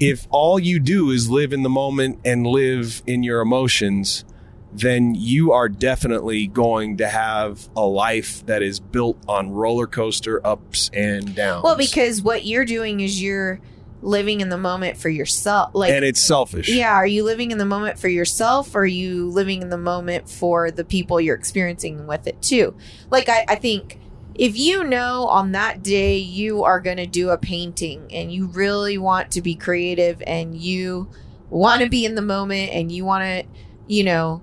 if 0.00 0.26
all 0.30 0.58
you 0.58 0.80
do 0.80 1.10
is 1.10 1.30
live 1.30 1.52
in 1.52 1.62
the 1.62 1.68
moment 1.68 2.20
and 2.24 2.46
live 2.46 3.02
in 3.06 3.22
your 3.22 3.40
emotions, 3.40 4.24
then 4.72 5.14
you 5.14 5.52
are 5.52 5.68
definitely 5.68 6.46
going 6.46 6.96
to 6.96 7.08
have 7.08 7.68
a 7.76 7.86
life 7.86 8.44
that 8.46 8.62
is 8.62 8.80
built 8.80 9.16
on 9.28 9.50
roller 9.50 9.86
coaster 9.86 10.44
ups 10.44 10.90
and 10.92 11.34
downs. 11.34 11.62
Well, 11.62 11.76
because 11.76 12.22
what 12.22 12.44
you're 12.44 12.64
doing 12.64 13.00
is 13.00 13.22
you're 13.22 13.60
living 14.02 14.40
in 14.40 14.48
the 14.48 14.58
moment 14.58 14.96
for 14.96 15.08
yourself. 15.08 15.70
Like 15.74 15.92
and 15.92 16.04
it's 16.04 16.20
selfish. 16.20 16.68
Yeah, 16.68 16.92
are 16.92 17.06
you 17.06 17.24
living 17.24 17.50
in 17.50 17.58
the 17.58 17.64
moment 17.64 17.98
for 17.98 18.08
yourself 18.08 18.74
or 18.74 18.80
are 18.80 18.86
you 18.86 19.30
living 19.30 19.62
in 19.62 19.70
the 19.70 19.78
moment 19.78 20.28
for 20.28 20.70
the 20.70 20.84
people 20.84 21.20
you're 21.20 21.36
experiencing 21.36 22.06
with 22.06 22.26
it 22.26 22.40
too? 22.42 22.74
Like 23.10 23.28
I, 23.28 23.44
I 23.48 23.54
think 23.56 23.98
if 24.34 24.58
you 24.58 24.84
know 24.84 25.26
on 25.26 25.52
that 25.52 25.82
day 25.82 26.16
you 26.16 26.64
are 26.64 26.80
going 26.80 26.96
to 26.96 27.06
do 27.06 27.30
a 27.30 27.38
painting 27.38 28.08
and 28.12 28.32
you 28.32 28.46
really 28.46 28.98
want 28.98 29.30
to 29.32 29.40
be 29.40 29.54
creative 29.54 30.22
and 30.26 30.56
you 30.56 31.08
want 31.50 31.82
to 31.82 31.88
be 31.88 32.04
in 32.04 32.14
the 32.14 32.22
moment 32.22 32.72
and 32.72 32.90
you 32.90 33.04
want 33.04 33.22
to, 33.24 33.44
you 33.86 34.02
know, 34.02 34.42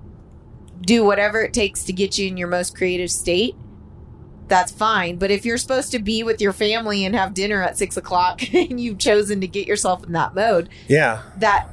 do 0.81 1.03
whatever 1.03 1.41
it 1.41 1.53
takes 1.53 1.83
to 1.83 1.93
get 1.93 2.17
you 2.17 2.27
in 2.27 2.37
your 2.37 2.47
most 2.47 2.75
creative 2.75 3.11
state, 3.11 3.55
that's 4.47 4.71
fine. 4.71 5.17
But 5.17 5.31
if 5.31 5.45
you're 5.45 5.57
supposed 5.57 5.91
to 5.91 5.99
be 5.99 6.23
with 6.23 6.41
your 6.41 6.53
family 6.53 7.05
and 7.05 7.15
have 7.15 7.33
dinner 7.33 7.61
at 7.61 7.77
six 7.77 7.97
o'clock 7.97 8.41
and 8.53 8.79
you've 8.79 8.97
chosen 8.97 9.41
to 9.41 9.47
get 9.47 9.67
yourself 9.67 10.03
in 10.03 10.13
that 10.13 10.33
mode, 10.33 10.69
yeah. 10.87 11.21
that 11.37 11.69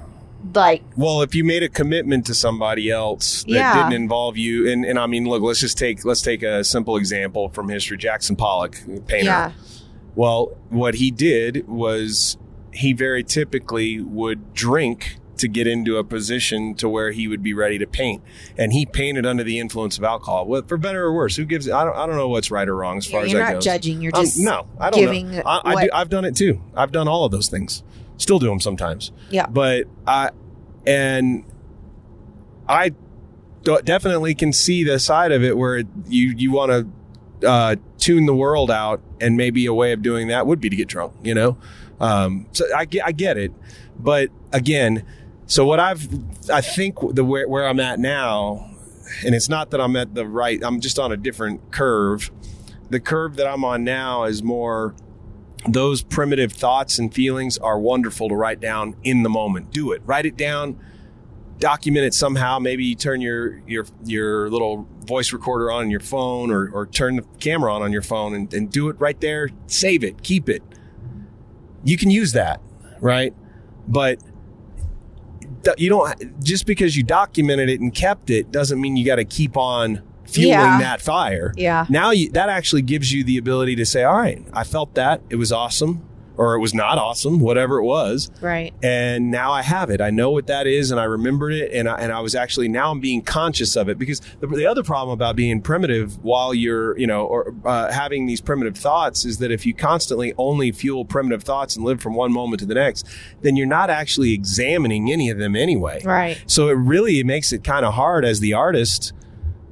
like 0.55 0.83
Well, 0.97 1.23
if 1.23 1.35
you 1.35 1.45
made 1.45 1.63
a 1.63 1.69
commitment 1.69 2.27
to 2.27 2.35
somebody 2.35 2.91
else 2.91 3.43
that 3.45 3.51
Yeah. 3.51 3.75
didn't 3.75 3.93
involve 4.03 4.37
you, 4.37 4.69
and, 4.71 4.85
and 4.85 4.99
I 4.99 5.07
mean, 5.07 5.27
look, 5.27 5.43
let's 5.43 5.61
just 5.61 5.77
take 5.79 6.05
let's 6.05 6.23
take 6.23 6.43
a 6.43 6.63
simple 6.65 6.97
example 6.97 7.49
from 7.51 7.69
history. 7.69 7.97
Jackson 7.97 8.37
Pollock, 8.37 8.77
painter. 9.07 9.25
yeah 9.25 9.53
Well, 10.15 10.57
what 10.71 10.97
he 10.97 11.11
did 11.11 11.67
was 11.69 12.37
he 12.73 12.93
very 12.93 13.25
typically 13.25 14.01
would 14.01 14.55
drink 14.55 15.17
to 15.39 15.47
get 15.49 15.69
into 15.69 15.97
a 15.99 16.03
position 16.05 16.75
to 16.75 16.89
where 16.89 17.13
he 17.13 17.29
would 17.29 17.43
be 17.45 17.55
ready 17.55 17.79
to 17.79 17.87
paint, 17.87 18.23
and 18.57 18.73
he 18.73 18.85
painted 18.85 19.25
under 19.25 19.45
the 19.45 19.61
influence 19.61 19.97
of 19.97 20.03
alcohol. 20.03 20.47
Well, 20.47 20.63
for 20.67 20.77
better 20.77 21.05
or 21.05 21.13
worse, 21.15 21.37
who 21.37 21.45
gives? 21.45 21.69
I 21.69 21.85
don't. 21.85 21.97
I 21.97 22.07
don't 22.07 22.17
know 22.17 22.29
what's 22.29 22.51
right 22.51 22.69
or 22.69 22.75
wrong 22.75 22.99
as 22.99 23.07
far 23.07 23.23
as 23.23 23.31
you're 23.33 23.41
that 23.41 23.53
not 23.55 23.63
judging 23.63 24.01
you're 24.03 24.11
Um, 24.17 24.25
just 24.25 24.39
no, 24.41 24.67
I 24.81 24.91
don't 24.91 24.99
giving 25.01 25.31
know. 25.31 25.43
I, 25.47 25.61
I 25.65 25.85
do, 25.85 25.91
I've 25.93 26.09
done 26.09 26.25
it 26.25 26.35
too. 26.35 26.61
I've 26.75 26.91
done 26.91 27.07
all 27.07 27.25
of 27.25 27.31
those 27.31 27.49
things. 27.49 27.85
Still 28.19 28.39
do 28.39 28.49
them 28.49 28.61
sometimes. 28.61 29.13
Yeah. 29.31 29.47
But 29.47 29.87
I 30.07 30.31
and 30.87 31.45
I 32.69 32.93
definitely 33.85 34.35
can 34.35 34.53
see 34.53 34.85
the 34.85 34.99
side 34.99 35.33
of 35.33 35.43
it 35.43 35.57
where 35.57 35.79
you 36.07 36.35
you 36.37 36.53
want 36.53 36.71
to 37.41 37.49
uh, 37.49 37.77
tune 37.99 38.27
the 38.27 38.35
world 38.35 38.71
out, 38.71 39.01
and 39.21 39.37
maybe 39.37 39.67
a 39.67 39.75
way 39.75 39.93
of 39.93 40.03
doing 40.03 40.29
that 40.29 40.47
would 40.47 40.61
be 40.61 40.69
to 40.69 40.77
get 40.77 40.89
drunk. 40.89 41.15
You 41.23 41.35
know, 41.35 41.59
um, 42.01 42.47
so 42.53 42.67
I 42.75 42.85
get 42.85 43.07
I 43.07 43.13
get 43.13 43.39
it, 43.39 43.53
but 43.99 44.31
again, 44.53 45.05
so 45.47 45.65
what 45.65 45.81
I've 45.81 46.09
I 46.51 46.61
think 46.61 46.97
the 47.15 47.25
where, 47.25 47.49
where 47.49 47.67
I'm 47.67 47.81
at 47.81 47.99
now, 47.99 48.71
and 49.25 49.35
it's 49.35 49.49
not 49.49 49.71
that 49.71 49.81
I'm 49.81 49.97
at 49.97 50.15
the 50.15 50.27
right. 50.27 50.61
I'm 50.63 50.81
just 50.81 50.99
on 50.99 51.13
a 51.13 51.17
different 51.17 51.71
curve. 51.71 52.31
The 52.91 53.01
curve 53.01 53.37
that 53.37 53.47
I'm 53.47 53.65
on 53.65 53.85
now 53.85 54.25
is 54.25 54.43
more 54.43 54.95
those 55.67 56.03
primitive 56.03 56.53
thoughts 56.53 56.99
and 56.99 57.13
feelings 57.13 57.59
are 57.59 57.79
wonderful 57.79 58.29
to 58.29 58.35
write 58.35 58.61
down 58.61 58.97
in 59.03 59.23
the 59.23 59.29
moment. 59.29 59.71
Do 59.73 59.93
it. 59.93 60.03
Write 60.05 60.27
it 60.27 60.37
down. 60.37 60.79
Document 61.59 62.05
it 62.07 62.15
somehow. 62.15 62.59
Maybe 62.59 62.85
you 62.85 62.95
turn 62.95 63.21
your 63.21 63.61
your 63.67 63.85
your 64.05 64.49
little 64.49 64.87
voice 65.01 65.33
recorder 65.33 65.73
on 65.73 65.91
your 65.91 66.01
phone, 66.01 66.53
or 66.53 66.71
or 66.71 66.87
turn 66.87 67.17
the 67.17 67.23
camera 67.41 67.75
on 67.75 67.83
on 67.83 67.93
your 67.93 68.03
phone, 68.03 68.35
and, 68.35 68.53
and 68.55 68.71
do 68.71 68.89
it 68.89 68.97
right 69.01 69.21
there. 69.21 69.49
Save 69.67 70.05
it. 70.05 70.23
Keep 70.23 70.49
it. 70.49 70.63
You 71.83 71.97
can 71.97 72.11
use 72.11 72.33
that, 72.33 72.61
right? 73.01 73.35
But 73.89 74.21
you 75.77 75.89
don't 75.89 76.45
just 76.45 76.67
because 76.67 76.97
you 76.97 77.03
documented 77.03 77.69
it 77.69 77.81
and 77.81 77.93
kept 77.93 78.31
it 78.31 78.53
doesn't 78.53 78.81
mean 78.81 78.97
you 78.97 79.05
got 79.05 79.17
to 79.17 79.25
keep 79.25 79.57
on 79.57 80.03
fueling 80.29 80.51
Yeah. 80.53 80.79
that 80.81 81.01
fire 81.01 81.53
yeah. 81.57 81.87
now 81.89 82.11
you, 82.11 82.31
that 82.33 82.49
actually 82.49 82.83
gives 82.83 83.13
you 83.13 83.25
the 83.25 83.39
ability 83.39 83.75
to 83.77 83.87
say 83.87 84.05
all 84.05 84.17
right 84.17 84.45
i 84.53 84.65
felt 84.65 84.95
that. 84.95 85.21
It 85.31 85.37
was 85.37 85.51
awesome 85.53 86.03
or 86.37 86.55
it 86.55 86.61
was 86.61 86.73
not 86.73 86.99
awesome 86.99 87.41
whatever 87.41 87.79
it 87.79 87.85
was. 87.85 88.31
Right. 88.41 88.73
And 88.81 89.33
now 89.33 89.51
i 89.51 89.61
have 89.63 89.91
it. 89.91 90.01
I 90.01 90.11
know 90.11 90.31
what 90.31 90.47
that 90.47 90.69
is 90.69 90.93
and 90.93 91.01
i 91.01 91.05
remembered 91.05 91.53
it 91.53 91.73
and 91.73 91.89
i, 91.89 91.97
and 91.99 92.13
I 92.13 92.21
was 92.21 92.37
actually 92.37 92.69
now 92.69 92.93
i'm 92.93 93.01
being 93.01 93.23
conscious 93.23 93.75
of 93.75 93.89
it. 93.89 93.99
Because 93.99 94.21
the, 94.39 94.47
the 94.47 94.65
other 94.67 94.85
problem 94.85 95.13
about 95.13 95.35
being 95.35 95.61
primitive 95.61 96.23
while 96.23 96.55
you're 96.55 96.97
you 96.97 97.09
know 97.09 97.25
or 97.27 97.53
uh, 97.65 97.91
having 97.91 98.27
these 98.27 98.41
primitive 98.41 98.77
thoughts 98.77 99.25
is 99.25 99.39
that 99.39 99.51
if 99.51 99.67
you 99.67 99.75
constantly 99.75 100.33
only 100.39 100.71
fuel 100.71 101.05
primitive 101.05 101.43
thoughts 101.43 101.75
and 101.75 101.85
live 101.85 102.01
from 102.01 102.15
one 102.15 102.33
moment 102.33 102.61
to 102.61 102.67
the 102.67 102.75
next 102.75 103.05
then 103.43 103.57
you're 103.57 103.67
not 103.67 103.91
actually 103.91 104.33
examining 104.33 105.11
any 105.11 105.31
of 105.31 105.39
them 105.39 105.57
anyway. 105.57 106.01
Right. 106.05 106.41
So 106.47 106.69
it 106.69 106.75
really 106.75 107.23
makes 107.25 107.53
it 107.53 107.65
kind 107.65 107.85
of 107.85 107.95
hard 107.95 108.25
as 108.25 108.39
the 108.39 108.53
artist, 108.55 109.13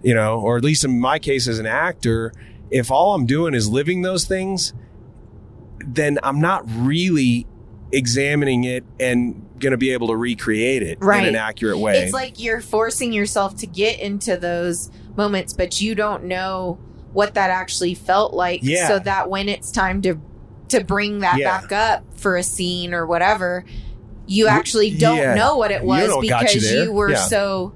you 0.07 0.14
know, 0.14 0.38
or 0.40 0.57
at 0.57 0.62
least 0.62 0.84
in 0.84 1.00
my 1.00 1.18
case 1.18 1.48
as 1.48 1.59
an 1.59 1.66
actor, 1.66 2.32
if 2.70 2.90
all 2.92 3.14
I'm 3.14 3.26
doing 3.26 3.54
is 3.54 3.68
living 3.68 4.02
those 4.02 4.24
things, 4.24 4.72
then 5.84 6.18
I'm 6.22 6.40
not 6.40 6.62
really 6.68 7.46
examining 7.92 8.64
it 8.64 8.84
and 9.00 9.42
going 9.59 9.70
to 9.72 9.76
be 9.76 9.90
able 9.90 10.09
to 10.09 10.16
recreate 10.16 10.82
it 10.82 10.98
Right. 11.00 11.22
in 11.22 11.28
an 11.30 11.36
accurate 11.36 11.78
way. 11.78 12.02
it's 12.04 12.12
like 12.12 12.38
you're 12.40 12.61
forcing 12.61 13.12
yourself 13.12 13.57
to 13.59 13.66
get 13.66 14.00
into 14.00 14.36
those 14.36 14.90
moments 15.16 15.52
but 15.54 15.80
you 15.80 15.94
don't 15.94 16.24
know 16.24 16.78
what 17.12 17.34
that 17.34 17.48
actually 17.50 17.94
felt 17.94 18.34
like 18.34 18.61
Yeah. 18.62 18.88
so 18.88 18.98
that 18.98 19.30
when 19.30 19.48
it's 19.48 19.70
time 19.70 20.02
to 20.02 20.20
to 20.68 20.82
bring 20.84 21.20
that 21.20 21.38
Yeah. 21.38 21.61
back 21.61 21.72
up 21.72 22.04
for 22.18 22.36
a 22.36 22.42
scene 22.42 22.92
or 22.92 23.07
whatever 23.07 23.64
you 24.26 24.48
actually 24.48 24.90
don't 24.90 25.18
yeah. 25.18 25.34
know 25.34 25.57
what 25.57 25.70
it 25.70 25.82
You 25.82 25.88
was 25.88 26.09
know 26.09 26.16
what 26.16 26.28
got 26.28 26.42
you 26.42 26.48
because 26.61 26.70
there. 26.70 26.84
you, 26.84 26.92
were 26.92 27.14
so 27.16 27.72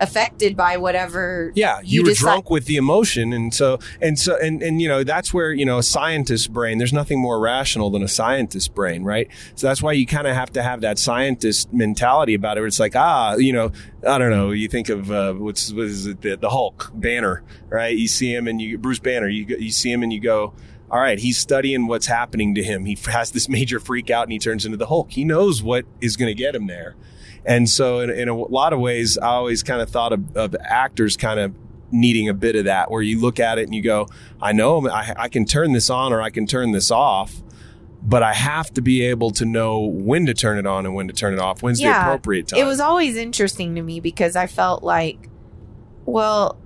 affected 0.00 0.56
by 0.56 0.76
whatever. 0.76 1.52
Yeah, 1.54 1.80
you, 1.80 2.00
You 2.00 2.02
were 2.02 2.08
decide- 2.10 2.24
drunk 2.24 2.50
with 2.50 2.66
the 2.66 2.76
emotion, 2.76 3.32
and 3.32 3.52
so 3.54 3.78
and 4.00 4.18
so 4.18 4.36
and 4.38 4.62
and 4.62 4.80
you 4.82 4.88
know 4.88 5.04
that's 5.04 5.32
where 5.32 5.52
you 5.52 5.64
know 5.64 5.78
a 5.78 5.82
scientist's 5.82 6.46
brain. 6.46 6.78
There's 6.78 6.92
nothing 6.92 7.20
more 7.20 7.38
rational 7.40 7.90
than 7.90 8.02
a 8.02 8.08
scientist's 8.08 8.68
brain, 8.68 9.04
right? 9.04 9.28
So 9.54 9.66
that's 9.66 9.82
why 9.82 9.92
you 9.92 10.06
kind 10.06 10.26
of 10.26 10.34
have 10.34 10.52
to 10.54 10.62
have 10.62 10.80
that 10.82 10.98
scientist 10.98 11.72
mentality 11.72 12.34
about 12.34 12.56
it. 12.56 12.60
Where 12.60 12.66
it's 12.68 12.80
like, 12.80 12.96
ah, 12.96 13.34
you 13.36 13.52
know, 13.52 13.72
I 14.06 14.18
don't 14.18 14.30
know. 14.30 14.50
You 14.50 14.68
think 14.68 14.88
of 14.88 15.10
uh, 15.10 15.34
what's 15.34 15.72
what 15.72 15.84
is 15.86 16.06
it? 16.06 16.20
The, 16.20 16.36
the 16.36 16.50
Hulk 16.50 16.90
Banner, 16.94 17.42
right? 17.68 17.96
You 17.96 18.08
see 18.08 18.34
him, 18.34 18.48
and 18.48 18.60
you 18.60 18.78
Bruce 18.78 18.98
Banner. 18.98 19.28
You 19.28 19.46
you 19.58 19.70
see 19.70 19.92
him, 19.92 20.02
and 20.02 20.12
you 20.12 20.20
go. 20.20 20.54
All 20.90 21.00
right, 21.00 21.18
he's 21.18 21.38
studying 21.38 21.88
what's 21.88 22.06
happening 22.06 22.54
to 22.54 22.62
him. 22.62 22.84
He 22.84 22.96
has 23.06 23.32
this 23.32 23.48
major 23.48 23.80
freak 23.80 24.10
out 24.10 24.24
and 24.24 24.32
he 24.32 24.38
turns 24.38 24.64
into 24.64 24.76
the 24.76 24.86
Hulk. 24.86 25.10
He 25.10 25.24
knows 25.24 25.60
what 25.60 25.86
is 26.00 26.16
going 26.16 26.28
to 26.28 26.34
get 26.34 26.54
him 26.54 26.68
there. 26.68 26.94
And 27.46 27.68
so, 27.68 28.00
in, 28.00 28.10
in 28.10 28.28
a 28.28 28.34
lot 28.34 28.72
of 28.72 28.80
ways, 28.80 29.18
I 29.18 29.28
always 29.28 29.62
kind 29.62 29.80
of 29.80 29.90
thought 29.90 30.12
of, 30.12 30.36
of 30.36 30.56
actors 30.60 31.16
kind 31.16 31.38
of 31.38 31.54
needing 31.90 32.28
a 32.28 32.34
bit 32.34 32.56
of 32.56 32.64
that, 32.64 32.90
where 32.90 33.02
you 33.02 33.20
look 33.20 33.38
at 33.38 33.58
it 33.58 33.64
and 33.64 33.74
you 33.74 33.82
go, 33.82 34.08
I 34.40 34.52
know 34.52 34.88
I, 34.88 35.14
I 35.16 35.28
can 35.28 35.44
turn 35.44 35.72
this 35.72 35.90
on 35.90 36.12
or 36.12 36.20
I 36.20 36.30
can 36.30 36.46
turn 36.46 36.72
this 36.72 36.90
off, 36.90 37.42
but 38.02 38.22
I 38.22 38.34
have 38.34 38.72
to 38.74 38.82
be 38.82 39.02
able 39.02 39.30
to 39.32 39.44
know 39.44 39.80
when 39.80 40.26
to 40.26 40.34
turn 40.34 40.58
it 40.58 40.66
on 40.66 40.86
and 40.86 40.94
when 40.94 41.08
to 41.08 41.14
turn 41.14 41.32
it 41.34 41.38
off. 41.38 41.62
When's 41.62 41.78
the 41.78 41.86
appropriate 41.90 42.48
time? 42.48 42.60
It 42.60 42.64
was 42.64 42.80
always 42.80 43.16
interesting 43.16 43.74
to 43.76 43.82
me 43.82 44.00
because 44.00 44.36
I 44.36 44.46
felt 44.46 44.82
like, 44.82 45.28
well, 46.04 46.58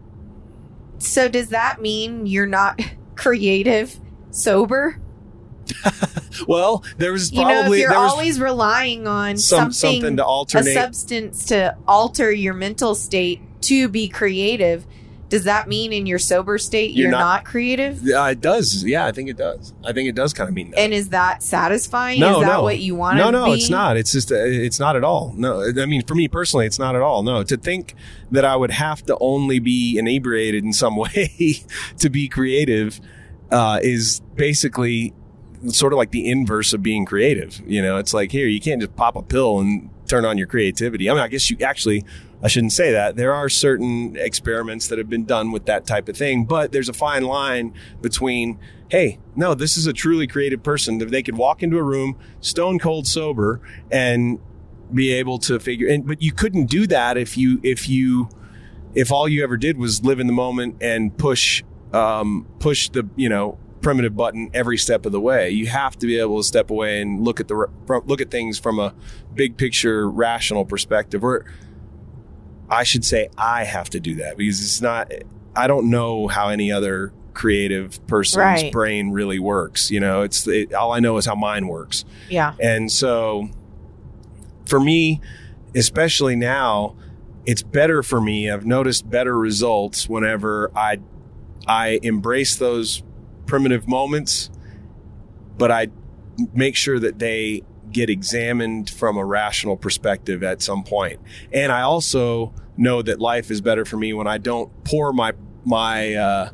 so 0.98 1.28
does 1.28 1.50
that 1.50 1.80
mean 1.80 2.26
you're 2.26 2.46
not 2.46 2.80
creative 3.14 3.98
sober? 4.30 5.00
well, 6.46 6.84
there 6.96 7.12
was 7.12 7.32
You 7.32 7.44
know, 7.44 7.72
if 7.72 7.78
you're 7.78 7.90
there 7.90 7.98
was 7.98 8.12
always 8.12 8.40
relying 8.40 9.06
on 9.06 9.36
some, 9.36 9.72
something, 9.72 10.00
something 10.00 10.16
to 10.16 10.58
a 10.58 10.62
substance 10.62 11.46
to 11.46 11.76
alter 11.86 12.30
your 12.30 12.54
mental 12.54 12.94
state 12.94 13.40
to 13.62 13.88
be 13.88 14.08
creative, 14.08 14.86
does 15.28 15.44
that 15.44 15.68
mean 15.68 15.92
in 15.92 16.06
your 16.06 16.18
sober 16.18 16.56
state 16.56 16.92
You're 16.92 17.02
you're, 17.02 17.10
not- 17.10 17.18
not, 17.18 17.44
creative? 17.44 18.00
yeah, 18.02 18.28
it 18.28 18.40
does. 18.40 18.84
Yeah, 18.84 19.04
I 19.04 19.12
think 19.12 19.28
it 19.28 19.36
does. 19.36 19.74
I 19.84 19.92
think 19.92 20.08
it 20.08 20.14
does 20.14 20.32
kind 20.32 20.48
of 20.48 20.54
mean 20.54 20.70
that. 20.70 20.80
And 20.80 20.94
is 20.94 21.10
that 21.10 21.42
satisfying? 21.42 22.20
No, 22.20 22.40
is 22.40 22.46
that 22.46 22.54
no. 22.54 22.62
what 22.62 22.78
you 22.78 22.94
want? 22.94 23.18
No, 23.18 23.30
no, 23.30 23.46
be? 23.46 23.52
it's 23.52 23.68
not. 23.68 23.96
It's 23.96 24.12
just, 24.12 24.32
uh, 24.32 24.36
it's 24.36 24.80
not 24.80 24.96
at 24.96 25.04
all. 25.04 25.34
No, 25.36 25.62
I 25.62 25.86
mean, 25.86 26.02
for 26.04 26.14
me 26.14 26.28
personally, 26.28 26.66
it's 26.66 26.78
not 26.78 26.96
at 26.96 27.02
all. 27.02 27.22
No, 27.22 27.42
to 27.42 27.56
think 27.56 27.94
that 28.30 28.44
I 28.44 28.56
would 28.56 28.70
have 28.70 29.04
to 29.06 29.18
only 29.20 29.58
be 29.58 29.98
inebriated 29.98 30.64
in 30.64 30.72
some 30.72 30.96
way 30.96 31.62
to 31.98 32.08
be 32.08 32.28
creative 32.28 33.00
uh, 33.50 33.80
is 33.82 34.20
basically 34.34 35.12
sort 35.68 35.92
of 35.92 35.96
like 35.96 36.10
the 36.10 36.30
inverse 36.30 36.72
of 36.72 36.82
being 36.82 37.04
creative. 37.04 37.60
You 37.66 37.82
know, 37.82 37.96
it's 37.96 38.14
like 38.14 38.32
here, 38.32 38.46
you 38.46 38.60
can't 38.60 38.80
just 38.80 38.96
pop 38.96 39.16
a 39.16 39.22
pill 39.22 39.58
and 39.60 39.90
turn 40.06 40.24
on 40.24 40.38
your 40.38 40.46
creativity. 40.46 41.10
I 41.10 41.14
mean, 41.14 41.22
I 41.22 41.28
guess 41.28 41.50
you 41.50 41.58
actually, 41.60 42.04
I 42.42 42.48
shouldn't 42.48 42.72
say 42.72 42.92
that. 42.92 43.16
There 43.16 43.34
are 43.34 43.48
certain 43.48 44.16
experiments 44.16 44.88
that 44.88 44.98
have 44.98 45.10
been 45.10 45.24
done 45.24 45.52
with 45.52 45.66
that 45.66 45.86
type 45.86 46.08
of 46.08 46.16
thing, 46.16 46.44
but 46.44 46.72
there's 46.72 46.88
a 46.88 46.94
fine 46.94 47.24
line 47.24 47.74
between, 48.00 48.58
hey, 48.88 49.18
no, 49.36 49.54
this 49.54 49.76
is 49.76 49.86
a 49.86 49.92
truly 49.92 50.26
creative 50.26 50.62
person. 50.62 50.98
They 50.98 51.22
could 51.22 51.36
walk 51.36 51.62
into 51.62 51.78
a 51.78 51.82
room 51.82 52.18
stone 52.40 52.78
cold 52.78 53.06
sober 53.06 53.60
and 53.90 54.40
be 54.92 55.12
able 55.12 55.38
to 55.38 55.58
figure 55.60 55.98
but 55.98 56.22
you 56.22 56.32
couldn't 56.32 56.66
do 56.66 56.86
that 56.86 57.18
if 57.18 57.36
you 57.36 57.60
if 57.62 57.88
you 57.88 58.28
if 58.94 59.12
all 59.12 59.28
you 59.28 59.42
ever 59.42 59.56
did 59.56 59.76
was 59.76 60.02
live 60.02 60.18
in 60.18 60.26
the 60.26 60.32
moment 60.32 60.76
and 60.80 61.16
push 61.18 61.62
um 61.92 62.46
push 62.58 62.88
the 62.90 63.06
you 63.16 63.28
know 63.28 63.58
primitive 63.80 64.16
button 64.16 64.50
every 64.54 64.76
step 64.76 65.06
of 65.06 65.12
the 65.12 65.20
way 65.20 65.50
you 65.50 65.66
have 65.66 65.96
to 65.98 66.06
be 66.06 66.18
able 66.18 66.38
to 66.38 66.42
step 66.44 66.70
away 66.70 67.00
and 67.00 67.20
look 67.22 67.40
at 67.40 67.48
the 67.48 67.66
look 68.06 68.20
at 68.20 68.30
things 68.30 68.58
from 68.58 68.78
a 68.78 68.92
big 69.34 69.56
picture 69.56 70.08
rational 70.10 70.64
perspective 70.64 71.22
or 71.24 71.44
I 72.68 72.82
should 72.82 73.04
say 73.04 73.28
I 73.38 73.64
have 73.64 73.88
to 73.90 74.00
do 74.00 74.16
that 74.16 74.36
because 74.36 74.60
it's 74.60 74.80
not 74.80 75.12
I 75.56 75.66
don't 75.66 75.90
know 75.90 76.28
how 76.28 76.48
any 76.48 76.70
other 76.72 77.12
creative 77.34 78.04
person's 78.08 78.38
Right. 78.38 78.72
brain 78.72 79.10
really 79.10 79.38
works 79.38 79.90
you 79.90 80.00
know 80.00 80.22
it's 80.22 80.46
it, 80.48 80.74
all 80.74 80.92
I 80.92 81.00
know 81.00 81.16
is 81.18 81.26
how 81.26 81.34
mine 81.36 81.68
works 81.68 82.04
Yeah. 82.28 82.54
and 82.60 82.90
so 82.90 83.48
for 84.66 84.78
me, 84.80 85.22
especially 85.74 86.36
now, 86.36 86.94
it's 87.46 87.62
better 87.62 88.02
for 88.02 88.20
me. 88.20 88.50
I've 88.50 88.66
noticed 88.66 89.08
better 89.08 89.38
results 89.38 90.06
whenever 90.10 90.70
I 90.76 90.98
I 91.66 92.00
embrace 92.02 92.56
those 92.56 93.02
primitive 93.48 93.88
moments, 93.88 94.50
but 95.56 95.72
I 95.72 95.88
make 96.54 96.76
sure 96.76 97.00
that 97.00 97.18
they 97.18 97.62
get 97.90 98.10
examined 98.10 98.88
from 98.90 99.16
a 99.16 99.24
rational 99.24 99.76
perspective 99.76 100.44
at 100.44 100.62
some 100.62 100.84
point. 100.84 101.20
And 101.52 101.72
I 101.72 101.80
also 101.80 102.54
know 102.76 103.02
that 103.02 103.20
life 103.20 103.50
is 103.50 103.60
better 103.60 103.84
for 103.84 103.96
me 103.96 104.12
when 104.12 104.28
I 104.28 104.38
don't 104.38 104.70
pour 104.84 105.12
my 105.12 105.32
my 105.64 106.14
uh, 106.14 106.50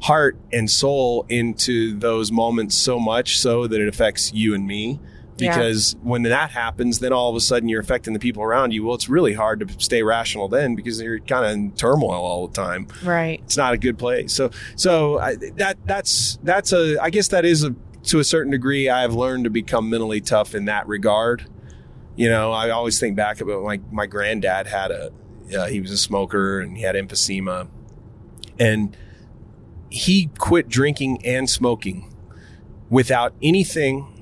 heart 0.00 0.36
and 0.52 0.68
soul 0.68 1.24
into 1.28 1.96
those 1.98 2.32
moments 2.32 2.74
so 2.74 2.98
much 2.98 3.38
so 3.38 3.66
that 3.66 3.80
it 3.80 3.88
affects 3.88 4.32
you 4.32 4.54
and 4.54 4.66
me 4.66 4.98
Yeah. 5.38 5.56
because 5.56 5.96
when 6.02 6.22
that 6.22 6.50
happens 6.50 6.98
then 6.98 7.12
all 7.12 7.30
of 7.30 7.36
a 7.36 7.40
sudden 7.40 7.68
you're 7.68 7.80
affecting 7.80 8.12
the 8.12 8.18
people 8.18 8.42
around 8.42 8.72
you. 8.72 8.84
Well 8.84 8.94
it's 8.94 9.08
really 9.08 9.34
hard 9.34 9.60
to 9.60 9.80
stay 9.80 10.02
rational 10.02 10.48
then 10.48 10.74
because 10.74 11.00
you're 11.00 11.20
kind 11.20 11.44
of 11.44 11.52
in 11.52 11.72
turmoil 11.72 12.20
all 12.24 12.46
the 12.48 12.54
time. 12.54 12.88
Right. 13.04 13.40
it's 13.44 13.56
not 13.56 13.74
a 13.74 13.78
good 13.78 13.98
place. 13.98 14.32
So 14.32 14.50
so 14.76 15.18
I, 15.18 15.36
that 15.56 15.78
that's 15.86 16.38
that's 16.42 16.72
a 16.72 16.98
i 17.02 17.10
guess 17.10 17.28
that 17.28 17.44
is 17.44 17.64
a 17.64 17.74
to 18.04 18.18
a 18.20 18.24
certain 18.24 18.52
degree 18.52 18.88
i've 18.88 19.14
learned 19.14 19.44
to 19.44 19.50
become 19.50 19.90
mentally 19.90 20.20
tough 20.20 20.54
in 20.54 20.66
that 20.66 20.86
regard. 20.86 21.46
You 22.16 22.28
know 22.28 22.52
i 22.52 22.70
always 22.70 22.98
think 22.98 23.16
back 23.16 23.40
about 23.40 23.62
my 23.62 23.80
my 23.92 24.06
granddad 24.06 24.66
had 24.66 24.90
a 24.90 25.12
uh, 25.56 25.66
he 25.66 25.80
was 25.80 25.90
a 25.90 25.96
smoker 25.98 26.60
and 26.60 26.76
he 26.76 26.82
had 26.82 26.94
emphysema. 26.94 27.68
And 28.58 28.96
he 29.90 30.30
quit 30.38 30.68
drinking 30.68 31.24
and 31.24 31.48
smoking 31.48 32.12
without 32.90 33.34
anything 33.42 34.17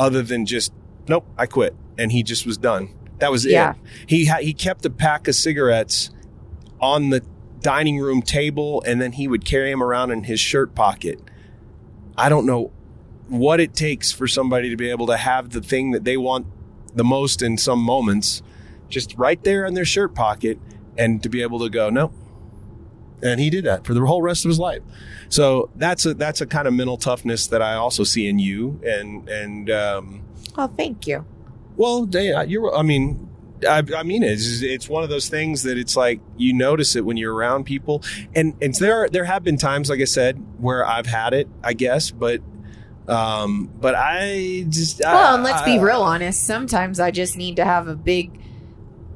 other 0.00 0.22
than 0.22 0.44
just 0.46 0.72
nope 1.08 1.24
i 1.38 1.46
quit 1.46 1.74
and 1.98 2.10
he 2.12 2.22
just 2.24 2.44
was 2.46 2.56
done. 2.58 2.88
That 3.18 3.30
was 3.30 3.44
Yeah. 3.44 3.72
it 3.72 3.76
he 4.06 4.24
ha- 4.26 4.38
he 4.40 4.52
kept 4.54 4.84
a 4.86 4.90
pack 4.90 5.28
of 5.28 5.34
cigarettes 5.36 6.10
on 6.80 7.10
the 7.10 7.22
dining 7.60 7.98
room 7.98 8.22
table 8.22 8.82
and 8.86 9.00
then 9.02 9.12
he 9.12 9.28
would 9.28 9.44
carry 9.44 9.70
them 9.70 9.82
around 9.82 10.10
in 10.10 10.24
his 10.24 10.40
shirt 10.40 10.74
pocket. 10.74 11.20
I 12.16 12.28
don't 12.30 12.46
know 12.46 12.70
what 13.28 13.60
it 13.60 13.74
takes 13.74 14.10
for 14.10 14.26
somebody 14.26 14.70
to 14.70 14.76
be 14.76 14.88
able 14.90 15.06
to 15.08 15.16
have 15.18 15.50
the 15.50 15.60
thing 15.60 15.90
that 15.90 16.04
they 16.04 16.16
want 16.16 16.46
the 16.94 17.04
most 17.04 17.42
in 17.42 17.58
some 17.58 17.78
moments 17.80 18.42
just 18.88 19.14
right 19.18 19.44
there 19.44 19.64
in 19.66 19.74
their 19.74 19.84
shirt 19.84 20.14
pocket 20.14 20.58
and 20.98 21.22
to 21.22 21.28
be 21.28 21.40
able 21.42 21.58
to 21.60 21.68
go 21.68 21.90
nope 21.90 22.12
and 23.22 23.38
he 23.40 23.50
did 23.50 23.64
that 23.64 23.84
for 23.84 23.94
the 23.94 24.00
whole 24.00 24.22
rest 24.22 24.44
of 24.44 24.48
his 24.48 24.58
life 24.58 24.82
so 25.28 25.70
that's 25.76 26.04
a 26.06 26.14
that's 26.14 26.40
a 26.40 26.46
kind 26.46 26.66
of 26.68 26.74
mental 26.74 26.96
toughness 26.96 27.46
that 27.48 27.60
i 27.62 27.74
also 27.74 28.02
see 28.04 28.28
in 28.28 28.38
you 28.38 28.80
and 28.84 29.28
and 29.28 29.70
um 29.70 30.22
Oh, 30.58 30.66
thank 30.76 31.06
you. 31.06 31.24
well, 31.76 32.08
you're. 32.12 32.74
I 32.76 32.82
mean, 32.82 33.28
I, 33.66 33.84
I 33.96 34.02
mean, 34.02 34.24
it's 34.24 34.62
it's 34.62 34.88
one 34.88 35.04
of 35.04 35.08
those 35.10 35.28
things 35.28 35.62
that 35.62 35.78
it's 35.78 35.96
like 35.96 36.20
you 36.36 36.52
notice 36.52 36.96
it 36.96 37.04
when 37.04 37.16
you're 37.16 37.32
around 37.32 37.64
people, 37.64 38.02
and 38.34 38.54
and 38.60 38.74
there 38.74 39.08
there 39.08 39.24
have 39.24 39.44
been 39.44 39.56
times, 39.56 39.88
like 39.88 40.00
I 40.00 40.04
said, 40.06 40.44
where 40.58 40.84
I've 40.84 41.06
had 41.06 41.34
it, 41.34 41.48
I 41.62 41.72
guess, 41.74 42.10
but 42.10 42.40
um, 43.06 43.70
but 43.80 43.94
I 43.94 44.66
just 44.68 45.00
Well, 45.00 45.16
I- 45.16 45.34
and 45.34 45.44
let's 45.44 45.62
be 45.62 45.78
real 45.78 46.02
honest. 46.02 46.42
Sometimes 46.42 46.98
I 46.98 47.12
just 47.12 47.36
need 47.36 47.56
to 47.56 47.64
have 47.64 47.86
a 47.86 47.94
big 47.94 48.32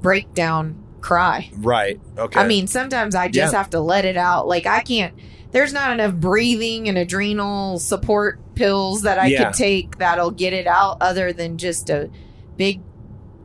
breakdown 0.00 0.83
cry. 1.04 1.50
right? 1.58 2.00
Okay, 2.18 2.40
I 2.40 2.46
mean, 2.46 2.66
sometimes 2.66 3.14
I 3.14 3.28
just 3.28 3.52
Yeah. 3.52 3.58
have 3.58 3.70
to 3.70 3.80
let 3.80 4.04
it 4.06 4.16
out. 4.16 4.48
Like 4.48 4.66
I 4.66 4.80
can't. 4.80 5.12
There's 5.52 5.72
not 5.72 5.92
enough 5.92 6.14
breathing 6.14 6.88
and 6.88 6.96
adrenal 6.98 7.78
support 7.78 8.40
pills 8.54 9.02
that 9.02 9.18
I 9.18 9.26
Yeah. 9.26 9.44
could 9.44 9.54
take 9.54 9.98
that'll 9.98 10.30
get 10.30 10.52
it 10.54 10.66
out, 10.66 10.96
other 11.00 11.32
than 11.32 11.58
just 11.58 11.90
a 11.90 12.08
big 12.56 12.80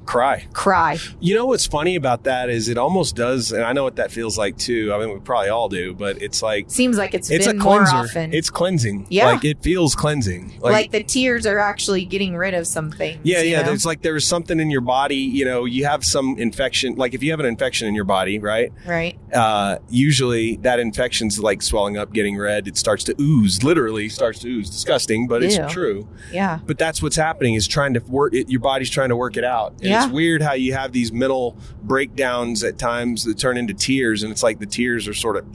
cry. 0.10 0.48
cry. 0.54 0.98
You 1.20 1.36
know 1.36 1.46
what's 1.46 1.68
funny 1.68 1.96
about 1.96 2.24
that 2.24 2.50
is 2.50 2.68
it 2.68 2.78
almost 2.78 3.16
does, 3.16 3.52
and 3.52 3.64
I 3.64 3.74
know 3.74 3.84
what 3.84 3.98
that 3.98 4.12
feels 4.12 4.38
like 4.40 4.58
too. 4.58 4.92
I 4.92 4.98
mean, 4.98 5.14
we 5.14 5.20
probably 5.20 5.50
all 5.50 5.70
do, 5.70 5.94
but 5.94 6.20
it's 6.22 6.42
like 6.42 6.70
Seems 6.72 6.98
like 6.98 7.14
it's 7.14 7.30
it's 7.30 7.46
a 7.46 7.54
cleanser. 7.54 7.96
often. 7.96 8.34
It's 8.34 8.50
cleansing. 8.50 9.06
Yeah. 9.10 9.28
like 9.28 9.46
it 9.46 9.62
feels 9.62 9.94
cleansing. 9.94 10.60
like, 10.62 10.92
the 10.92 11.04
tears 11.04 11.46
are 11.46 11.60
actually 11.60 12.06
getting 12.06 12.36
rid 12.36 12.56
of 12.56 12.66
something. 12.66 13.20
Yeah, 13.24 13.42
yeah. 13.42 13.60
know? 13.60 13.68
There's 13.68 13.86
like 13.86 14.02
there's 14.02 14.26
something 14.26 14.60
in 14.60 14.72
your 14.72 14.82
body. 14.82 15.16
You 15.18 15.46
know, 15.46 15.66
you 15.66 15.86
have 15.86 16.04
some 16.04 16.38
infection. 16.40 16.96
Like 16.96 17.14
if 17.14 17.22
you 17.22 17.30
have 17.30 17.40
an 17.40 17.46
infection 17.46 17.88
in 17.88 17.94
your 17.94 18.06
body, 18.06 18.40
right? 18.40 18.74
right. 18.88 19.18
Uh, 19.32 19.78
usually 19.90 20.56
that 20.58 20.80
infection's 20.80 21.40
like 21.40 21.62
swelling 21.62 21.98
up, 21.98 22.12
getting 22.14 22.36
red. 22.36 22.68
It 22.68 22.78
starts 22.78 23.04
to 23.06 23.16
ooze. 23.22 23.62
Literally 23.64 24.10
starts 24.10 24.40
to 24.40 24.48
ooze. 24.48 24.70
Disgusting, 24.72 25.28
but 25.28 25.44
it's 25.44 25.72
true. 25.72 26.08
Yeah. 26.32 26.60
But 26.66 26.80
that's 26.80 27.04
what's 27.04 27.16
happening. 27.16 27.54
Is 27.54 27.68
trying 27.68 27.94
to 27.94 28.00
work. 28.00 28.34
It, 28.34 28.50
your 28.50 28.62
body's 28.62 28.90
trying 28.90 29.10
to 29.10 29.16
work 29.16 29.38
it 29.38 29.44
out. 29.44 29.74
And 29.74 29.84
Yeah. 29.84 29.99
It's 30.04 30.14
weird 30.14 30.42
how 30.42 30.54
you 30.54 30.74
have 30.74 30.92
these 30.92 31.12
mental 31.12 31.58
breakdowns 31.84 32.64
at 32.64 32.78
times 32.78 33.24
that 33.26 33.38
turn 33.38 33.58
into 33.58 33.74
tears, 33.74 34.24
and 34.24 34.32
it's 34.32 34.44
like 34.44 34.60
the 34.60 34.66
tears 34.66 35.08
are 35.08 35.14
sort 35.14 35.38
of 35.38 35.46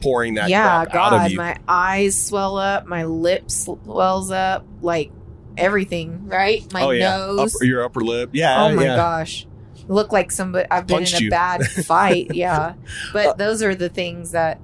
pouring 0.00 0.34
that 0.34 0.48
yeah. 0.48 0.84
crap 0.84 0.94
out 0.94 1.12
of 1.12 1.20
God, 1.20 1.36
my 1.36 1.56
eyes 1.68 2.20
swell 2.20 2.56
up, 2.56 2.86
my 2.86 3.04
lips 3.04 3.64
swells 3.64 4.30
up, 4.30 4.64
like 4.80 5.10
everything. 5.56 6.26
Right. 6.28 6.70
My 6.72 6.82
oh 6.82 6.90
yeah, 6.90 7.16
nose. 7.16 7.54
Upper- 7.54 7.64
your 7.64 7.84
upper 7.84 8.00
lip. 8.00 8.30
Yeah. 8.32 8.64
oh 8.64 8.74
my 8.74 8.84
yeah. 8.84 8.96
gosh. 8.96 9.46
look 9.88 10.12
like 10.12 10.30
somebody 10.30 10.66
I've 10.70 10.86
been 10.86 10.98
Punched 10.98 11.14
in 11.14 11.18
a 11.18 11.24
you. 11.24 11.30
bad 11.30 11.66
fight. 11.84 12.34
Yeah, 12.34 12.74
but 13.12 13.26
uh, 13.26 13.32
those 13.34 13.62
are 13.62 13.74
the 13.74 13.88
things 13.88 14.32
that. 14.32 14.60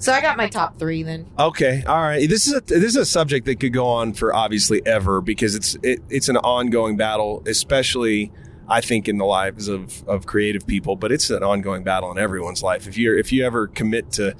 So 0.00 0.12
I 0.12 0.20
got 0.20 0.36
my 0.36 0.48
top 0.48 0.78
three 0.78 1.02
then. 1.02 1.28
Okay, 1.36 1.82
all 1.84 2.00
right. 2.00 2.28
This 2.28 2.46
is 2.46 2.54
a 2.54 2.60
this 2.60 2.84
is 2.84 2.96
a 2.96 3.06
subject 3.06 3.46
that 3.46 3.58
could 3.58 3.72
go 3.72 3.86
on 3.86 4.12
for 4.12 4.32
obviously 4.32 4.80
ever 4.86 5.20
because 5.20 5.56
it's 5.56 5.76
it, 5.82 6.00
it's 6.08 6.28
an 6.28 6.36
ongoing 6.36 6.96
battle, 6.96 7.42
especially 7.46 8.30
I 8.68 8.80
think 8.80 9.08
in 9.08 9.18
the 9.18 9.24
lives 9.24 9.68
of 9.68 10.06
of 10.08 10.26
creative 10.26 10.66
people, 10.66 10.96
but 10.96 11.10
it's 11.10 11.30
an 11.30 11.42
ongoing 11.42 11.82
battle 11.82 12.10
in 12.10 12.18
everyone's 12.18 12.62
life. 12.62 12.86
If 12.86 12.98
you 12.98 13.12
are 13.12 13.16
if 13.16 13.32
you 13.32 13.44
ever 13.44 13.66
commit 13.66 14.12
to 14.12 14.34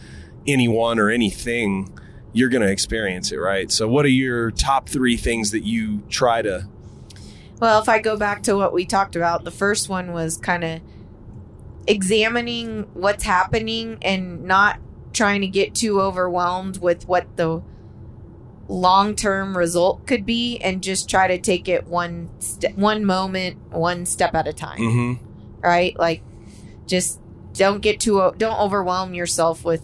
anyone 0.47 0.99
or 0.99 1.11
anything, 1.11 1.99
you're 2.33 2.49
going 2.49 2.63
to 2.63 2.71
experience 2.71 3.33
it, 3.33 3.37
right? 3.37 3.71
So, 3.71 3.89
what 3.89 4.05
are 4.05 4.11
your 4.11 4.51
top 4.51 4.89
three 4.89 5.17
things 5.17 5.51
that 5.53 5.65
you 5.65 6.03
try 6.09 6.43
to? 6.43 6.69
Well, 7.61 7.81
if 7.81 7.89
I 7.89 7.99
go 7.99 8.17
back 8.17 8.43
to 8.45 8.57
what 8.57 8.73
we 8.73 8.87
talked 8.87 9.17
about, 9.17 9.45
the 9.45 9.51
first 9.51 9.89
one 9.89 10.13
was 10.13 10.37
kind 10.37 10.63
of 10.63 10.81
examining 11.87 12.83
what's 12.95 13.25
happening 13.25 13.99
and 14.03 14.45
not 14.45 14.79
trying 15.13 15.41
to 15.41 15.49
get 15.49 15.75
too 15.75 16.01
overwhelmed 16.01 16.81
with 16.81 17.09
what 17.09 17.37
the 17.37 17.63
long 18.69 19.15
term 19.17 19.57
result 19.57 20.07
could 20.07 20.27
be 20.27 20.59
and 20.59 20.83
just 20.83 21.09
try 21.09 21.27
to 21.27 21.39
take 21.39 21.69
it 21.69 21.87
one 21.87 22.29
st- 22.39 22.77
one 22.77 23.05
moment 23.05 23.57
one 23.73 24.05
step 24.05 24.35
at 24.35 24.47
a 24.47 24.53
time 24.53 24.79
Mm-hmm. 24.79 25.25
right 25.61 25.99
like 25.99 26.23
just 26.87 27.19
don't 27.55 27.81
get 27.81 27.99
too 27.99 28.33
don't 28.37 28.61
overwhelm 28.61 29.15
yourself 29.15 29.65
with 29.65 29.83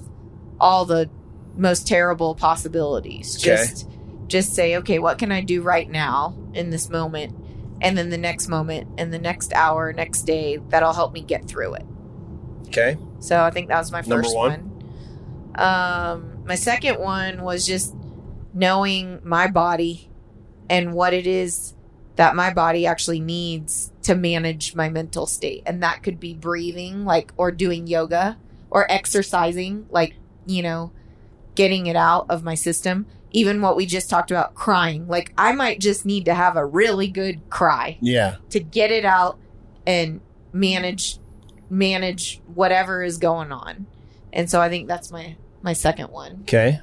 all 0.61 0.85
the 0.85 1.09
most 1.57 1.87
terrible 1.89 2.35
possibilities 2.35 3.37
Okay. 3.37 3.57
just 3.57 3.89
just 4.27 4.55
say 4.55 4.77
okay 4.77 4.99
what 4.99 5.19
can 5.19 5.33
i 5.33 5.41
do 5.41 5.63
right 5.63 5.89
now 5.91 6.37
in 6.53 6.69
this 6.71 6.91
moment 6.91 7.35
and 7.81 7.97
then 7.97 8.11
the 8.11 8.19
next 8.19 8.49
moment 8.49 8.87
and 8.99 9.13
the 9.15 9.19
next 9.19 9.53
hour 9.55 9.93
next 9.95 10.23
day 10.23 10.59
that'll 10.69 10.93
help 10.93 11.13
me 11.15 11.21
get 11.23 11.47
through 11.49 11.75
it 11.75 11.85
Okay. 12.69 12.99
so 13.21 13.43
i 13.43 13.51
think 13.51 13.69
that 13.69 13.79
was 13.79 13.91
my 13.93 14.01
Number 14.03 14.25
first 14.25 14.37
one. 14.37 14.51
one. 15.55 15.63
um 15.65 16.45
my 16.45 16.55
second 16.55 16.99
one 16.99 17.43
was 17.43 17.65
just 17.67 17.95
knowing 18.55 19.21
my 19.25 19.47
body 19.49 20.09
and 20.71 20.95
what 20.95 21.13
it 21.13 21.27
is 21.27 21.75
that 22.17 22.37
my 22.37 22.53
body 22.53 22.87
actually 22.87 23.19
needs 23.21 23.91
to 24.03 24.15
manage 24.15 24.75
my 24.77 24.89
mental 24.89 25.27
state 25.27 25.63
and 25.67 25.83
that 25.83 26.03
could 26.03 26.21
be 26.21 26.33
breathing 26.33 27.05
like 27.05 27.33
or 27.37 27.51
doing 27.51 27.87
yoga 27.87 28.39
or 28.71 28.91
exercising 28.91 29.87
like 29.91 30.15
you 30.47 30.63
know 30.63 30.93
getting 31.57 31.87
it 31.87 31.97
out 31.97 32.27
of 32.31 32.45
my 32.45 32.55
system 32.55 33.07
even 33.33 33.61
what 33.61 33.75
we 33.77 33.85
just 33.85 34.09
talked 34.09 34.31
about 34.31 34.55
crying 34.55 35.07
like 35.09 35.33
i 35.37 35.53
might 35.53 35.81
just 35.81 36.07
need 36.07 36.25
to 36.25 36.35
have 36.35 36.57
a 36.57 36.65
really 36.65 37.09
good 37.09 37.41
cry 37.51 37.99
Yeah. 38.01 38.37
to 38.51 38.61
get 38.61 38.91
it 38.93 39.05
out 39.05 39.39
and 39.87 40.21
manage 40.53 41.19
manage 41.69 42.41
whatever 42.55 43.03
is 43.03 43.19
going 43.19 43.51
on 43.51 43.87
and 44.33 44.49
so 44.49 44.61
i 44.61 44.69
think 44.69 44.87
that's 44.87 45.11
my 45.11 45.35
my 45.63 45.73
second 45.73 46.11
one 46.11 46.41
Okay. 46.43 46.81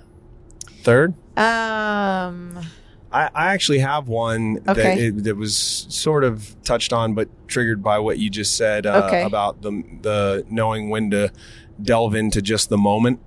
Third. 0.83 1.13
Um 1.37 2.57
I, 3.13 3.29
I 3.35 3.53
actually 3.53 3.79
have 3.79 4.07
one 4.07 4.53
that, 4.63 4.77
it, 4.97 5.23
that 5.25 5.35
was 5.35 5.85
sort 5.89 6.23
of 6.23 6.55
touched 6.63 6.93
on, 6.93 7.13
but 7.13 7.27
triggered 7.49 7.83
by 7.83 7.99
what 7.99 8.19
you 8.19 8.29
just 8.29 8.55
said 8.55 8.85
uh, 8.85 9.03
Okay. 9.07 9.23
about 9.23 9.61
the 9.61 9.83
the 10.01 10.45
knowing 10.49 10.89
when 10.89 11.11
to 11.11 11.29
delve 11.81 12.15
into 12.15 12.41
just 12.41 12.69
the 12.69 12.77
moment 12.77 13.19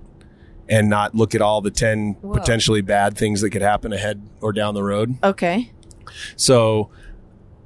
and 0.67 0.89
not 0.89 1.13
look 1.13 1.35
at 1.35 1.41
all 1.41 1.61
the 1.61 1.69
ten 1.69 2.13
Whoa. 2.21 2.33
potentially 2.33 2.81
bad 2.81 3.15
things 3.15 3.41
that 3.41 3.51
could 3.51 3.61
happen 3.61 3.93
ahead 3.93 4.27
or 4.41 4.51
down 4.51 4.73
the 4.73 4.81
road. 4.83 5.17
okay 5.23 5.71
So 6.35 6.89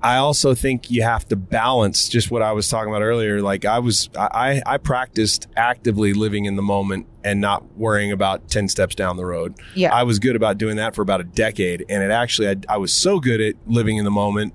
I 0.02 0.16
also 0.16 0.54
think 0.54 0.90
you 0.90 1.04
have 1.04 1.28
to 1.28 1.36
balance 1.36 2.08
just 2.08 2.32
what 2.32 2.42
I 2.42 2.54
was 2.54 2.70
talking 2.70 2.90
about 2.90 3.02
earlier. 3.02 3.42
Like 3.42 3.66
I 3.66 3.80
was, 3.80 4.10
I, 4.16 4.62
I 4.66 4.78
practiced 4.78 5.48
actively 5.58 6.14
living 6.14 6.46
in 6.46 6.56
the 6.56 6.62
moment 6.62 7.06
and 7.24 7.42
not 7.42 7.76
worrying 7.76 8.12
about 8.12 8.48
10 8.50 8.70
steps 8.70 8.96
down 8.96 9.18
the 9.18 9.26
road. 9.26 9.56
yeah 9.76 9.94
I 9.94 10.04
was 10.04 10.18
good 10.20 10.38
about 10.38 10.58
doing 10.58 10.78
that 10.78 10.96
for 10.96 11.02
about 11.02 11.20
a 11.20 11.26
decade. 11.26 11.84
And 11.90 12.02
it 12.02 12.12
actually, 12.12 12.48
I, 12.50 12.56
I 12.70 12.78
was 12.78 12.94
so 12.94 13.20
good 13.20 13.42
at 13.42 13.56
living 13.68 13.98
in 13.98 14.06
the 14.06 14.12
moment 14.12 14.54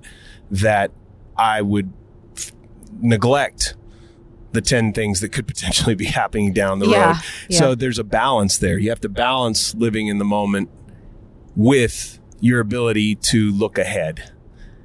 that 0.49 0.91
I 1.37 1.61
would 1.61 1.93
f- 2.35 2.51
neglect 2.99 3.75
the 4.53 4.61
10 4.61 4.93
things 4.93 5.19
that 5.21 5.29
could 5.29 5.45
potentially 5.53 5.93
be 5.93 6.05
happening 6.05 6.53
down 6.53 6.79
the 6.79 6.87
Yeah, 6.87 7.07
road. 7.07 7.15
yeah. 7.49 7.59
So 7.59 7.75
there's 7.75 7.99
a 7.99 8.03
balance 8.03 8.57
there. 8.57 8.79
You 8.79 8.89
have 8.89 9.01
to 9.01 9.09
balance 9.09 9.75
living 9.75 10.07
in 10.07 10.17
the 10.17 10.25
moment 10.25 10.69
with 11.55 12.19
your 12.39 12.59
ability 12.59 13.15
to 13.15 13.51
look 13.51 13.77
ahead. 13.77 14.31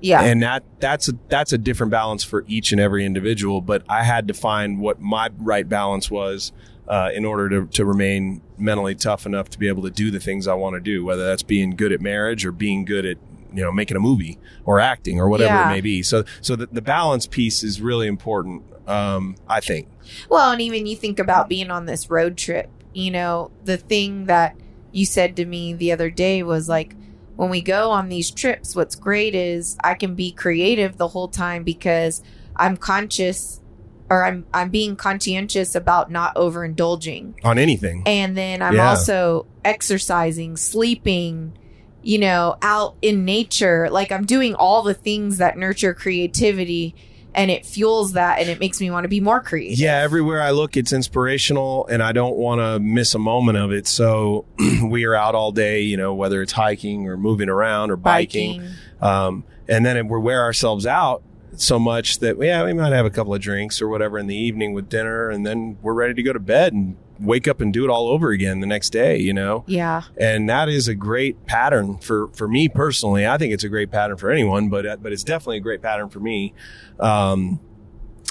Yeah 0.01 0.23
And 0.23 0.43
that 0.43 0.65
that's 0.81 1.09
a 1.09 1.13
that's 1.29 1.53
a 1.53 1.59
different 1.59 1.91
balance 1.91 2.23
for 2.25 2.45
each 2.49 2.73
and 2.73 2.81
every 2.81 3.05
individual. 3.05 3.61
But 3.61 3.83
I 3.89 4.03
had 4.05 4.29
to 4.29 4.35
find 4.35 4.81
what 4.81 5.01
my 5.01 5.31
right 5.39 5.69
balance 5.69 6.11
was 6.11 6.53
uh, 6.89 7.11
in 7.15 7.25
order 7.25 7.49
to, 7.49 7.67
to 7.69 7.85
remain 7.85 8.41
mentally 8.59 8.95
tough 8.95 9.25
enough 9.27 9.49
to 9.51 9.59
be 9.59 9.69
able 9.69 9.83
to 9.85 9.91
do 9.91 10.11
the 10.11 10.19
things 10.21 10.49
I 10.49 10.55
want 10.55 10.75
to 10.75 10.81
do, 10.81 11.05
whether 11.05 11.25
that's 11.25 11.43
being 11.45 11.71
good 11.77 11.93
at 11.93 12.01
marriage 12.01 12.45
or 12.45 12.53
being 12.53 12.85
good 12.85 13.05
at 13.07 13.19
you 13.53 13.63
know 13.63 13.73
making 13.73 13.97
a 13.97 14.01
movie 14.01 14.39
or 14.65 14.79
acting 14.81 15.21
or 15.21 15.29
whatever 15.29 15.55
Yeah. 15.55 15.69
it 15.69 15.73
may 15.73 15.81
be. 15.81 16.03
So 16.03 16.25
so 16.41 16.57
the, 16.57 16.67
the 16.67 16.83
balance 16.83 17.27
piece 17.27 17.63
is 17.63 17.81
really 17.81 18.07
important. 18.07 18.65
Um, 18.87 19.37
I 19.49 19.61
think. 19.61 19.89
Well, 20.29 20.51
and 20.51 20.61
even 20.61 20.87
you 20.87 20.97
think 20.97 21.19
about 21.21 21.49
being 21.49 21.71
on 21.71 21.87
this 21.87 22.11
road 22.11 22.37
trip, 22.37 22.69
you 22.93 23.11
know, 23.13 23.53
the 23.65 23.77
thing 23.77 24.25
that 24.27 24.57
you 24.91 25.07
said 25.07 25.37
to 25.37 25.47
me 25.47 25.73
the 25.75 25.93
other 25.93 26.11
day 26.11 26.43
was 26.43 26.69
like, 26.69 26.97
when 27.41 27.49
we 27.49 27.63
go 27.63 27.91
on 27.91 28.11
these 28.11 28.31
trips, 28.31 28.77
what's 28.77 28.95
great 28.95 29.35
is 29.35 29.79
I 29.83 29.95
can 29.95 30.15
be 30.15 30.31
creative 30.31 30.99
the 30.99 31.09
whole 31.09 31.29
time 31.29 31.65
because 31.65 32.21
I'm 32.55 32.77
conscious 32.77 33.63
or 34.11 34.27
I'm 34.27 34.45
I'm 34.53 34.69
being 34.69 34.95
conscientious 34.95 35.75
about 35.75 36.11
not 36.11 36.35
overindulging. 36.35 37.33
On 37.43 37.57
anything. 37.57 38.03
And 38.05 38.37
then 38.37 38.61
I'm 38.61 38.75
Yeah. 38.75 38.91
also 38.91 39.47
exercising, 39.65 40.59
sleeping, 40.59 41.55
you 42.03 42.19
know, 42.19 42.57
out 42.61 42.97
in 43.01 43.25
nature. 43.25 43.89
Like 43.91 44.13
I'm 44.13 44.27
doing 44.27 44.55
all 44.55 44.83
the 44.83 44.93
things 44.93 45.39
that 45.39 45.57
nurture 45.57 45.95
creativity 45.95 46.95
and 47.35 47.51
it 47.51 47.65
fuels 47.65 48.13
that 48.13 48.39
and 48.39 48.49
it 48.49 48.59
makes 48.61 48.81
me 48.81 48.91
want 48.91 49.05
to 49.05 49.09
be 49.09 49.21
more 49.21 49.41
creative. 49.41 49.79
Yeah, 49.79 49.99
everywhere 49.99 50.43
I 50.43 50.51
look, 50.51 50.77
it's 50.77 50.93
inspirational, 50.93 51.87
and 51.87 52.03
I 52.03 52.13
don't 52.13 52.37
want 52.37 52.61
to 52.61 52.79
miss 52.81 53.15
a 53.15 53.19
moment 53.19 53.59
of 53.59 53.73
it. 53.73 53.87
So 53.87 54.47
we 54.85 55.05
are 55.05 55.15
out 55.15 55.35
all 55.35 55.53
day, 55.53 55.83
you 55.83 55.97
know, 55.97 56.15
whether 56.15 56.43
it's 56.43 56.53
hiking 56.53 57.09
or 57.09 57.17
moving 57.17 57.49
around 57.49 57.91
or 57.91 57.97
biking, 57.97 58.63
um, 59.01 59.45
and 59.69 59.85
then 59.85 60.09
we 60.09 60.19
wear 60.19 60.43
ourselves 60.43 60.87
out 60.87 61.23
so 61.57 61.79
much 61.79 62.19
that 62.21 62.37
yeah, 62.41 62.65
we 62.65 62.73
might 62.73 62.93
have 62.93 63.07
a 63.07 63.11
couple 63.11 63.35
of 63.35 63.41
drinks 63.41 63.81
or 63.83 63.89
whatever 63.89 64.19
in 64.19 64.27
the 64.27 64.37
evening 64.37 64.73
with 64.73 64.89
dinner, 64.89 65.31
and 65.31 65.45
then 65.47 65.79
we're 65.83 65.95
ready 65.95 66.15
to 66.15 66.23
go 66.23 66.33
to 66.33 66.39
bed 66.41 66.73
and 66.73 66.97
wake 67.19 67.47
up 67.47 67.61
and 67.61 67.73
do 67.73 67.85
it 67.85 67.91
all 67.91 68.09
over 68.09 68.31
again 68.31 68.61
the 68.61 68.67
next 68.67 68.91
day. 68.91 69.19
You 69.19 69.35
know, 69.35 69.65
Yeah. 69.67 70.03
and 70.19 70.49
that 70.49 70.69
is 70.69 70.89
a 70.89 70.95
great 70.95 71.47
pattern 71.47 71.99
for 71.99 72.29
for 72.29 72.49
me 72.49 72.69
personally. 72.69 73.27
I 73.27 73.37
think 73.39 73.53
it's 73.53 73.65
a 73.65 73.69
great 73.69 73.91
pattern 73.91 74.17
for 74.17 74.31
anyone, 74.31 74.69
but 74.71 75.03
but 75.03 75.13
it's 75.13 75.25
definitely 75.25 75.59
a 75.59 75.61
great 75.61 75.83
pattern 75.83 76.09
for 76.09 76.21
me. 76.21 76.55
Um, 76.99 77.61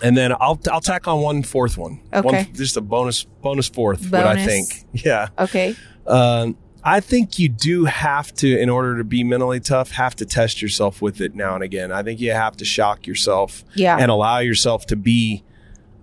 and 0.01 0.15
then 0.17 0.31
I'll 0.33 0.59
I'll 0.71 0.81
tack 0.81 1.07
on 1.07 1.21
one 1.21 1.43
fourth 1.43 1.77
one. 1.77 2.01
Okay. 2.13 2.25
One, 2.25 2.53
just 2.53 2.77
a 2.77 2.81
bonus 2.81 3.25
bonus 3.41 3.67
fourth. 3.67 4.09
What 4.11 4.25
I 4.25 4.45
think. 4.45 4.69
Yeah. 5.05 5.27
Okay. 5.37 5.75
Um, 6.07 6.57
I 6.83 6.99
think 7.01 7.37
you 7.39 7.49
do 7.49 7.85
have 7.85 8.33
to, 8.35 8.57
in 8.59 8.69
order 8.69 8.97
to 8.97 9.03
be 9.03 9.23
mentally 9.23 9.59
tough, 9.59 9.91
have 9.91 10.15
to 10.17 10.25
test 10.25 10.61
yourself 10.61 11.01
with 11.01 11.19
it 11.21 11.35
now 11.35 11.55
and 11.55 11.63
again. 11.63 11.91
I 11.91 12.03
think 12.03 12.19
you 12.19 12.31
have 12.31 12.55
to 12.57 12.65
shock 12.65 13.05
yourself 13.05 13.63
Yeah. 13.75 13.97
and 13.99 14.09
allow 14.09 14.39
yourself 14.39 14.85
to 14.87 14.95
be, 14.95 15.43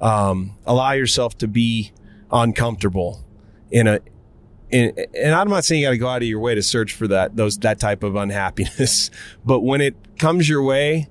um, 0.01 0.53
allow 0.66 0.93
yourself 0.93 1.39
to 1.39 1.49
be 1.49 1.93
uncomfortable 2.31 3.24
in 3.70 3.87
a, 3.87 4.01
in, 4.70 4.93
and 5.14 5.35
I'm 5.35 5.49
not 5.49 5.64
saying 5.64 5.81
you 5.83 5.87
got 5.87 5.93
to 5.93 5.99
go 5.99 6.09
out 6.09 6.22
of 6.22 6.29
your 6.29 6.41
way 6.41 6.55
to 6.55 6.62
search 6.62 6.93
for 6.93 7.09
that, 7.09 7.37
those, 7.37 7.57
that 7.59 7.79
type 7.81 8.03
of 8.03 8.16
unhappiness, 8.16 9.11
but 9.45 9.61
when 9.61 9.81
it 9.81 9.95
comes 10.18 10.49
your 10.49 10.62
way, 10.62 11.09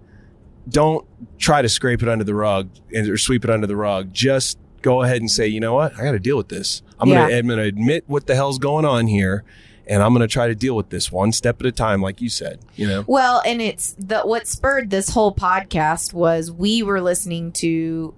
don't 0.70 1.06
try 1.38 1.62
to 1.62 1.70
scrape 1.70 2.02
it 2.04 2.10
under 2.10 2.24
the 2.24 2.36
rug 2.36 2.70
and, 2.94 3.08
or 3.10 3.18
sweep 3.18 3.44
it 3.44 3.50
under 3.50 3.68
the 3.68 3.76
rug. 3.76 4.12
Just 4.14 4.58
go 4.86 5.02
ahead 5.02 5.18
and 5.18 5.30
say, 5.32 5.48
you 5.48 5.60
know 5.60 5.74
what? 5.74 5.98
I 6.00 6.04
got 6.04 6.12
to 6.12 6.20
deal 6.20 6.38
with 6.38 6.50
this. 6.50 6.84
I'm 7.00 7.10
Yeah. 7.10 7.24
gonna 7.26 7.36
I'm 7.38 7.48
gonna 7.48 7.62
admit 7.64 8.04
what 8.06 8.28
the 8.28 8.36
hell's 8.36 8.60
going 8.60 8.86
on 8.86 9.08
here, 9.08 9.44
and 9.88 10.04
I'm 10.04 10.14
gonna 10.14 10.28
try 10.28 10.48
to 10.48 10.54
deal 10.56 10.76
with 10.76 10.90
this 10.92 11.12
one 11.12 11.32
step 11.32 11.60
at 11.60 11.66
a 11.66 11.72
time, 11.72 12.02
like 12.02 12.22
you 12.22 12.30
said. 12.30 12.60
You 12.76 12.88
know, 12.88 13.04
Well, 13.08 13.42
and 13.46 13.62
it's 13.62 13.96
the 13.98 14.20
what 14.22 14.48
spurred 14.48 14.92
this 14.92 15.10
whole 15.10 15.34
podcast 15.34 16.14
was 16.14 16.52
we 16.52 16.84
were 16.84 17.02
listening 17.02 17.52
to 17.54 18.14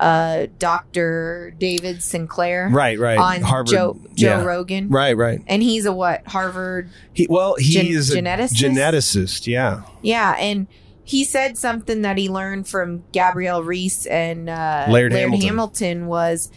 uh 0.00 0.46
Dr. 0.58 1.52
David 1.58 2.02
Sinclair 2.02 2.68
right, 2.72 2.98
right. 2.98 3.18
on 3.18 3.42
Harvard, 3.42 3.72
Joe 3.72 4.00
Joe 4.14 4.38
yeah. 4.38 4.44
Rogan. 4.44 4.88
Right, 4.88 5.16
right. 5.16 5.40
And 5.46 5.62
he's 5.62 5.84
a 5.86 5.92
what? 5.92 6.26
Harvard 6.26 6.88
He 7.12 7.26
well, 7.28 7.56
he 7.58 7.72
Gen- 7.72 7.86
is 7.86 8.10
a 8.12 8.16
geneticist? 8.16 8.54
geneticist. 8.54 9.46
Yeah, 9.46 9.82
Yeah, 10.02 10.34
and 10.38 10.66
he 11.04 11.24
said 11.24 11.58
something 11.58 12.02
that 12.02 12.16
he 12.18 12.28
learned 12.28 12.68
from 12.68 13.04
Gabrielle 13.12 13.62
Reece 13.62 14.06
and 14.06 14.48
uh, 14.48 14.86
Laird 14.88 15.12
Hamilton. 15.12 15.46
Hamilton 15.48 16.06
was 16.06 16.50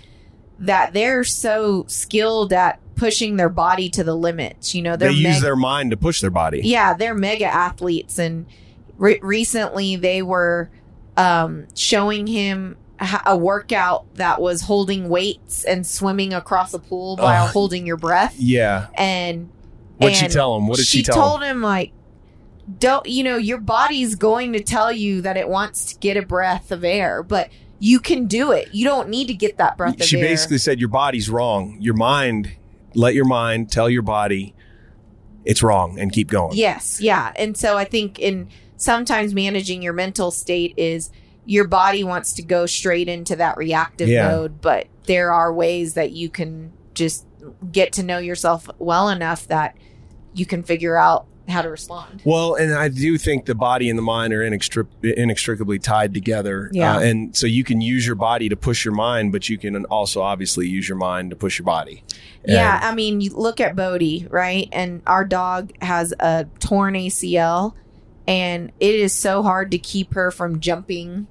that 0.59 0.93
they're 0.93 1.23
so 1.23 1.85
skilled 1.87 2.53
at 2.53 2.79
pushing 2.95 3.35
their 3.35 3.49
body 3.49 3.89
to 3.89 4.03
the 4.03 4.15
limits. 4.15 4.73
You 4.73 4.81
know, 4.83 4.95
they 4.95 5.11
use 5.11 5.41
their 5.41 5.55
mind 5.55 5.91
to 5.91 5.97
push 5.97 6.21
their 6.21 6.29
body. 6.29 6.61
yeah, 6.63 6.93
they're 6.93 7.15
mega 7.15 7.45
athletes, 7.45 8.17
and 8.19 8.45
re- 8.97 9.19
recently 9.21 9.95
they 9.95 10.21
were 10.21 10.69
um, 11.17 11.67
showing 11.75 12.27
him 12.27 12.77
a 13.25 13.35
workout 13.35 14.05
that 14.15 14.39
was 14.39 14.61
holding 14.61 15.09
weights 15.09 15.65
and 15.65 15.85
swimming 15.85 16.33
across 16.33 16.73
a 16.73 16.79
pool 16.79 17.17
while 17.17 17.45
Ugh. 17.47 17.51
holding 17.51 17.85
your 17.85 17.97
breath. 17.97 18.35
Yeah. 18.37 18.87
And 18.93 19.49
What'd 19.97 20.17
she 20.17 20.27
tell 20.29 20.55
him? 20.55 20.67
What 20.67 20.77
did 20.77 20.85
she, 20.87 20.99
she 20.99 21.03
tell 21.03 21.15
told 21.15 21.43
him? 21.43 21.57
him 21.57 21.61
like 21.61 21.91
don't 22.79 23.05
you 23.07 23.23
know 23.23 23.37
your 23.37 23.59
body's 23.59 24.15
going 24.15 24.53
to 24.53 24.59
tell 24.59 24.91
you 24.91 25.21
that 25.21 25.37
it 25.37 25.47
wants 25.47 25.85
to 25.93 25.99
get 25.99 26.17
a 26.17 26.21
breath 26.23 26.71
of 26.71 26.83
air 26.83 27.21
but 27.21 27.49
you 27.79 27.99
can 27.99 28.25
do 28.25 28.51
it 28.51 28.67
you 28.73 28.83
don't 28.83 29.07
need 29.09 29.27
to 29.27 29.33
get 29.35 29.57
that 29.57 29.77
breath 29.77 29.99
of 29.99 30.05
She 30.07 30.15
basically 30.17 30.57
said 30.57 30.79
your 30.79 30.89
body's 30.89 31.29
wrong. 31.29 31.77
Your 31.79 31.93
mind, 31.93 32.51
let 32.95 33.13
your 33.13 33.25
mind 33.25 33.71
tell 33.71 33.89
your 33.89 34.01
body 34.01 34.55
it's 35.43 35.61
wrong 35.61 35.99
and 35.99 36.11
keep 36.11 36.27
going. 36.29 36.55
yes 36.57 36.99
yeah 36.99 37.31
and 37.35 37.55
so 37.55 37.77
i 37.77 37.83
think 37.85 38.17
in 38.17 38.47
sometimes 38.77 39.33
managing 39.35 39.83
your 39.83 39.93
mental 39.93 40.31
state 40.31 40.73
is 40.75 41.11
your 41.45 41.67
body 41.67 42.03
wants 42.03 42.33
to 42.33 42.41
go 42.41 42.65
straight 42.65 43.07
into 43.07 43.35
that 43.35 43.55
reactive 43.57 44.07
Yeah. 44.09 44.27
mode 44.29 44.59
but 44.61 44.87
there 45.05 45.31
are 45.31 45.53
ways 45.53 45.93
that 45.93 46.11
you 46.13 46.29
can 46.29 46.73
just 46.95 47.27
get 47.71 47.93
to 47.93 48.01
know 48.01 48.17
yourself 48.17 48.67
well 48.79 49.07
enough 49.09 49.45
that 49.49 49.77
you 50.33 50.47
can 50.47 50.63
figure 50.63 50.97
out 50.97 51.27
how 51.47 51.61
to 51.61 51.69
respond 51.69 52.21
Well, 52.25 52.55
and 52.55 52.73
I 52.73 52.89
do 52.89 53.17
think 53.17 53.45
the 53.45 53.55
body 53.55 53.89
and 53.89 53.97
the 53.97 54.03
mind 54.03 54.33
are 54.33 54.39
inextric- 54.41 54.87
inextricably 55.03 55.79
tied 55.79 56.13
together. 56.13 56.69
Yeah. 56.73 56.95
Uh, 56.97 56.99
and 57.01 57.37
so 57.37 57.45
you 57.47 57.63
can 57.63 57.81
use 57.81 58.05
your 58.05 58.15
body 58.15 58.49
to 58.49 58.55
push 58.55 58.83
your 58.83 58.93
mind, 58.93 59.31
but 59.31 59.47
you 59.49 59.57
can 59.57 59.85
also 59.85 60.21
obviously 60.21 60.67
use 60.67 60.87
your 60.89 60.97
mind 60.97 61.29
to 61.29 61.35
push 61.35 61.59
your 61.59 61.65
body. 61.65 62.03
Yeah, 62.47 62.79
I 62.83 62.93
mean, 62.93 63.21
you 63.21 63.31
look 63.31 63.59
at 63.59 63.75
Bodie, 63.75 64.27
right? 64.29 64.69
And 64.71 65.01
our 65.07 65.25
dog 65.25 65.71
has 65.81 66.13
a 66.19 66.45
torn 66.59 66.93
ACL, 66.95 67.73
and 68.27 68.71
it 68.79 68.95
is 68.95 69.13
so 69.13 69.41
hard 69.43 69.71
to 69.71 69.77
keep 69.77 70.13
her 70.13 70.29
from 70.31 70.59
jumping. 70.59 71.27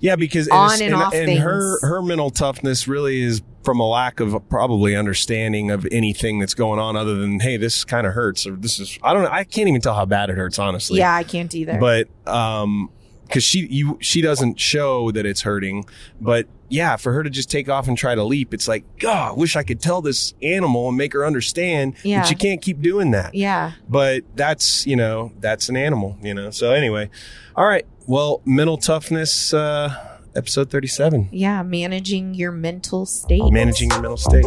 Yeah, 0.00 0.16
because 0.16 0.48
On 0.48 0.66
it's- 0.74 0.80
and 0.80 0.94
off 0.94 1.14
and 1.14 1.26
things. 1.26 1.40
her 1.40 1.78
her 1.82 2.02
mental 2.02 2.30
toughness 2.30 2.86
really 2.88 3.20
is 3.20 3.40
from 3.68 3.80
a 3.80 3.86
lack 3.86 4.18
of 4.18 4.48
probably 4.48 4.96
understanding 4.96 5.70
of 5.70 5.86
anything 5.92 6.38
that's 6.38 6.54
going 6.54 6.80
on 6.80 6.96
other 6.96 7.16
than 7.16 7.38
hey, 7.38 7.58
this 7.58 7.84
kind 7.84 8.06
of 8.06 8.14
hurts 8.14 8.46
or 8.46 8.52
this 8.56 8.80
is 8.80 8.98
I 9.02 9.12
don't 9.12 9.24
know 9.24 9.28
I 9.30 9.44
can't 9.44 9.68
even 9.68 9.82
tell 9.82 9.92
how 9.92 10.06
bad 10.06 10.30
it 10.30 10.38
hurts 10.38 10.58
honestly. 10.58 11.00
yeah, 11.00 11.14
I 11.14 11.22
can't 11.22 11.54
either. 11.54 11.76
But 11.78 12.08
um 12.26 12.88
cuz 13.28 13.44
she 13.44 13.66
you 13.66 13.98
she 14.00 14.22
doesn't 14.22 14.58
show 14.58 15.10
that 15.10 15.26
it's 15.26 15.42
hurting, 15.42 15.84
but 16.18 16.46
yeah, 16.70 16.96
for 16.96 17.12
her 17.12 17.22
to 17.22 17.28
just 17.28 17.50
take 17.50 17.68
off 17.68 17.88
and 17.88 17.98
try 17.98 18.14
to 18.14 18.24
leap, 18.24 18.54
it's 18.54 18.68
like, 18.68 18.84
God, 18.98 19.32
I 19.32 19.34
wish 19.38 19.54
I 19.54 19.62
could 19.62 19.80
tell 19.82 20.00
this 20.00 20.32
animal 20.42 20.88
and 20.88 20.96
make 20.96 21.12
her 21.12 21.26
understand 21.26 21.92
Yeah. 22.02 22.20
that 22.20 22.28
she 22.28 22.34
can't 22.36 22.62
keep 22.62 22.80
doing 22.80 23.10
that 23.10 23.34
yeah, 23.34 23.72
but 23.86 24.22
that's 24.34 24.86
you 24.86 24.96
know 24.96 25.32
that's 25.40 25.68
an 25.68 25.76
animal 25.76 26.16
you 26.22 26.32
know 26.32 26.48
so 26.50 26.72
anyway 26.72 27.10
all 27.54 27.66
right 27.66 27.84
well 28.06 28.40
mental 28.46 28.78
toughness 28.78 29.52
uh 29.52 29.94
episode 30.38 30.70
37. 30.70 31.28
Yeah, 31.32 31.62
managing 31.62 32.34
your 32.34 32.52
mental 32.52 33.04
state. 33.04 33.42
Managing 33.50 33.90
your 33.90 34.00
mental 34.00 34.16
state. 34.16 34.46